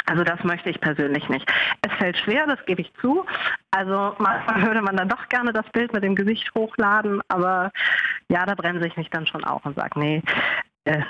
Also 0.06 0.24
das 0.24 0.42
möchte 0.42 0.68
ich 0.68 0.80
persönlich 0.80 1.28
nicht. 1.28 1.50
Es 1.82 1.92
fällt 1.94 2.18
schwer, 2.18 2.46
das 2.46 2.64
gebe 2.66 2.82
ich 2.82 2.92
zu. 3.00 3.24
Also 3.70 4.14
manchmal 4.18 4.62
würde 4.62 4.82
man 4.82 4.96
dann 4.96 5.08
doch 5.08 5.28
gerne 5.28 5.52
das 5.52 5.68
Bild 5.72 5.92
mit 5.92 6.02
dem 6.02 6.16
Gesicht 6.16 6.52
hochladen, 6.54 7.20
aber 7.28 7.70
ja, 8.28 8.44
da 8.44 8.54
bremse 8.54 8.86
ich 8.86 8.96
mich 8.96 9.10
dann 9.10 9.26
schon 9.26 9.44
auch 9.44 9.64
und 9.64 9.76
sage, 9.76 9.98
nee, 9.98 10.22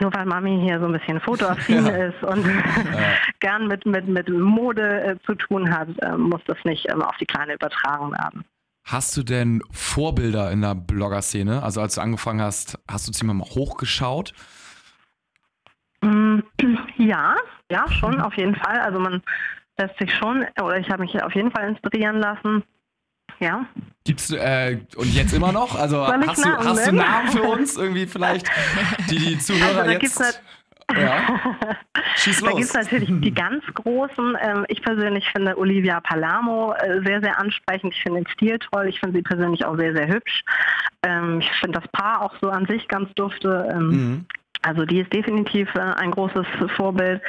nur 0.01 0.15
weil 0.15 0.27
Mami 0.27 0.61
hier 0.63 0.79
so 0.79 0.87
ein 0.87 0.93
bisschen 0.93 1.21
fotoaffin 1.21 1.87
ja. 1.87 2.07
ist 2.07 2.23
und 2.23 2.47
ja. 2.47 2.63
gern 3.41 3.67
mit, 3.69 3.87
mit, 3.87 4.07
mit 4.07 4.29
Mode 4.29 5.03
äh, 5.03 5.17
zu 5.25 5.35
tun 5.35 5.71
hat, 5.75 5.89
äh, 6.03 6.17
muss 6.17 6.43
das 6.47 6.59
nicht 6.65 6.87
ähm, 6.91 7.03
auf 7.03 7.17
die 7.19 7.27
Kleine 7.27 7.55
übertragen 7.55 8.13
werden. 8.13 8.45
Hast 8.85 9.17
du 9.17 9.23
denn 9.23 9.63
Vorbilder 9.71 10.51
in 10.51 10.61
der 10.61 10.75
Blogger-Szene? 10.75 11.63
Also 11.63 11.81
als 11.81 11.95
du 11.95 12.01
angefangen 12.01 12.41
hast, 12.41 12.79
hast 12.91 13.07
du 13.09 13.13
ziemlich 13.13 13.37
mal 13.37 13.45
hochgeschaut? 13.45 14.35
Mm, 16.03 16.41
ja, 16.97 17.37
ja, 17.71 17.89
schon, 17.91 18.21
auf 18.21 18.35
jeden 18.37 18.57
Fall. 18.57 18.81
Also 18.81 18.99
man 18.99 19.23
lässt 19.79 19.99
sich 19.99 20.13
schon, 20.15 20.45
oder 20.61 20.79
ich 20.79 20.91
habe 20.91 21.03
mich 21.03 21.23
auf 21.23 21.35
jeden 21.35 21.53
Fall 21.53 21.69
inspirieren 21.69 22.17
lassen. 22.17 22.65
Ja. 23.43 23.67
Gibt's 24.05 24.31
äh, 24.31 24.79
und 24.97 25.13
jetzt 25.15 25.33
immer 25.33 25.51
noch? 25.51 25.75
Also 25.79 26.07
hast, 26.07 26.45
du, 26.45 26.49
hast 26.49 26.87
du 26.87 26.93
Namen 26.93 27.29
für 27.29 27.43
uns 27.43 27.77
irgendwie 27.77 28.07
vielleicht, 28.07 28.49
die 29.11 29.19
die 29.19 29.39
Zuhörer 29.39 29.83
also, 29.83 29.91
jetzt? 29.91 30.43
Ja. 30.97 31.41
Schieß 32.17 32.41
los. 32.43 32.51
Da 32.51 32.57
gibt 32.57 32.69
es 32.69 32.75
natürlich 32.75 33.09
die 33.21 33.35
ganz 33.35 33.65
großen. 33.75 34.37
Ähm, 34.41 34.65
ich 34.69 34.83
persönlich 34.83 35.29
finde 35.31 35.59
Olivia 35.59 36.01
Palermo 36.01 36.73
äh, 36.75 37.01
sehr, 37.05 37.21
sehr 37.21 37.39
ansprechend. 37.39 37.95
Ich 37.95 38.03
finde 38.03 38.21
den 38.23 38.29
Stil 38.29 38.59
toll. 38.59 38.87
Ich 38.89 39.01
finde 39.01 39.19
sie 39.19 39.23
persönlich 39.23 39.65
auch 39.65 39.77
sehr, 39.77 39.95
sehr 39.95 40.07
hübsch. 40.07 40.45
Ähm, 41.03 41.41
ich 41.41 41.51
finde 41.61 41.81
das 41.81 41.89
Paar 41.91 42.23
auch 42.23 42.35
so 42.41 42.51
an 42.51 42.67
sich 42.67 42.87
ganz 42.89 43.13
dufte. 43.15 43.69
Ähm, 43.73 43.89
mhm. 43.89 44.27
Also 44.63 44.85
die 44.85 45.01
ist 45.01 45.13
definitiv 45.13 45.69
äh, 45.75 45.81
ein 45.81 46.13
großes 46.13 46.47
Vorbild. 46.77 47.21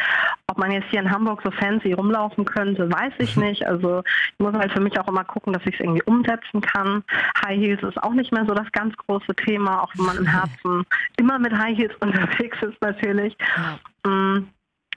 Ob 0.48 0.58
man 0.58 0.72
jetzt 0.72 0.88
hier 0.90 1.00
in 1.00 1.10
Hamburg 1.10 1.42
so 1.44 1.52
fancy 1.52 1.94
rumlaufen 1.94 2.46
könnte, 2.46 2.92
weiß 2.92 3.14
ich 3.18 3.36
nicht. 3.38 3.66
Also 3.66 4.04
ich 4.06 4.40
muss 4.40 4.54
halt 4.54 4.72
für 4.72 4.80
mich 4.80 5.00
auch 5.00 5.08
immer 5.08 5.24
gucken, 5.24 5.54
dass 5.54 5.66
ich 5.66 5.74
es 5.74 5.80
irgendwie 5.80 6.04
umsetzen 6.04 6.62
kann. 6.62 7.04
High 7.46 7.60
Heels 7.60 7.84
ist 7.84 8.02
auch 8.02 8.14
nicht 8.14 8.32
mehr 8.32 8.46
so 8.46 8.54
das 8.54 8.72
ganz 8.72 8.96
große 8.98 9.36
Thema, 9.36 9.82
auch 9.82 9.92
wenn 9.96 10.06
man 10.06 10.18
im 10.18 10.26
Herzen 10.28 10.86
immer 11.18 11.40
mit 11.40 11.54
High 11.54 11.78
Heels 11.78 11.96
unterwegs 12.00 12.58
ist 12.62 12.82
natürlich. 12.82 13.36
Ja. 13.58 14.10
Mm, 14.10 14.48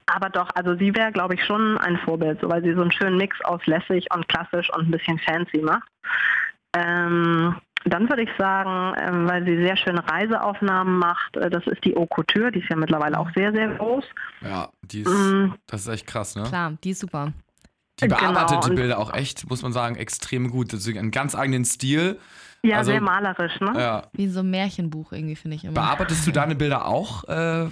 aber 0.05 0.29
doch, 0.29 0.49
also 0.55 0.75
sie 0.75 0.95
wäre, 0.95 1.11
glaube 1.11 1.33
ich, 1.33 1.43
schon 1.43 1.77
ein 1.79 1.97
Vorbild, 1.97 2.39
so 2.39 2.49
weil 2.49 2.63
sie 2.63 2.73
so 2.73 2.81
einen 2.81 2.91
schönen 2.91 3.17
Mix 3.17 3.39
aus 3.43 3.65
lässig 3.65 4.07
und 4.13 4.27
klassisch 4.29 4.69
und 4.73 4.87
ein 4.87 4.91
bisschen 4.91 5.19
fancy 5.19 5.61
macht. 5.61 5.89
Ähm, 6.73 7.55
dann 7.93 8.09
würde 8.09 8.23
ich 8.23 8.29
sagen, 8.37 8.95
ähm, 8.99 9.27
weil 9.27 9.45
sie 9.45 9.57
sehr 9.57 9.77
schöne 9.77 10.03
Reiseaufnahmen 10.07 10.97
macht, 10.97 11.35
äh, 11.37 11.49
das 11.49 11.65
ist 11.67 11.83
die 11.83 11.95
Eau 11.95 12.05
Couture, 12.05 12.51
die 12.51 12.59
ist 12.59 12.69
ja 12.69 12.75
mittlerweile 12.75 13.19
auch 13.19 13.29
sehr, 13.35 13.51
sehr 13.51 13.69
groß. 13.75 14.05
Ja, 14.41 14.69
die 14.81 15.01
ist, 15.01 15.09
mm. 15.09 15.53
das 15.67 15.81
ist 15.81 15.87
echt 15.87 16.07
krass, 16.07 16.35
ne? 16.35 16.43
Klar, 16.43 16.73
die 16.83 16.91
ist 16.91 16.99
super. 16.99 17.33
Die 17.99 18.07
bearbeitet 18.07 18.61
genau. 18.61 18.67
die 18.67 18.75
Bilder 18.75 18.99
auch 18.99 19.13
echt, 19.13 19.49
muss 19.49 19.63
man 19.63 19.73
sagen, 19.73 19.95
extrem 19.95 20.51
gut. 20.51 20.71
Das 20.71 20.85
ist 20.85 20.97
einen 20.97 21.11
ganz 21.11 21.33
eigenen 21.33 21.65
Stil. 21.65 22.19
Ja, 22.63 22.77
also, 22.77 22.91
sehr 22.91 23.01
malerisch, 23.01 23.59
ne? 23.59 23.73
Ja. 23.75 24.03
Wie 24.13 24.27
so 24.27 24.41
ein 24.41 24.49
Märchenbuch 24.49 25.11
irgendwie, 25.11 25.35
finde 25.35 25.55
ich 25.55 25.63
immer. 25.63 25.73
Bearbeitest 25.73 26.27
du 26.27 26.31
deine 26.31 26.55
Bilder 26.55 26.85
auch 26.85 27.23
äh, 27.23 27.67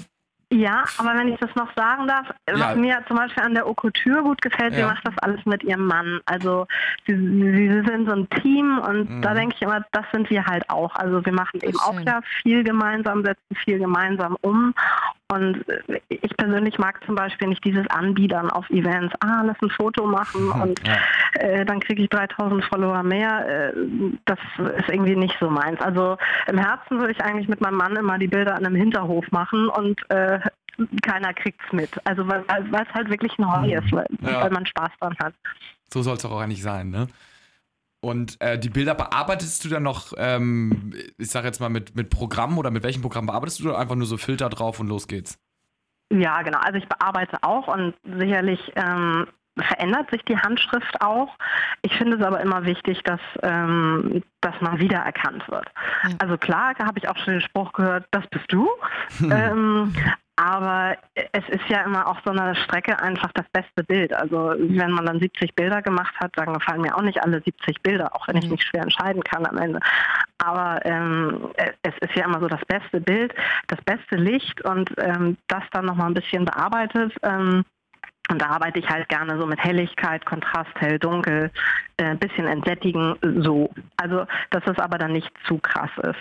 ja, 0.51 0.83
aber 0.97 1.17
wenn 1.17 1.27
ich 1.29 1.39
das 1.39 1.53
noch 1.55 1.73
sagen 1.75 2.07
darf, 2.07 2.27
ja. 2.47 2.59
was 2.59 2.75
mir 2.75 3.03
zum 3.07 3.17
Beispiel 3.17 3.43
an 3.43 3.55
der 3.55 3.67
Okkultur 3.67 4.21
gut 4.21 4.41
gefällt, 4.41 4.73
ja. 4.73 4.79
sie 4.79 4.85
macht 4.85 5.05
das 5.05 5.17
alles 5.19 5.43
mit 5.45 5.63
ihrem 5.63 5.85
Mann. 5.85 6.21
Also 6.25 6.67
sie, 7.07 7.15
sie 7.15 7.83
sind 7.85 8.07
so 8.07 8.13
ein 8.13 8.29
Team 8.41 8.79
und 8.79 9.09
mhm. 9.09 9.21
da 9.21 9.33
denke 9.33 9.55
ich 9.55 9.61
immer, 9.61 9.83
das 9.91 10.05
sind 10.11 10.29
wir 10.29 10.45
halt 10.45 10.69
auch. 10.69 10.95
Also 10.95 11.25
wir 11.25 11.33
machen 11.33 11.59
eben 11.61 11.79
auch 11.79 11.99
ja 12.01 12.21
viel 12.43 12.63
gemeinsam, 12.63 13.23
setzen 13.23 13.55
viel 13.63 13.79
gemeinsam 13.79 14.37
um 14.41 14.73
und 15.33 15.65
ich 16.09 16.37
persönlich 16.37 16.77
mag 16.77 17.03
zum 17.05 17.15
Beispiel 17.15 17.47
nicht 17.47 17.63
dieses 17.65 17.87
Anbiedern 17.87 18.49
auf 18.51 18.69
Events. 18.69 19.13
Ah, 19.21 19.41
lass 19.43 19.57
ein 19.61 19.71
Foto 19.71 20.05
machen 20.05 20.51
und 20.61 20.79
ja. 20.85 20.97
äh, 21.41 21.65
dann 21.65 21.79
kriege 21.79 22.03
ich 22.03 22.09
3000 22.09 22.63
Follower 22.65 23.01
mehr. 23.01 23.73
Äh, 23.73 23.73
das 24.25 24.37
ist 24.77 24.89
irgendwie 24.89 25.15
nicht 25.15 25.35
so 25.39 25.49
meins. 25.49 25.81
Also 25.81 26.17
im 26.47 26.57
Herzen 26.57 26.99
würde 26.99 27.13
ich 27.13 27.21
eigentlich 27.21 27.47
mit 27.47 27.59
meinem 27.59 27.77
Mann 27.77 27.95
immer 27.95 28.19
die 28.19 28.27
Bilder 28.27 28.55
an 28.55 28.65
einem 28.65 28.75
Hinterhof 28.75 29.25
machen 29.31 29.67
und 29.69 29.99
äh, 30.09 30.39
keiner 31.01 31.33
kriegt 31.33 31.59
es 31.65 31.73
mit. 31.73 31.89
Also 32.05 32.27
weil 32.27 32.43
es 32.47 32.93
halt 32.93 33.09
wirklich 33.09 33.37
ein 33.39 33.51
Hobby 33.51 33.73
ist, 33.73 33.91
weil, 33.91 34.05
ja. 34.21 34.43
weil 34.43 34.51
man 34.51 34.65
Spaß 34.65 34.91
dran 34.99 35.15
hat. 35.19 35.33
So 35.91 36.01
soll 36.01 36.15
es 36.15 36.21
doch 36.21 36.31
auch 36.31 36.41
eigentlich 36.41 36.61
sein, 36.61 36.89
ne? 36.89 37.07
Und 38.01 38.39
äh, 38.39 38.59
die 38.59 38.69
Bilder 38.69 38.93
bearbeitest 38.93 39.65
du 39.65 39.69
dann 39.69 39.83
noch, 39.83 40.13
ähm, 40.17 40.93
ich 41.17 41.29
sag 41.29 41.43
jetzt 41.43 41.59
mal, 41.59 41.69
mit, 41.69 41.95
mit 41.95 42.09
Programmen 42.09 42.57
oder 42.57 42.69
mit 42.69 42.83
welchem 42.83 43.01
Programm 43.01 43.25
bearbeitest 43.25 43.59
du 43.59 43.69
oder 43.69 43.79
einfach 43.79 43.95
nur 43.95 44.05
so 44.05 44.17
Filter 44.17 44.49
drauf 44.49 44.79
und 44.79 44.87
los 44.87 45.07
geht's? 45.07 45.39
Ja, 46.13 46.41
genau. 46.43 46.59
Also 46.59 46.77
ich 46.77 46.87
bearbeite 46.87 47.37
auch 47.41 47.67
und 47.67 47.95
sicherlich 48.03 48.59
ähm, 48.75 49.25
verändert 49.57 50.11
sich 50.11 50.23
die 50.25 50.37
Handschrift 50.37 51.01
auch. 51.01 51.29
Ich 51.81 51.95
finde 51.95 52.17
es 52.17 52.23
aber 52.23 52.41
immer 52.41 52.65
wichtig, 52.65 53.01
dass, 53.03 53.21
ähm, 53.41 54.21
dass 54.41 54.59
man 54.61 54.79
wiedererkannt 54.79 55.47
wird. 55.49 55.67
Ja. 56.03 56.09
Also 56.19 56.37
klar, 56.37 56.73
da 56.77 56.85
habe 56.85 56.99
ich 56.99 57.09
auch 57.09 57.17
schon 57.17 57.35
den 57.35 57.41
Spruch 57.41 57.73
gehört, 57.73 58.05
das 58.11 58.27
bist 58.27 58.45
du. 58.49 58.69
ähm, 59.31 59.95
aber 60.37 60.97
es 61.31 61.47
ist 61.49 61.67
ja 61.69 61.83
immer 61.83 62.07
auch 62.07 62.17
so 62.25 62.31
eine 62.31 62.55
Strecke 62.55 62.99
einfach 62.99 63.31
das 63.33 63.45
beste 63.53 63.83
Bild. 63.83 64.13
Also 64.13 64.53
wenn 64.57 64.91
man 64.91 65.05
dann 65.05 65.19
70 65.19 65.55
Bilder 65.55 65.81
gemacht 65.81 66.13
hat, 66.19 66.31
dann 66.35 66.53
gefallen 66.53 66.81
mir 66.81 66.95
auch 66.95 67.01
nicht 67.01 67.23
alle 67.23 67.41
70 67.41 67.81
Bilder, 67.81 68.13
auch 68.13 68.27
wenn 68.27 68.37
ich 68.37 68.45
mhm. 68.45 68.51
mich 68.51 68.63
schwer 68.63 68.83
entscheiden 68.83 69.23
kann 69.23 69.45
am 69.45 69.57
Ende. 69.57 69.79
Aber 70.37 70.85
ähm, 70.85 71.51
es 71.83 71.93
ist 72.01 72.15
ja 72.15 72.25
immer 72.25 72.41
so 72.41 72.47
das 72.47 72.63
beste 72.67 72.99
Bild, 72.99 73.33
das 73.67 73.79
beste 73.85 74.17
Licht 74.17 74.61
und 74.65 74.91
ähm, 74.97 75.37
das 75.47 75.63
dann 75.71 75.85
nochmal 75.85 76.07
ein 76.07 76.13
bisschen 76.13 76.43
bearbeitet. 76.43 77.13
Ähm, 77.23 77.63
und 78.29 78.41
da 78.41 78.47
arbeite 78.47 78.79
ich 78.79 78.89
halt 78.89 79.07
gerne 79.07 79.37
so 79.37 79.45
mit 79.45 79.63
Helligkeit, 79.63 80.25
Kontrast, 80.25 80.71
hell, 80.79 80.97
dunkel, 80.97 81.51
ein 81.97 82.13
äh, 82.13 82.15
bisschen 82.15 82.47
entsättigen, 82.47 83.15
so. 83.43 83.69
Also, 83.97 84.25
dass 84.49 84.63
es 84.65 84.79
aber 84.79 84.97
dann 84.97 85.13
nicht 85.13 85.31
zu 85.45 85.59
krass 85.59 85.91
ist. 86.01 86.19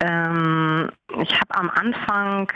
Ähm, 0.00 0.90
ich 1.18 1.32
habe 1.32 1.54
am 1.54 1.70
Anfang 1.70 2.52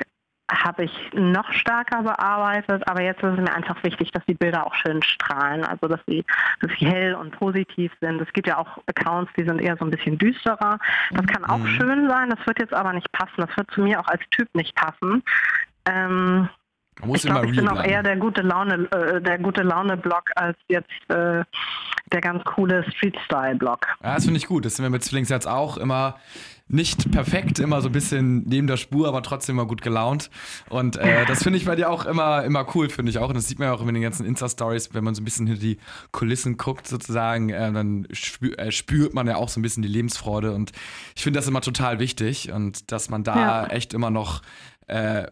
habe 0.63 0.85
ich 0.85 1.11
noch 1.13 1.51
stärker 1.53 2.03
bearbeitet, 2.03 2.87
aber 2.89 3.03
jetzt 3.03 3.23
ist 3.23 3.33
es 3.33 3.39
mir 3.39 3.55
einfach 3.55 3.83
wichtig, 3.83 4.11
dass 4.13 4.25
die 4.27 4.35
Bilder 4.35 4.67
auch 4.67 4.75
schön 4.75 5.03
strahlen, 5.03 5.65
also 5.65 5.89
dass 5.89 6.01
sie, 6.07 6.25
dass 6.61 6.71
sie 6.79 6.87
hell 6.87 7.15
und 7.15 7.33
positiv 7.33 7.93
sind. 8.01 8.21
Es 8.21 8.33
gibt 8.33 8.47
ja 8.47 8.59
auch 8.59 8.79
Accounts, 8.87 9.33
die 9.37 9.45
sind 9.45 9.61
eher 9.61 9.77
so 9.77 9.85
ein 9.85 9.91
bisschen 9.91 10.19
düsterer. 10.19 10.79
Das 11.11 11.27
kann 11.27 11.45
auch 11.45 11.59
mhm. 11.59 11.69
schön 11.69 12.09
sein, 12.09 12.31
das 12.31 12.47
wird 12.47 12.59
jetzt 12.59 12.75
aber 12.75 12.93
nicht 12.93 13.11
passen. 13.13 13.35
Das 13.37 13.57
wird 13.57 13.71
zu 13.71 13.83
mir 13.83 14.01
auch 14.01 14.09
als 14.09 14.23
Typ 14.31 14.49
nicht 14.55 14.75
passen. 14.75 15.23
Ähm, 15.87 16.49
ich 17.03 17.23
glaube, 17.23 17.47
ich 17.47 17.57
bin 17.57 17.69
auch 17.69 17.83
eher 17.83 18.03
der 18.03 18.17
gute 18.17 18.43
Laune, 18.43 18.89
äh, 18.93 19.21
der 19.21 19.39
gute 19.39 19.63
Laune-Blog 19.63 20.31
als 20.37 20.57
jetzt 20.69 20.91
äh, 21.09 21.43
der 22.13 22.21
ganz 22.21 22.45
coole 22.45 22.85
Street-Style-Blog. 22.93 23.87
Ja, 24.03 24.15
das 24.15 24.25
finde 24.25 24.39
ich 24.39 24.47
gut. 24.47 24.65
Das 24.65 24.77
sind 24.77 24.85
wir 24.85 24.91
mit 24.91 25.03
Zwillingsherz 25.03 25.47
auch 25.47 25.77
immer 25.77 26.17
nicht 26.67 27.11
perfekt, 27.11 27.59
immer 27.59 27.83
so 27.83 27.89
ein 27.91 27.93
bisschen 27.93 28.45
neben 28.45 28.67
der 28.67 28.79
Spur, 28.79 29.07
aber 29.07 29.23
trotzdem 29.23 29.57
immer 29.57 29.67
gut 29.67 29.83
gelaunt. 29.83 30.31
Und 30.71 30.97
äh, 30.97 31.25
das 31.29 31.43
finde 31.43 31.59
ich 31.59 31.67
bei 31.67 31.77
dir 31.77 31.91
auch 31.91 32.07
immer, 32.07 32.43
immer 32.45 32.67
cool, 32.75 32.89
finde 32.89 33.11
ich 33.11 33.19
auch. 33.19 33.29
Und 33.29 33.37
das 33.37 33.49
sieht 33.49 33.59
man 33.59 33.69
ja 33.69 33.75
auch 33.75 33.87
in 33.87 33.93
den 33.93 34.03
ganzen 34.03 34.25
Insta-Stories, 34.25 34.95
wenn 34.95 35.05
man 35.05 35.15
so 35.15 35.21
ein 35.21 35.25
bisschen 35.25 35.47
hinter 35.47 35.61
die 35.61 35.79
Kulissen 36.11 36.57
guckt, 36.57 36.87
sozusagen, 36.87 37.51
äh, 37.51 37.73
dann 37.73 38.07
spür, 38.13 38.59
äh, 38.59 38.73
spürt 38.73 39.13
man 39.13 39.27
ja 39.27 39.37
auch 39.37 39.51
so 39.51 39.61
ein 39.61 39.63
bisschen 39.63 39.83
die 39.83 39.89
Lebensfreude. 39.89 40.53
Und 40.53 40.73
ich 41.15 41.23
finde 41.23 41.39
das 41.39 41.49
immer 41.49 41.61
total 41.61 41.99
wichtig 41.99 42.51
und 42.51 42.91
dass 42.93 43.11
man 43.11 43.25
da 43.25 43.37
ja. 43.37 43.67
echt 43.67 43.93
immer 43.93 44.11
noch 44.11 44.41
äh, 44.87 45.27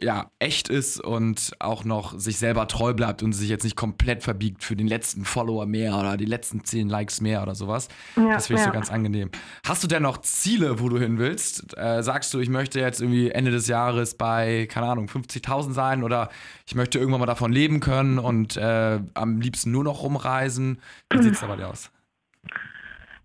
ja, 0.00 0.30
echt 0.38 0.68
ist 0.68 1.00
und 1.00 1.52
auch 1.60 1.84
noch 1.84 2.18
sich 2.18 2.38
selber 2.38 2.66
treu 2.66 2.92
bleibt 2.92 3.22
und 3.22 3.32
sich 3.32 3.48
jetzt 3.48 3.62
nicht 3.62 3.76
komplett 3.76 4.22
verbiegt 4.22 4.64
für 4.64 4.74
den 4.74 4.88
letzten 4.88 5.24
Follower 5.24 5.66
mehr 5.66 5.96
oder 5.96 6.16
die 6.16 6.24
letzten 6.24 6.64
10 6.64 6.88
Likes 6.88 7.20
mehr 7.20 7.42
oder 7.42 7.54
sowas. 7.54 7.88
Ja, 8.16 8.32
das 8.32 8.48
finde 8.48 8.60
ich 8.62 8.66
ja. 8.66 8.72
so 8.72 8.74
ganz 8.74 8.90
angenehm. 8.90 9.30
Hast 9.64 9.84
du 9.84 9.86
denn 9.88 10.02
noch 10.02 10.18
Ziele, 10.18 10.80
wo 10.80 10.88
du 10.88 10.98
hin 10.98 11.18
willst? 11.18 11.76
Äh, 11.78 12.02
sagst 12.02 12.34
du, 12.34 12.40
ich 12.40 12.48
möchte 12.48 12.80
jetzt 12.80 13.00
irgendwie 13.00 13.30
Ende 13.30 13.50
des 13.52 13.68
Jahres 13.68 14.16
bei, 14.16 14.66
keine 14.70 14.88
Ahnung, 14.88 15.06
50.000 15.06 15.72
sein 15.72 16.02
oder 16.02 16.30
ich 16.66 16.74
möchte 16.74 16.98
irgendwann 16.98 17.20
mal 17.20 17.26
davon 17.26 17.52
leben 17.52 17.80
können 17.80 18.18
und 18.18 18.56
äh, 18.56 19.00
am 19.14 19.40
liebsten 19.40 19.70
nur 19.70 19.84
noch 19.84 20.02
rumreisen? 20.02 20.80
Wie 21.10 21.22
sieht 21.22 21.34
es 21.34 21.40
da 21.40 21.46
bei 21.46 21.56
dir 21.56 21.68
aus? 21.68 21.90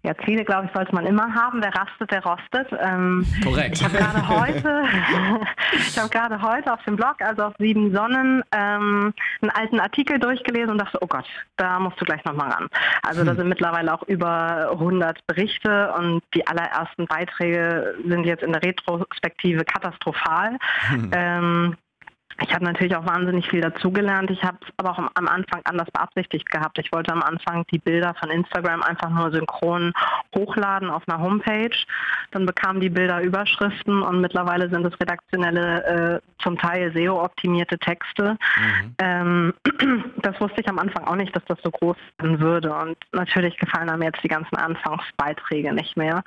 Ja, 0.05 0.13
Ziele, 0.23 0.45
glaube 0.45 0.67
ich, 0.67 0.71
sollte 0.71 0.93
man 0.93 1.07
immer 1.07 1.33
haben. 1.33 1.63
Wer 1.63 1.73
rastet, 1.73 2.11
der 2.11 2.23
rostet. 2.23 2.67
Ähm, 2.79 3.25
Korrekt. 3.43 3.77
Ich 3.77 3.83
habe 3.83 3.97
gerade 3.97 4.27
heute, 4.27 4.83
ich 5.73 5.97
habe 5.97 6.09
gerade 6.09 6.39
heute 6.43 6.71
auf 6.71 6.83
dem 6.83 6.95
Blog, 6.95 7.15
also 7.21 7.45
auf 7.45 7.53
Sieben 7.57 7.91
Sonnen, 7.91 8.43
ähm, 8.51 9.15
einen 9.41 9.51
alten 9.51 9.79
Artikel 9.79 10.19
durchgelesen 10.19 10.69
und 10.69 10.77
dachte, 10.77 10.99
oh 11.01 11.07
Gott, 11.07 11.25
da 11.57 11.79
musst 11.79 11.99
du 11.99 12.05
gleich 12.05 12.23
nochmal 12.23 12.51
ran. 12.51 12.67
Also 13.01 13.21
hm. 13.21 13.27
da 13.27 13.35
sind 13.35 13.49
mittlerweile 13.49 13.91
auch 13.95 14.03
über 14.03 14.69
100 14.73 15.25
Berichte 15.25 15.91
und 15.97 16.21
die 16.35 16.45
allerersten 16.45 17.07
Beiträge 17.07 17.95
sind 18.07 18.25
jetzt 18.25 18.43
in 18.43 18.53
der 18.53 18.61
Retrospektive 18.61 19.65
katastrophal. 19.65 20.57
Hm. 20.89 21.11
Ähm, 21.15 21.77
ich 22.41 22.53
habe 22.53 22.65
natürlich 22.65 22.95
auch 22.95 23.05
wahnsinnig 23.05 23.47
viel 23.47 23.61
dazugelernt. 23.61 24.29
Ich 24.29 24.43
habe 24.43 24.57
es 24.61 24.67
aber 24.75 24.91
auch 24.91 24.97
am 24.97 25.27
Anfang 25.27 25.61
anders 25.63 25.89
beabsichtigt 25.91 26.49
gehabt. 26.51 26.77
Ich 26.79 26.91
wollte 26.91 27.13
am 27.13 27.23
Anfang 27.23 27.65
die 27.71 27.77
Bilder 27.77 28.13
von 28.19 28.29
Instagram 28.29 28.83
einfach 28.83 29.09
nur 29.09 29.31
synchron 29.31 29.93
hochladen 30.35 30.89
auf 30.89 31.03
einer 31.07 31.21
Homepage. 31.21 31.75
Dann 32.31 32.45
bekamen 32.45 32.81
die 32.81 32.89
Bilder 32.89 33.21
Überschriften 33.21 34.01
und 34.01 34.19
mittlerweile 34.19 34.69
sind 34.69 34.85
es 34.85 34.99
redaktionelle, 34.99 36.21
äh, 36.21 36.43
zum 36.43 36.57
Teil 36.57 36.91
SEO-optimierte 36.93 37.79
Texte. 37.79 38.37
Mhm. 38.57 38.95
Ähm, 38.99 39.53
das 40.17 40.39
wusste 40.41 40.59
ich 40.59 40.67
am 40.67 40.79
Anfang 40.79 41.05
auch 41.05 41.15
nicht, 41.15 41.33
dass 41.33 41.45
das 41.45 41.57
so 41.63 41.71
groß 41.71 41.95
werden 42.17 42.41
würde. 42.41 42.73
Und 42.75 42.97
natürlich 43.13 43.57
gefallen 43.57 43.89
einem 43.89 44.03
jetzt 44.03 44.21
die 44.23 44.27
ganzen 44.27 44.57
Anfangsbeiträge 44.57 45.73
nicht 45.73 45.95
mehr. 45.95 46.21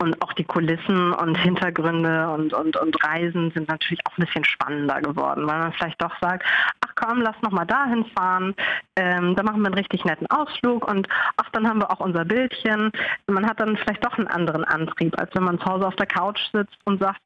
Und 0.00 0.22
auch 0.22 0.32
die 0.34 0.44
Kulissen 0.44 1.12
und 1.12 1.36
Hintergründe 1.36 2.30
und, 2.30 2.54
und, 2.54 2.76
und 2.76 3.04
Reisen 3.04 3.50
sind 3.50 3.68
natürlich 3.68 4.06
auch 4.06 4.16
ein 4.16 4.24
bisschen 4.24 4.44
spannender 4.44 5.00
geworden 5.00 5.37
weil 5.46 5.58
man 5.58 5.72
vielleicht 5.72 6.00
doch 6.02 6.14
sagt, 6.20 6.44
ach 6.84 6.92
komm, 6.94 7.22
lass 7.22 7.36
noch 7.42 7.52
mal 7.52 7.64
dahin 7.64 8.04
fahren, 8.16 8.54
ähm, 8.96 9.34
da 9.36 9.42
machen 9.42 9.60
wir 9.60 9.66
einen 9.66 9.74
richtig 9.74 10.04
netten 10.04 10.28
Ausflug 10.30 10.88
und 10.88 11.08
ach, 11.36 11.48
dann 11.52 11.68
haben 11.68 11.80
wir 11.80 11.90
auch 11.90 12.00
unser 12.00 12.24
Bildchen. 12.24 12.90
Man 13.26 13.46
hat 13.46 13.60
dann 13.60 13.76
vielleicht 13.76 14.04
doch 14.04 14.16
einen 14.18 14.28
anderen 14.28 14.64
Antrieb, 14.64 15.18
als 15.18 15.34
wenn 15.34 15.44
man 15.44 15.58
zu 15.58 15.66
Hause 15.66 15.86
auf 15.86 15.96
der 15.96 16.06
Couch 16.06 16.40
sitzt 16.52 16.76
und 16.84 17.00
sagt, 17.00 17.20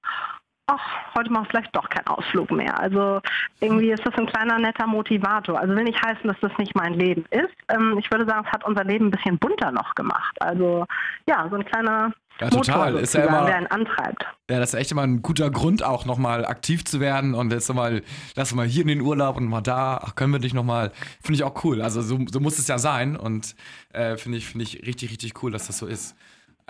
ach, 0.67 1.15
heute 1.15 1.31
mache 1.31 1.45
ich 1.45 1.51
vielleicht 1.51 1.77
doch 1.77 1.89
keinen 1.89 2.07
Ausflug 2.07 2.51
mehr. 2.51 2.79
Also 2.79 3.21
irgendwie 3.61 3.91
ist 3.91 4.07
das 4.07 4.15
ein 4.15 4.27
kleiner 4.27 4.59
netter 4.59 4.87
Motivator. 4.87 5.59
Also 5.59 5.75
will 5.75 5.85
nicht 5.85 6.03
heißen, 6.03 6.27
dass 6.29 6.39
das 6.41 6.57
nicht 6.59 6.75
mein 6.75 6.95
Leben 6.95 7.25
ist. 7.31 7.55
Ähm, 7.69 7.97
ich 7.99 8.11
würde 8.11 8.27
sagen, 8.27 8.45
es 8.47 8.53
hat 8.53 8.65
unser 8.65 8.85
Leben 8.85 9.07
ein 9.07 9.11
bisschen 9.11 9.39
bunter 9.39 9.73
noch 9.73 9.95
gemacht. 9.95 10.41
Also 10.41 10.87
ja, 11.27 11.47
so 11.51 11.57
ein 11.57 11.65
kleiner 11.65 12.13
ja, 12.41 12.51
total. 12.51 12.97
Ist 12.97 13.15
ja 13.15 13.25
immer, 13.25 13.45
der 13.45 13.57
einen 13.57 13.67
antreibt. 13.67 14.25
Ja, 14.51 14.59
das 14.59 14.73
ist 14.73 14.81
echt 14.81 14.93
immer 14.93 15.03
ein 15.03 15.23
guter 15.23 15.51
Grund, 15.51 15.83
auch 15.83 16.07
nochmal 16.07 16.45
aktiv 16.45 16.85
zu 16.85 16.99
werden 16.99 17.35
und 17.35 17.53
jetzt 17.53 17.69
nochmal, 17.69 18.03
lass 18.35 18.55
mal 18.55 18.67
hier 18.67 18.83
in 18.83 18.89
den 18.89 19.01
Urlaub 19.01 19.37
und 19.37 19.47
mal 19.47 19.61
da, 19.61 20.01
ach, 20.03 20.15
können 20.15 20.33
wir 20.33 20.41
dich 20.41 20.55
nochmal, 20.55 20.93
finde 21.23 21.37
ich 21.37 21.45
auch 21.45 21.63
cool. 21.65 21.83
Also 21.83 22.03
so, 22.03 22.19
so 22.31 22.41
muss 22.41 22.59
es 22.59 22.69
ja 22.69 22.79
sein 22.79 23.17
und 23.17 23.55
äh, 23.93 24.17
finde 24.17 24.39
ich, 24.39 24.47
find 24.47 24.63
ich 24.63 24.85
richtig, 24.87 25.11
richtig 25.11 25.43
cool, 25.43 25.53
dass 25.53 25.67
das 25.67 25.79
so 25.79 25.87
ist. 25.87 26.17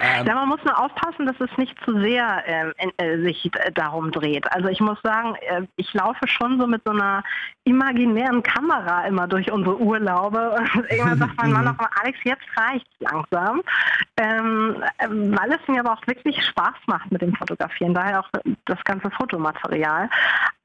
Ähm, 0.03 0.27
ja, 0.27 0.35
man 0.35 0.49
muss 0.49 0.63
nur 0.65 0.77
aufpassen, 0.77 1.27
dass 1.27 1.39
es 1.39 1.57
nicht 1.57 1.77
zu 1.85 2.01
sehr 2.01 2.43
ähm, 2.47 2.73
äh, 2.97 3.19
sich 3.19 3.47
äh, 3.55 3.71
darum 3.73 4.11
dreht. 4.11 4.51
Also 4.53 4.69
ich 4.69 4.81
muss 4.81 5.01
sagen, 5.03 5.37
äh, 5.37 5.63
ich 5.77 5.95
laufe 5.95 6.27
schon 6.27 6.61
so 6.61 6.67
mit 6.67 6.83
so 6.85 6.91
einer 6.91 7.23
imaginären 7.65 8.43
Kamera 8.43 9.07
immer 9.07 9.29
durch 9.29 9.53
unsere 9.53 9.79
Urlaube 9.79 10.51
und 10.51 10.87
irgendwann 10.91 11.19
sagt 11.19 11.37
mein 11.37 11.53
Mann 11.53 11.69
auch 11.69 11.79
mal, 11.79 11.89
Alex, 12.01 12.19
jetzt 12.25 12.43
reicht's 12.57 12.91
langsam, 12.99 13.63
ähm, 14.17 14.83
ähm, 14.99 15.39
weil 15.39 15.53
es 15.53 15.69
mir 15.69 15.81
aber 15.81 15.93
auch 15.93 16.07
wirklich 16.09 16.43
Spaß 16.45 16.75
macht 16.87 17.13
mit 17.13 17.23
dem 17.23 17.35
Fotografieren, 17.37 17.95
daher 17.95 18.21
auch 18.21 18.29
das 18.65 18.83
ganze 18.83 19.09
Fotomaterial. 19.13 20.11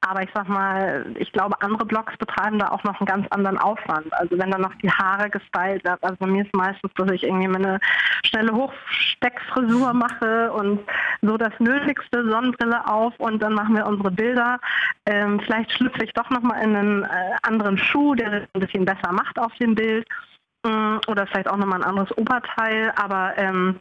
Aber 0.00 0.22
ich 0.22 0.30
sag 0.34 0.48
mal, 0.48 1.06
ich 1.18 1.32
glaube, 1.32 1.60
andere 1.60 1.84
Blogs 1.84 2.16
betreiben 2.16 2.58
da 2.58 2.70
auch 2.70 2.82
noch 2.84 3.00
einen 3.00 3.06
ganz 3.06 3.26
anderen 3.30 3.58
Aufwand. 3.58 4.12
Also 4.14 4.38
wenn 4.38 4.50
dann 4.50 4.62
noch 4.62 4.74
die 4.76 4.90
Haare 4.90 5.28
gestylt 5.28 5.84
wird, 5.84 6.02
also 6.02 6.16
bei 6.18 6.26
mir 6.26 6.44
ist 6.44 6.54
meistens, 6.54 6.92
dass 6.94 7.10
ich 7.10 7.24
irgendwie 7.24 7.48
meine 7.48 7.78
schnelle 8.24 8.54
Hochsteckfrisur 9.28 9.92
mache 9.92 10.52
und 10.52 10.80
so 11.22 11.36
das 11.36 11.52
Nötigste, 11.58 12.28
Sonnenbrille 12.28 12.86
auf 12.86 13.14
und 13.18 13.42
dann 13.42 13.54
machen 13.54 13.74
wir 13.76 13.86
unsere 13.86 14.10
Bilder. 14.10 14.58
Ähm, 15.06 15.40
vielleicht 15.40 15.72
schlüpfe 15.72 16.04
ich 16.04 16.12
doch 16.12 16.30
nochmal 16.30 16.62
in 16.62 16.76
einen 16.76 17.04
äh, 17.04 17.36
anderen 17.42 17.78
Schuh, 17.78 18.14
der 18.14 18.30
das 18.30 18.48
ein 18.54 18.60
bisschen 18.60 18.84
besser 18.84 19.12
macht 19.12 19.38
auf 19.38 19.54
dem 19.56 19.74
Bild. 19.74 20.06
Ähm, 20.66 21.00
oder 21.06 21.26
vielleicht 21.26 21.48
auch 21.48 21.56
nochmal 21.56 21.80
ein 21.80 21.88
anderes 21.88 22.16
Oberteil, 22.16 22.92
aber 22.96 23.36
ähm, 23.36 23.80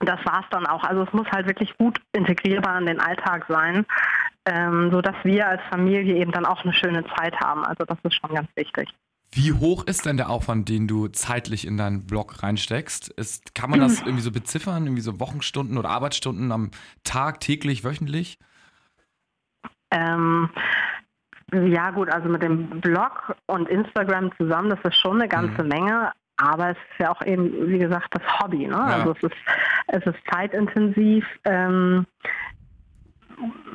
das 0.00 0.24
war 0.24 0.40
es 0.40 0.46
dann 0.50 0.66
auch. 0.66 0.82
Also 0.84 1.02
es 1.02 1.12
muss 1.12 1.30
halt 1.30 1.46
wirklich 1.46 1.76
gut 1.76 2.00
integrierbar 2.12 2.78
in 2.78 2.86
den 2.86 3.00
Alltag 3.00 3.44
sein, 3.48 3.84
ähm, 4.46 4.90
sodass 4.90 5.16
wir 5.24 5.46
als 5.46 5.62
Familie 5.70 6.16
eben 6.16 6.32
dann 6.32 6.46
auch 6.46 6.64
eine 6.64 6.72
schöne 6.72 7.04
Zeit 7.16 7.38
haben. 7.40 7.64
Also 7.64 7.84
das 7.84 7.98
ist 8.02 8.14
schon 8.14 8.34
ganz 8.34 8.48
wichtig. 8.54 8.88
Wie 9.32 9.52
hoch 9.52 9.86
ist 9.86 10.06
denn 10.06 10.16
der 10.16 10.28
Aufwand, 10.28 10.68
den 10.68 10.88
du 10.88 11.06
zeitlich 11.06 11.66
in 11.66 11.76
deinen 11.76 12.06
Blog 12.06 12.42
reinsteckst? 12.42 13.10
Ist, 13.10 13.54
kann 13.54 13.70
man 13.70 13.80
das 13.80 14.00
irgendwie 14.04 14.22
so 14.22 14.32
beziffern, 14.32 14.84
irgendwie 14.84 15.02
so 15.02 15.20
Wochenstunden 15.20 15.78
oder 15.78 15.90
Arbeitsstunden 15.90 16.50
am 16.50 16.70
Tag, 17.04 17.40
täglich, 17.40 17.84
wöchentlich? 17.84 18.38
Ähm, 19.92 20.50
ja 21.52 21.90
gut, 21.90 22.12
also 22.12 22.28
mit 22.28 22.42
dem 22.42 22.80
Blog 22.80 23.36
und 23.46 23.68
Instagram 23.68 24.30
zusammen, 24.36 24.70
das 24.70 24.80
ist 24.84 25.00
schon 25.00 25.20
eine 25.20 25.28
ganze 25.28 25.62
mhm. 25.62 25.68
Menge, 25.68 26.12
aber 26.36 26.70
es 26.70 26.76
ist 26.76 26.98
ja 26.98 27.10
auch 27.10 27.22
eben, 27.24 27.68
wie 27.68 27.78
gesagt, 27.78 28.08
das 28.12 28.40
Hobby. 28.40 28.66
Ne? 28.66 28.74
Ja. 28.74 28.84
Also 28.84 29.12
es 29.12 29.22
ist, 29.24 29.36
es 29.88 30.06
ist 30.06 30.18
zeitintensiv. 30.32 31.24
Ähm, 31.44 32.06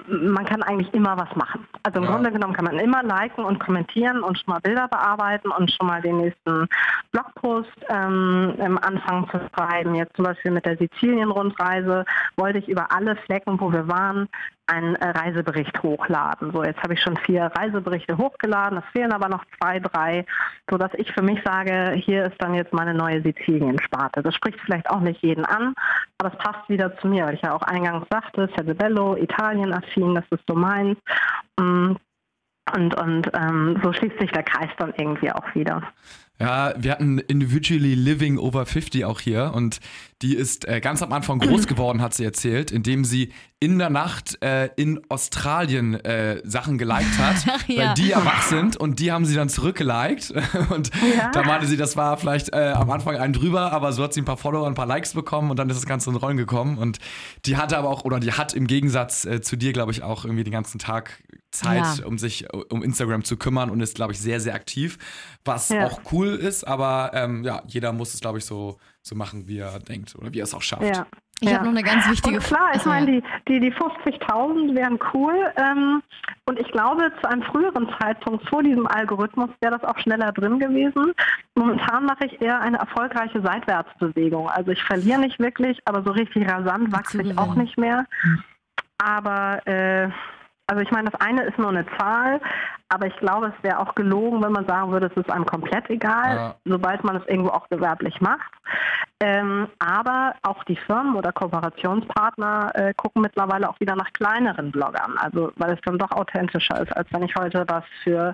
man 0.07 0.45
kann 0.45 0.61
eigentlich 0.63 0.93
immer 0.93 1.17
was 1.17 1.35
machen. 1.35 1.67
Also 1.83 1.99
im 1.99 2.05
ja. 2.05 2.11
Grunde 2.11 2.31
genommen 2.31 2.53
kann 2.53 2.65
man 2.65 2.79
immer 2.79 3.03
liken 3.03 3.43
und 3.43 3.59
kommentieren 3.59 4.21
und 4.21 4.37
schon 4.37 4.53
mal 4.53 4.59
Bilder 4.59 4.87
bearbeiten 4.87 5.49
und 5.49 5.71
schon 5.71 5.87
mal 5.87 6.01
den 6.01 6.17
nächsten 6.17 6.67
Blogpost 7.11 7.69
ähm, 7.89 8.53
im 8.57 8.77
Anfang 8.77 9.27
zu 9.29 9.39
schreiben. 9.53 9.95
Jetzt 9.95 10.15
zum 10.15 10.25
Beispiel 10.25 10.51
mit 10.51 10.65
der 10.65 10.77
Sizilien-Rundreise 10.77 12.05
wollte 12.37 12.59
ich 12.59 12.67
über 12.67 12.91
alle 12.91 13.15
Flecken, 13.15 13.59
wo 13.59 13.71
wir 13.71 13.87
waren, 13.87 14.29
einen 14.67 14.95
äh, 14.95 15.09
Reisebericht 15.09 15.81
hochladen. 15.83 16.51
So, 16.51 16.63
jetzt 16.63 16.81
habe 16.81 16.93
ich 16.93 17.01
schon 17.01 17.17
vier 17.17 17.51
Reiseberichte 17.55 18.17
hochgeladen, 18.17 18.77
es 18.79 18.91
fehlen 18.91 19.13
aber 19.13 19.29
noch 19.29 19.43
zwei, 19.57 19.79
drei, 19.79 20.25
sodass 20.69 20.91
ich 20.95 21.11
für 21.11 21.21
mich 21.21 21.39
sage, 21.43 21.93
hier 21.93 22.25
ist 22.25 22.35
dann 22.39 22.53
jetzt 22.53 22.73
meine 22.73 22.93
neue 22.93 23.21
Sizilien-Sparte. 23.21 24.23
Das 24.23 24.33
spricht 24.35 24.59
vielleicht 24.61 24.89
auch 24.89 25.01
nicht 25.01 25.21
jeden 25.21 25.45
an, 25.45 25.73
aber 26.17 26.33
es 26.33 26.37
passt 26.39 26.67
wieder 26.69 26.97
zu 26.97 27.07
mir, 27.07 27.25
weil 27.25 27.35
ich 27.35 27.41
ja 27.41 27.53
auch 27.53 27.61
eingangs 27.61 28.07
sagte, 28.09 28.49
Cerebello, 28.55 29.15
Italien-affin, 29.17 30.15
das 30.15 30.25
ist 30.31 30.43
so 30.47 30.55
meins. 30.55 30.97
Mm, 31.59 31.93
und, 32.73 32.95
und 32.95 33.29
ähm, 33.33 33.79
so 33.83 33.93
schließt 33.93 34.19
sich 34.19 34.31
der 34.31 34.43
Kreis 34.43 34.69
dann 34.77 34.93
irgendwie 34.97 35.31
auch 35.31 35.53
wieder. 35.53 35.83
Ja, 36.39 36.73
wir 36.77 36.91
hatten 36.91 37.19
Individually 37.19 37.95
Living 37.95 38.37
Over 38.37 38.65
50 38.65 39.05
auch 39.05 39.21
hier 39.21 39.53
und 39.55 39.79
die 40.21 40.35
ist 40.35 40.67
äh, 40.67 40.81
ganz 40.81 41.01
am 41.01 41.13
Anfang 41.13 41.39
groß 41.39 41.67
geworden, 41.67 42.01
hat 42.01 42.13
sie 42.13 42.25
erzählt, 42.25 42.71
indem 42.71 43.05
sie 43.05 43.31
in 43.59 43.79
der 43.79 43.89
Nacht 43.89 44.41
äh, 44.43 44.69
in 44.75 45.01
Australien 45.09 45.93
äh, 45.93 46.41
Sachen 46.43 46.77
geliked 46.77 47.17
hat, 47.17 47.45
ja. 47.67 47.87
weil 47.87 47.93
die 47.95 48.07
ja 48.09 48.23
wach 48.25 48.43
sind 48.43 48.75
und 48.75 48.99
die 48.99 49.11
haben 49.11 49.25
sie 49.25 49.35
dann 49.35 49.49
zurückgeliked. 49.49 50.31
Und 50.69 50.91
ja. 51.17 51.31
da 51.31 51.43
meinte 51.43 51.65
sie, 51.67 51.77
das 51.77 51.95
war 51.95 52.17
vielleicht 52.17 52.53
äh, 52.53 52.73
am 52.75 52.89
Anfang 52.89 53.15
ein 53.17 53.33
drüber, 53.33 53.71
aber 53.71 53.93
so 53.93 54.03
hat 54.03 54.13
sie 54.13 54.21
ein 54.21 54.25
paar 54.25 54.37
Follower, 54.37 54.67
ein 54.67 54.73
paar 54.73 54.85
Likes 54.85 55.13
bekommen 55.13 55.51
und 55.51 55.57
dann 55.57 55.69
ist 55.69 55.77
das 55.77 55.85
Ganze 55.85 56.09
in 56.09 56.15
Rollen 56.15 56.37
gekommen. 56.37 56.77
Und 56.77 56.99
die 57.45 57.57
hatte 57.57 57.77
aber 57.77 57.89
auch, 57.89 58.03
oder 58.03 58.19
die 58.19 58.31
hat 58.31 58.53
im 58.53 58.67
Gegensatz 58.67 59.25
äh, 59.25 59.41
zu 59.41 59.55
dir, 59.55 59.73
glaube 59.73 59.91
ich, 59.91 60.03
auch 60.03 60.25
irgendwie 60.25 60.43
den 60.43 60.53
ganzen 60.53 60.79
Tag 60.79 61.23
Zeit, 61.51 61.99
ja. 61.99 62.05
um 62.05 62.17
sich 62.17 62.47
um 62.69 62.83
Instagram 62.83 63.23
zu 63.23 63.37
kümmern 63.37 63.69
und 63.69 63.79
ist, 63.79 63.95
glaube 63.95 64.13
ich, 64.13 64.19
sehr, 64.19 64.39
sehr 64.39 64.55
aktiv, 64.55 64.97
was 65.45 65.71
auch 65.71 66.01
cool 66.11 66.29
ist, 66.29 66.65
aber 66.65 67.11
ähm, 67.13 67.43
ja, 67.43 67.63
jeder 67.67 67.93
muss 67.93 68.13
es, 68.13 68.19
glaube 68.19 68.39
ich, 68.39 68.45
so 68.45 68.77
so 69.05 69.15
machen, 69.15 69.47
wie 69.47 69.59
er 69.59 69.79
denkt 69.79 70.15
oder 70.15 70.33
wie 70.33 70.39
er 70.39 70.45
es 70.45 70.53
auch 70.53 70.63
schafft. 70.63 70.83
Ja. 70.83 71.05
Ich 71.41 71.49
ja. 71.49 71.55
habe 71.55 71.65
noch 71.65 71.71
eine 71.71 71.83
ganz 71.83 72.09
wichtige 72.09 72.39
Frage. 72.39 72.55
Klar, 72.55 72.75
ich 72.75 72.85
meine, 72.85 73.05
die, 73.07 73.23
die, 73.47 73.59
die 73.59 73.73
50.000 73.73 74.73
wären 74.73 74.99
cool. 75.13 75.33
Ähm, 75.57 76.01
und 76.45 76.59
ich 76.59 76.71
glaube, 76.71 77.11
zu 77.21 77.29
einem 77.29 77.43
früheren 77.43 77.89
Zeitpunkt 77.99 78.47
vor 78.47 78.63
diesem 78.63 78.87
Algorithmus 78.87 79.49
wäre 79.59 79.77
das 79.77 79.83
auch 79.83 79.97
schneller 79.99 80.31
drin 80.31 80.59
gewesen. 80.59 81.13
Momentan 81.55 82.05
mache 82.05 82.25
ich 82.27 82.41
eher 82.41 82.61
eine 82.61 82.77
erfolgreiche 82.77 83.41
Seitwärtsbewegung. 83.41 84.49
Also 84.49 84.71
ich 84.71 84.81
verliere 84.83 85.19
nicht 85.19 85.39
wirklich, 85.39 85.79
aber 85.85 86.03
so 86.03 86.11
richtig 86.11 86.47
rasant 86.49 86.91
wachse 86.93 87.21
ich 87.21 87.37
auch 87.37 87.55
nicht 87.55 87.77
mehr. 87.77 88.05
Aber 88.97 89.65
äh, 89.67 90.09
also 90.67 90.81
ich 90.81 90.91
meine, 90.91 91.09
das 91.09 91.21
eine 91.21 91.43
ist 91.43 91.57
nur 91.57 91.69
eine 91.69 91.85
Zahl, 91.97 92.41
aber 92.89 93.07
ich 93.07 93.15
glaube, 93.17 93.47
es 93.47 93.63
wäre 93.63 93.79
auch 93.79 93.93
gelogen, 93.95 94.43
wenn 94.43 94.51
man 94.51 94.65
sagen 94.67 94.91
würde, 94.91 95.07
es 95.07 95.17
ist 95.17 95.29
einem 95.29 95.45
komplett 95.45 95.89
egal, 95.89 96.35
ja. 96.35 96.55
sobald 96.65 97.03
man 97.03 97.15
es 97.17 97.27
irgendwo 97.27 97.49
auch 97.49 97.67
gewerblich 97.69 98.19
macht. 98.21 98.51
Ähm, 99.19 99.67
aber 99.79 100.35
auch 100.43 100.63
die 100.65 100.75
Firmen 100.75 101.15
oder 101.15 101.31
Kooperationspartner 101.31 102.71
äh, 102.73 102.93
gucken 102.95 103.21
mittlerweile 103.21 103.69
auch 103.69 103.79
wieder 103.79 103.95
nach 103.95 104.11
kleineren 104.13 104.71
Bloggern, 104.71 105.17
also 105.17 105.51
weil 105.55 105.73
es 105.73 105.81
dann 105.85 105.97
doch 105.97 106.11
authentischer 106.11 106.81
ist, 106.81 106.95
als 106.95 107.07
wenn 107.11 107.23
ich 107.23 107.35
heute 107.35 107.63
was 107.67 107.83
für 108.03 108.33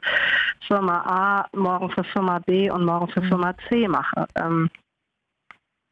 Firma 0.68 1.02
A, 1.06 1.58
morgen 1.58 1.92
für 1.92 2.04
Firma 2.04 2.40
B 2.40 2.70
und 2.72 2.86
morgen 2.86 3.10
für 3.10 3.22
mhm. 3.22 3.28
Firma 3.28 3.54
C 3.70 3.88
mache. 3.88 4.26
Ähm, 4.36 4.70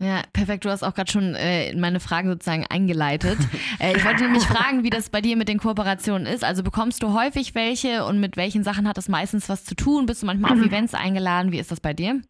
ja, 0.01 0.23
perfekt. 0.31 0.63
Du 0.65 0.69
hast 0.69 0.83
auch 0.83 0.93
gerade 0.93 1.11
schon 1.11 1.35
äh, 1.35 1.75
meine 1.75 1.99
Frage 1.99 2.29
sozusagen 2.29 2.65
eingeleitet. 2.67 3.37
äh, 3.79 3.95
ich 3.97 4.05
wollte 4.05 4.23
nämlich 4.23 4.43
fragen, 4.43 4.83
wie 4.83 4.89
das 4.89 5.09
bei 5.09 5.19
dir 5.19 5.35
mit 5.35 5.49
den 5.49 5.59
Kooperationen 5.59 6.25
ist. 6.25 6.43
Also 6.43 6.63
bekommst 6.63 7.03
du 7.03 7.13
häufig 7.13 7.53
welche 7.53 8.05
und 8.05 8.19
mit 8.19 8.37
welchen 8.37 8.63
Sachen 8.63 8.87
hat 8.87 8.97
das 8.97 9.09
meistens 9.09 9.49
was 9.49 9.65
zu 9.65 9.75
tun? 9.75 10.05
Bist 10.05 10.21
du 10.21 10.25
manchmal 10.25 10.53
auf 10.53 10.65
Events 10.65 10.93
eingeladen? 10.93 11.51
Wie 11.51 11.59
ist 11.59 11.71
das 11.71 11.81
bei 11.81 11.93
dir? 11.93 12.21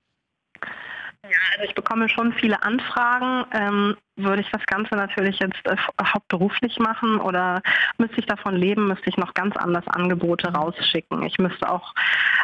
Ja, 1.30 1.38
also 1.54 1.64
ich 1.66 1.76
bekomme 1.76 2.10
schon 2.10 2.34
viele 2.34 2.64
Anfragen. 2.64 3.46
Ähm, 3.54 3.98
würde 4.16 4.42
ich 4.42 4.50
das 4.52 4.66
Ganze 4.66 4.96
natürlich 4.96 5.40
jetzt 5.40 5.64
äh, 5.66 5.76
hauptberuflich 6.02 6.80
machen 6.80 7.20
oder 7.20 7.62
müsste 7.98 8.20
ich 8.20 8.26
davon 8.26 8.56
leben, 8.56 8.88
müsste 8.88 9.10
ich 9.10 9.18
noch 9.18 9.34
ganz 9.36 9.56
anders 9.56 9.88
Angebote 9.88 10.48
rausschicken. 10.48 11.22
Ich 11.24 11.38
müsste 11.38 11.70
auch 11.70 11.94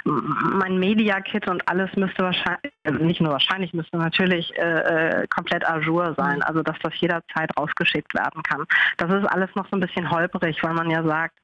mein 0.03 0.77
Media-Kit 0.79 1.47
und 1.47 1.67
alles 1.67 1.89
müsste 1.95 2.23
wahrscheinlich, 2.23 2.73
also 2.83 3.03
nicht 3.03 3.21
nur 3.21 3.31
wahrscheinlich, 3.31 3.73
müsste 3.73 3.97
natürlich 3.97 4.55
äh, 4.57 5.21
äh 5.21 5.27
komplett 5.27 5.67
Azure 5.67 6.13
sein, 6.15 6.43
also 6.43 6.61
dass 6.61 6.77
das 6.79 6.93
jederzeit 6.99 7.49
rausgeschickt 7.57 8.13
werden 8.13 8.43
kann. 8.43 8.65
Das 8.97 9.11
ist 9.11 9.25
alles 9.25 9.49
noch 9.55 9.67
so 9.69 9.77
ein 9.77 9.81
bisschen 9.81 10.09
holperig, 10.11 10.61
weil 10.63 10.73
man 10.73 10.91
ja 10.91 11.03
sagt, 11.03 11.35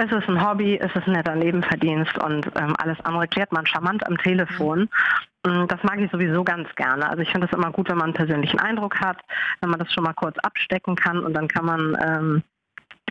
es 0.00 0.10
ist 0.10 0.28
ein 0.28 0.42
Hobby, 0.42 0.78
es 0.78 0.94
ist 0.94 1.06
ein 1.06 1.12
netter 1.12 1.34
Nebenverdienst 1.34 2.16
und 2.18 2.46
ähm, 2.56 2.74
alles 2.78 2.98
andere 3.04 3.28
klärt 3.28 3.52
man 3.52 3.66
charmant 3.66 4.06
am 4.06 4.16
Telefon. 4.18 4.88
Mm, 5.46 5.66
das 5.66 5.82
mag 5.82 5.98
ich 6.00 6.10
sowieso 6.10 6.42
ganz 6.42 6.68
gerne. 6.76 7.08
Also 7.08 7.22
ich 7.22 7.30
finde 7.30 7.46
es 7.46 7.52
immer 7.52 7.70
gut, 7.70 7.88
wenn 7.90 7.98
man 7.98 8.06
einen 8.06 8.14
persönlichen 8.14 8.58
Eindruck 8.58 8.98
hat, 8.98 9.18
wenn 9.60 9.70
man 9.70 9.78
das 9.78 9.92
schon 9.92 10.04
mal 10.04 10.14
kurz 10.14 10.38
abstecken 10.38 10.96
kann 10.96 11.18
und 11.18 11.34
dann 11.34 11.48
kann 11.48 11.66
man, 11.66 11.96
ähm, 12.02 12.42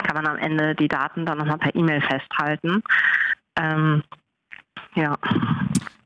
kann 0.04 0.16
man 0.16 0.26
am 0.26 0.38
Ende 0.38 0.74
die 0.74 0.88
Daten 0.88 1.26
dann 1.26 1.38
nochmal 1.38 1.60
per 1.60 1.76
E-Mail 1.76 2.02
festhalten. 2.02 2.82
Ähm, 3.56 4.04
ja. 4.96 5.16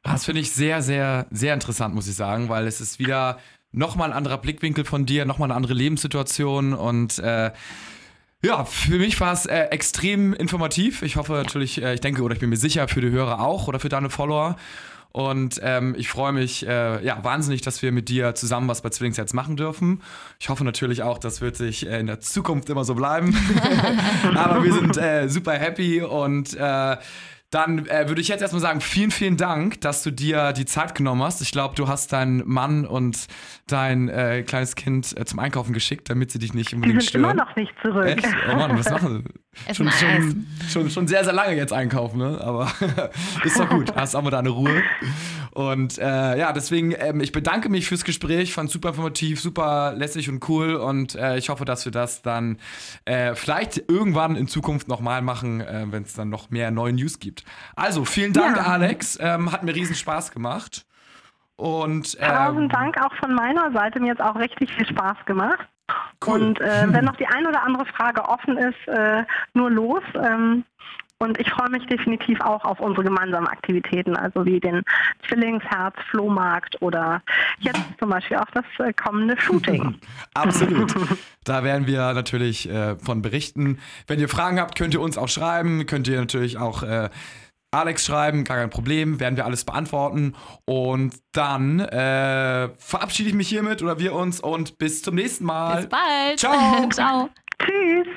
Das 0.03 0.25
finde 0.25 0.41
ich 0.41 0.51
sehr, 0.51 0.81
sehr, 0.81 1.27
sehr 1.31 1.53
interessant, 1.53 1.95
muss 1.95 2.09
ich 2.09 2.15
sagen, 2.15 2.49
weil 2.49 2.67
es 2.67 2.81
ist 2.81 2.99
wieder 2.99 3.37
nochmal 3.71 4.09
ein 4.09 4.17
anderer 4.17 4.37
Blickwinkel 4.37 4.83
von 4.83 5.05
dir, 5.05 5.23
nochmal 5.23 5.47
eine 5.47 5.55
andere 5.55 5.73
Lebenssituation 5.73 6.73
und 6.73 7.19
äh, 7.19 7.51
ja, 8.43 8.65
für 8.65 8.99
mich 8.99 9.19
war 9.21 9.31
es 9.31 9.45
äh, 9.45 9.67
extrem 9.71 10.33
informativ. 10.33 11.01
Ich 11.01 11.15
hoffe 11.15 11.33
natürlich, 11.33 11.81
äh, 11.81 11.93
ich 11.93 12.01
denke 12.01 12.21
oder 12.23 12.33
ich 12.33 12.41
bin 12.41 12.49
mir 12.49 12.57
sicher, 12.57 12.87
für 12.87 12.99
die 12.99 13.09
Hörer 13.09 13.39
auch 13.39 13.67
oder 13.67 13.79
für 13.79 13.89
deine 13.89 14.09
Follower. 14.09 14.57
Und 15.13 15.61
ähm, 15.63 15.93
ich 15.95 16.09
freue 16.09 16.33
mich 16.33 16.67
äh, 16.67 17.05
ja, 17.05 17.23
wahnsinnig, 17.23 17.61
dass 17.61 17.83
wir 17.83 17.91
mit 17.91 18.09
dir 18.09 18.33
zusammen 18.33 18.67
was 18.67 18.81
bei 18.81 18.89
Zwillingsherz 18.89 19.31
machen 19.33 19.55
dürfen. 19.55 20.01
Ich 20.39 20.49
hoffe 20.49 20.63
natürlich 20.63 21.03
auch, 21.03 21.19
das 21.19 21.39
wird 21.39 21.55
sich 21.55 21.87
äh, 21.87 21.99
in 21.99 22.07
der 22.07 22.19
Zukunft 22.19 22.67
immer 22.69 22.83
so 22.83 22.95
bleiben. 22.95 23.37
Aber 24.35 24.63
wir 24.63 24.73
sind 24.73 24.97
äh, 24.97 25.29
super 25.29 25.53
happy 25.53 26.01
und 26.01 26.55
äh, 26.55 26.97
dann 27.53 27.85
äh, 27.85 28.07
würde 28.07 28.19
ich 28.19 28.29
jetzt 28.29 28.41
erstmal 28.41 28.61
sagen, 28.61 28.81
vielen, 28.81 29.11
vielen 29.11 29.37
Dank, 29.37 29.79
dass 29.81 30.01
du 30.01 30.11
dir 30.11 30.53
die 30.53 30.65
Zeit 30.65 30.95
genommen 30.95 31.21
hast. 31.21 31.39
Ich 31.41 31.51
glaube, 31.51 31.75
du 31.75 31.87
hast 31.87 32.11
deinen 32.11 32.47
Mann 32.47 32.85
und 32.85 33.27
dein 33.67 34.09
äh, 34.09 34.41
kleines 34.41 34.75
Kind 34.75 35.15
äh, 35.15 35.25
zum 35.25 35.37
Einkaufen 35.37 35.71
geschickt, 35.71 36.09
damit 36.09 36.31
sie 36.31 36.39
dich 36.39 36.53
nicht 36.55 36.73
unbedingt 36.73 37.03
stören. 37.03 37.23
Die 37.23 37.27
sind 37.27 37.37
immer 37.37 37.45
noch 37.45 37.55
nicht 37.55 37.73
zurück. 37.81 38.05
Echt? 38.05 38.27
Oh 38.51 38.55
Mann, 38.55 38.77
was 38.77 38.89
machen 38.89 39.23
sie? 39.23 39.43
Schon, 39.75 39.91
schon, 39.91 40.47
schon, 40.67 40.89
schon, 40.89 41.07
sehr, 41.07 41.23
sehr 41.23 41.31
lange 41.33 41.55
jetzt 41.55 41.71
einkaufen, 41.71 42.17
ne? 42.17 42.41
Aber 42.41 42.71
ist 43.43 43.59
doch 43.59 43.69
gut. 43.69 43.95
Hast 43.95 44.15
auch 44.15 44.23
mal 44.23 44.31
deine 44.31 44.49
Ruhe. 44.49 44.81
Und 45.53 45.99
äh, 45.99 46.39
ja, 46.39 46.51
deswegen, 46.51 46.95
ähm, 46.97 47.21
ich 47.21 47.31
bedanke 47.31 47.69
mich 47.69 47.87
fürs 47.87 48.03
Gespräch. 48.03 48.53
Fand 48.53 48.71
super 48.71 48.89
informativ, 48.89 49.39
super 49.39 49.93
lässig 49.95 50.29
und 50.29 50.47
cool. 50.49 50.75
Und 50.75 51.15
äh, 51.15 51.37
ich 51.37 51.49
hoffe, 51.49 51.63
dass 51.63 51.85
wir 51.85 51.91
das 51.91 52.23
dann 52.23 52.57
äh, 53.05 53.35
vielleicht 53.35 53.89
irgendwann 53.89 54.35
in 54.35 54.47
Zukunft 54.47 54.87
nochmal 54.87 55.21
machen, 55.21 55.63
wenn 55.91 56.03
es 56.03 56.13
dann 56.13 56.29
noch 56.29 56.49
mehr 56.49 56.71
neue 56.71 56.93
News 56.93 57.19
gibt. 57.19 57.43
Also, 57.75 58.05
vielen 58.05 58.33
Dank, 58.33 58.57
ja. 58.57 58.63
Alex. 58.63 59.17
Ähm, 59.21 59.51
hat 59.51 59.63
mir 59.63 59.75
riesen 59.75 59.95
Spaß 59.95 60.31
gemacht. 60.31 60.85
Und, 61.55 62.17
ähm, 62.19 62.33
Tausend 62.33 62.73
Dank 62.73 62.97
auch 62.99 63.13
von 63.15 63.33
meiner 63.35 63.71
Seite. 63.71 63.99
Mir 63.99 64.11
hat 64.11 64.19
es 64.19 64.25
auch 64.25 64.35
richtig 64.35 64.73
viel 64.73 64.87
Spaß 64.87 65.17
gemacht. 65.25 65.67
Cool. 66.25 66.41
Und 66.41 66.61
äh, 66.61 66.85
wenn 66.87 67.05
noch 67.05 67.15
die 67.17 67.27
ein 67.27 67.45
oder 67.45 67.63
andere 67.63 67.85
Frage 67.85 68.23
offen 68.27 68.57
ist, 68.57 68.87
äh, 68.87 69.23
nur 69.53 69.69
los. 69.69 70.03
Ähm, 70.15 70.65
und 71.23 71.39
ich 71.39 71.49
freue 71.49 71.69
mich 71.69 71.85
definitiv 71.87 72.39
auch 72.41 72.63
auf 72.63 72.79
unsere 72.79 73.03
gemeinsamen 73.03 73.47
Aktivitäten, 73.47 74.15
also 74.15 74.45
wie 74.45 74.59
den 74.59 74.83
Zwillingsherz, 75.27 75.95
Flohmarkt 76.11 76.81
oder 76.81 77.21
jetzt 77.59 77.81
zum 77.99 78.09
Beispiel 78.09 78.37
auch 78.37 78.49
das 78.53 78.65
äh, 78.79 78.93
kommende 78.93 79.39
Shooting. 79.39 79.95
Absolut. 80.33 80.93
Da 81.45 81.65
werden 81.65 81.87
wir 81.87 82.13
natürlich 82.13 82.69
äh, 82.69 82.95
von 82.95 83.21
berichten. 83.21 83.79
Wenn 84.07 84.17
ihr 84.17 84.29
Fragen 84.29 84.61
habt, 84.61 84.77
könnt 84.77 84.93
ihr 84.93 85.01
uns 85.01 85.17
auch 85.17 85.27
schreiben, 85.27 85.85
könnt 85.85 86.07
ihr 86.07 86.17
natürlich 86.17 86.57
auch 86.57 86.83
äh, 86.83 87.09
Alex 87.73 88.05
schreiben, 88.05 88.43
gar 88.43 88.57
kein 88.57 88.69
Problem, 88.69 89.19
werden 89.19 89.35
wir 89.35 89.45
alles 89.45 89.65
beantworten. 89.65 90.35
Und 90.65 91.15
dann 91.33 91.79
äh, 91.79 92.69
verabschiede 92.77 93.29
ich 93.29 93.35
mich 93.35 93.49
hiermit 93.49 93.81
oder 93.81 93.99
wir 93.99 94.13
uns 94.13 94.39
und 94.39 94.77
bis 94.77 95.01
zum 95.01 95.15
nächsten 95.15 95.43
Mal. 95.45 95.81
Bis 95.81 95.89
bald. 95.89 96.39
Ciao. 96.39 96.89
Ciao. 96.93 97.29
Tschüss. 97.59 98.07